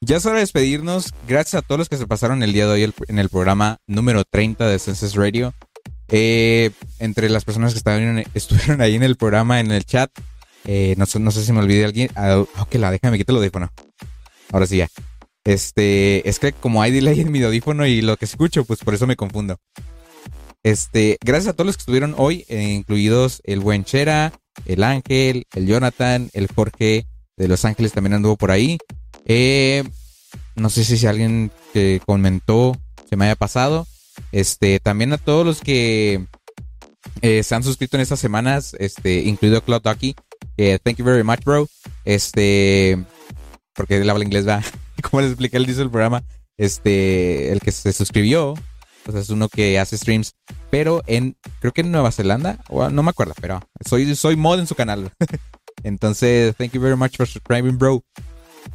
Ya 0.00 0.16
es 0.16 0.24
hora 0.24 0.36
de 0.36 0.40
despedirnos. 0.40 1.12
Gracias 1.28 1.62
a 1.62 1.66
todos 1.66 1.78
los 1.78 1.90
que 1.90 1.98
se 1.98 2.06
pasaron 2.06 2.42
el 2.42 2.54
día 2.54 2.66
de 2.66 2.72
hoy 2.72 2.94
en 3.06 3.18
el 3.18 3.28
programa 3.28 3.76
número 3.86 4.24
30 4.24 4.66
de 4.66 4.78
Census 4.78 5.16
Radio. 5.16 5.52
Eh, 6.08 6.70
entre 7.00 7.28
las 7.28 7.44
personas 7.44 7.74
que 7.74 7.78
estaban, 7.78 8.24
estuvieron 8.34 8.80
ahí 8.80 8.94
en 8.94 9.02
el 9.02 9.16
programa, 9.16 9.60
en 9.60 9.70
el 9.72 9.84
chat. 9.84 10.10
eh, 10.64 10.94
no, 10.96 11.04
no 11.18 11.30
sé 11.30 11.44
si 11.44 11.52
me 11.52 11.58
olvidé 11.58 11.84
alguien. 11.84 12.10
Ah, 12.14 12.42
ok, 12.58 12.74
la 12.76 12.90
déjame 12.90 13.18
quitar 13.18 13.34
el 13.34 13.40
audífono. 13.40 13.70
Ahora 14.52 14.66
sí 14.66 14.78
ya. 14.78 14.88
Este, 15.44 16.26
es 16.26 16.38
que 16.38 16.52
como 16.52 16.80
hay 16.80 16.92
delay 16.92 17.20
en 17.20 17.30
mi 17.30 17.42
audífono 17.42 17.84
y 17.84 18.00
lo 18.00 18.16
que 18.16 18.24
escucho, 18.24 18.64
pues 18.64 18.80
por 18.80 18.94
eso 18.94 19.06
me 19.06 19.16
confundo. 19.16 19.58
Este, 20.62 21.18
gracias 21.22 21.48
a 21.48 21.52
todos 21.54 21.66
los 21.66 21.76
que 21.76 21.82
estuvieron 21.82 22.14
hoy, 22.16 22.46
eh, 22.48 22.62
incluidos 22.62 23.42
el 23.44 23.60
buen 23.60 23.84
Chera, 23.84 24.32
el 24.64 24.82
Ángel, 24.84 25.44
el 25.54 25.66
Jonathan, 25.66 26.30
el 26.32 26.48
Jorge 26.48 27.06
de 27.36 27.48
Los 27.48 27.64
Ángeles 27.64 27.92
también 27.92 28.14
anduvo 28.14 28.36
por 28.36 28.50
ahí. 28.50 28.78
Eh, 29.24 29.84
no 30.56 30.70
sé 30.70 30.84
si, 30.84 31.06
alguien 31.06 31.50
que 31.72 32.00
comentó 32.04 32.76
se 33.08 33.16
me 33.16 33.24
haya 33.26 33.36
pasado. 33.36 33.86
Este, 34.32 34.80
también 34.80 35.12
a 35.12 35.18
todos 35.18 35.46
los 35.46 35.60
que 35.60 36.26
eh, 37.22 37.42
se 37.42 37.54
han 37.54 37.62
suscrito 37.62 37.96
en 37.96 38.02
estas 38.02 38.20
semanas, 38.20 38.76
este, 38.78 39.22
incluido 39.22 39.62
Cloud 39.62 39.82
Ducky. 39.82 40.14
eh, 40.56 40.78
thank 40.82 40.96
you 40.96 41.04
very 41.04 41.24
much, 41.24 41.42
bro. 41.44 41.66
Este, 42.04 43.02
porque 43.74 43.96
él 43.96 44.10
habla 44.10 44.24
inglés, 44.24 44.46
va. 44.46 44.62
Como 45.02 45.22
les 45.22 45.30
expliqué, 45.30 45.56
él 45.56 45.66
dice 45.66 45.82
el 45.82 45.90
programa. 45.90 46.22
Este, 46.58 47.52
el 47.52 47.60
que 47.60 47.72
se 47.72 47.92
suscribió, 47.92 48.54
pues 49.10 49.24
es 49.24 49.30
uno 49.30 49.48
que 49.48 49.78
hace 49.78 49.96
streams, 49.96 50.32
pero 50.70 51.02
en, 51.06 51.36
creo 51.60 51.72
que 51.72 51.80
en 51.80 51.90
Nueva 51.90 52.12
Zelanda, 52.12 52.58
o 52.68 52.88
no 52.88 53.02
me 53.02 53.10
acuerdo, 53.10 53.34
pero 53.40 53.60
soy, 53.86 54.14
soy 54.14 54.36
mod 54.36 54.60
en 54.60 54.66
su 54.66 54.74
canal. 54.74 55.10
Entonces, 55.82 56.54
thank 56.56 56.72
you 56.72 56.80
very 56.80 56.96
much 56.96 57.16
for 57.16 57.26
subscribing, 57.26 57.78
bro. 57.78 58.02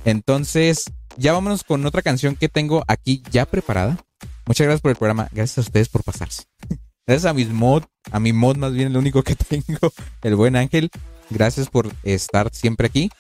Entonces, 0.03 0.86
ya 1.18 1.34
vámonos 1.34 1.64
con 1.64 1.86
otra 1.86 2.02
canción 2.02 2.36
que 2.36 2.49
tengo 2.49 2.84
aquí 2.88 3.24
ya 3.32 3.45
preparada. 3.45 3.98
Muchas 4.45 4.66
gracias 4.66 4.82
por 4.82 4.91
el 4.91 4.98
programa. 4.98 5.30
Gracias 5.32 5.57
a 5.60 5.62
ustedes 5.62 5.90
por 5.90 6.03
pasarse. 6.03 6.44
Gracias 7.07 7.30
a 7.30 7.36
mis 7.36 7.49
mod, 7.49 7.84
a 8.12 8.20
mi 8.20 8.34
mod 8.34 8.57
más 8.57 8.74
bien 8.74 8.88
el 8.88 8.98
único 8.98 9.22
que 9.22 9.36
tengo, 9.49 9.94
el 10.24 10.36
buen 10.36 10.56
Ángel. 10.56 10.90
Gracias 11.30 11.70
por 11.70 11.91
estar 12.03 12.49
siempre 12.52 12.88
aquí. 12.88 13.12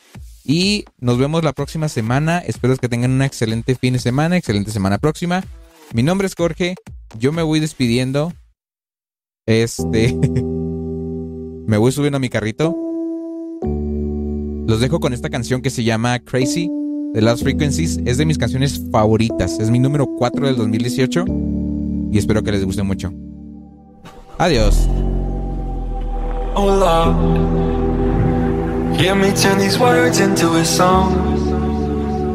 Y 0.43 0.85
nos 0.99 1.17
vemos 1.17 1.43
la 1.43 1.53
próxima 1.53 1.89
semana. 1.89 2.39
Espero 2.39 2.77
que 2.77 2.89
tengan 2.89 3.11
un 3.11 3.21
excelente 3.21 3.75
fin 3.75 3.93
de 3.93 3.99
semana, 3.99 4.37
excelente 4.37 4.71
semana 4.71 4.97
próxima. 4.97 5.43
Mi 5.93 6.03
nombre 6.03 6.27
es 6.27 6.35
Jorge. 6.35 6.75
Yo 7.17 7.31
me 7.31 7.43
voy 7.43 7.59
despidiendo. 7.59 8.33
Este. 9.45 10.13
me 11.67 11.77
voy 11.77 11.91
subiendo 11.91 12.17
a 12.17 12.19
mi 12.19 12.29
carrito. 12.29 12.75
Los 14.67 14.79
dejo 14.79 14.99
con 14.99 15.13
esta 15.13 15.29
canción 15.29 15.61
que 15.61 15.69
se 15.69 15.83
llama 15.83 16.19
Crazy 16.19 16.69
de 17.13 17.21
Last 17.21 17.43
Frequencies. 17.43 17.99
Es 18.05 18.17
de 18.17 18.25
mis 18.25 18.37
canciones 18.37 18.81
favoritas. 18.91 19.59
Es 19.59 19.69
mi 19.69 19.79
número 19.79 20.07
4 20.17 20.47
del 20.47 20.57
2018. 20.57 21.25
Y 22.11 22.17
espero 22.17 22.43
que 22.43 22.51
les 22.51 22.65
guste 22.65 22.83
mucho. 22.83 23.13
Adiós. 24.37 24.89
Oh 26.55 26.73
Lord, 26.73 27.15
Hear 28.97 29.15
me. 29.15 29.33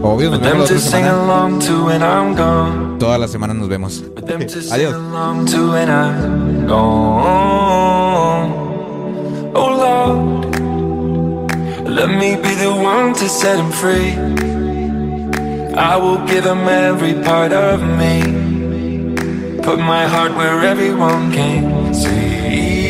Oh, 0.02 0.12
Obvio, 0.14 0.30
nos 0.30 0.40
them 0.40 0.52
vemos 0.52 0.62
la 0.62 0.66
to 0.68 0.74
otra 0.74 0.80
sing 0.90 1.04
semana. 1.04 1.22
along 1.24 1.58
to 1.60 1.84
when 1.84 2.02
I'm 2.02 2.34
gone. 2.34 2.98
Toda 2.98 3.18
la 3.18 3.28
semana 3.28 3.52
nos 3.54 3.68
vemos. 3.68 4.02
Them 4.26 4.40
to 4.46 4.62
sing 4.62 4.72
Adiós. 4.72 4.94
along 4.94 5.46
to 5.46 5.72
when 5.72 5.88
I'm 5.90 6.66
gone. 6.66 8.50
Oh 9.54 9.70
Lord, 9.84 10.54
let 11.88 12.08
me 12.08 12.36
be 12.36 12.54
the 12.54 12.70
one 12.72 13.12
to 13.14 13.28
set 13.28 13.58
him 13.58 13.70
free. 13.70 14.14
I 15.76 15.96
will 15.96 16.18
give 16.26 16.44
him 16.46 16.66
every 16.68 17.14
part 17.22 17.52
of 17.52 17.82
me. 17.82 18.22
Put 19.62 19.78
my 19.78 20.06
heart 20.06 20.34
where 20.36 20.64
everyone 20.64 21.30
can 21.32 21.92
see. 21.92 22.89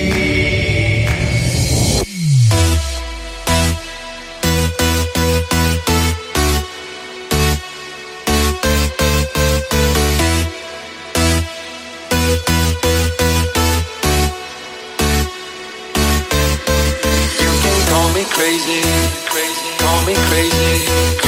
Crazy, 18.41 18.81
crazy, 19.29 19.69
call 19.77 20.01
me 20.09 20.15
crazy. 20.33 20.73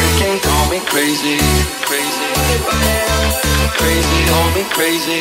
You 0.01 0.09
can 0.17 0.41
call 0.41 0.65
me 0.73 0.81
crazy, 0.89 1.37
crazy. 1.85 2.29
Crazy, 3.77 4.19
call 4.33 4.49
me 4.57 4.65
crazy. 4.73 5.21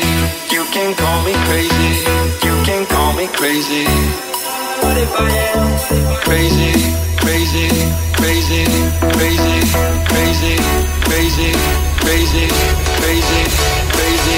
You 0.55 0.63
can 0.71 0.95
call 0.95 1.19
me 1.27 1.33
crazy. 1.47 1.91
You 2.47 2.55
can 2.63 2.85
call 2.85 3.11
me 3.19 3.27
crazy. 3.27 3.83
What 4.79 4.95
if 5.03 5.11
I 5.19 5.29
am 5.51 5.67
crazy, 6.23 6.71
crazy, 7.19 7.67
crazy, 8.15 8.63
crazy, 9.11 9.51
crazy, 10.07 10.55
crazy, 10.55 10.55
crazy, 11.03 11.51
crazy, 11.99 12.47
crazy, 13.03 13.41
crazy, 13.91 14.37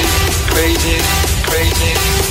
crazy, 0.49 0.97
crazy, 1.45 2.22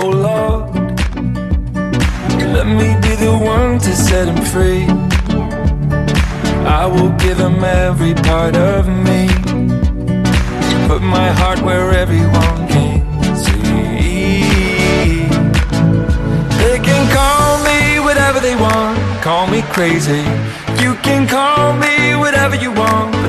Oh 0.00 0.08
Lord, 0.08 0.70
let 2.54 2.66
me 2.78 2.94
be 3.02 3.16
the 3.16 3.36
one 3.42 3.80
to 3.80 3.92
set 3.96 4.28
him 4.28 4.40
free. 4.52 4.86
I 6.80 6.86
will 6.86 7.10
give 7.18 7.38
him 7.38 7.64
every 7.64 8.14
part 8.14 8.54
of 8.54 8.86
me. 8.86 9.26
Put 10.86 11.02
my 11.02 11.28
heart 11.40 11.60
where 11.62 11.90
everyone 11.90 12.68
can 12.68 13.34
see. 13.34 15.26
They 16.62 16.78
can 16.88 17.02
call 17.18 17.58
me 17.68 17.98
whatever 17.98 18.38
they 18.38 18.54
want, 18.54 18.96
call 19.24 19.48
me 19.48 19.62
crazy. 19.76 20.22
You 20.80 20.94
can 21.02 21.26
call 21.26 21.72
me 21.72 22.14
whatever 22.14 22.54
you 22.54 22.70
want, 22.70 22.77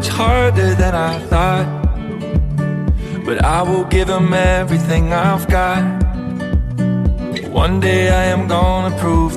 Much 0.00 0.08
harder 0.08 0.74
than 0.76 0.94
I 0.94 1.18
thought. 1.30 1.68
But 3.26 3.44
I 3.44 3.60
will 3.60 3.84
give 3.84 4.08
them 4.08 4.32
everything 4.32 5.12
I've 5.12 5.46
got. 5.46 5.82
One 7.50 7.80
day 7.80 8.08
I 8.08 8.24
am 8.34 8.48
gonna 8.48 8.96
prove 8.96 9.36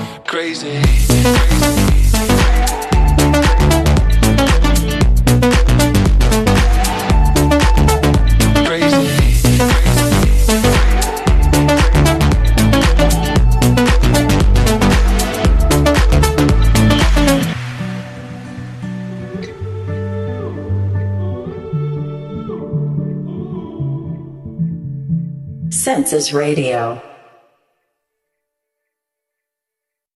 Radio. 26.29 27.01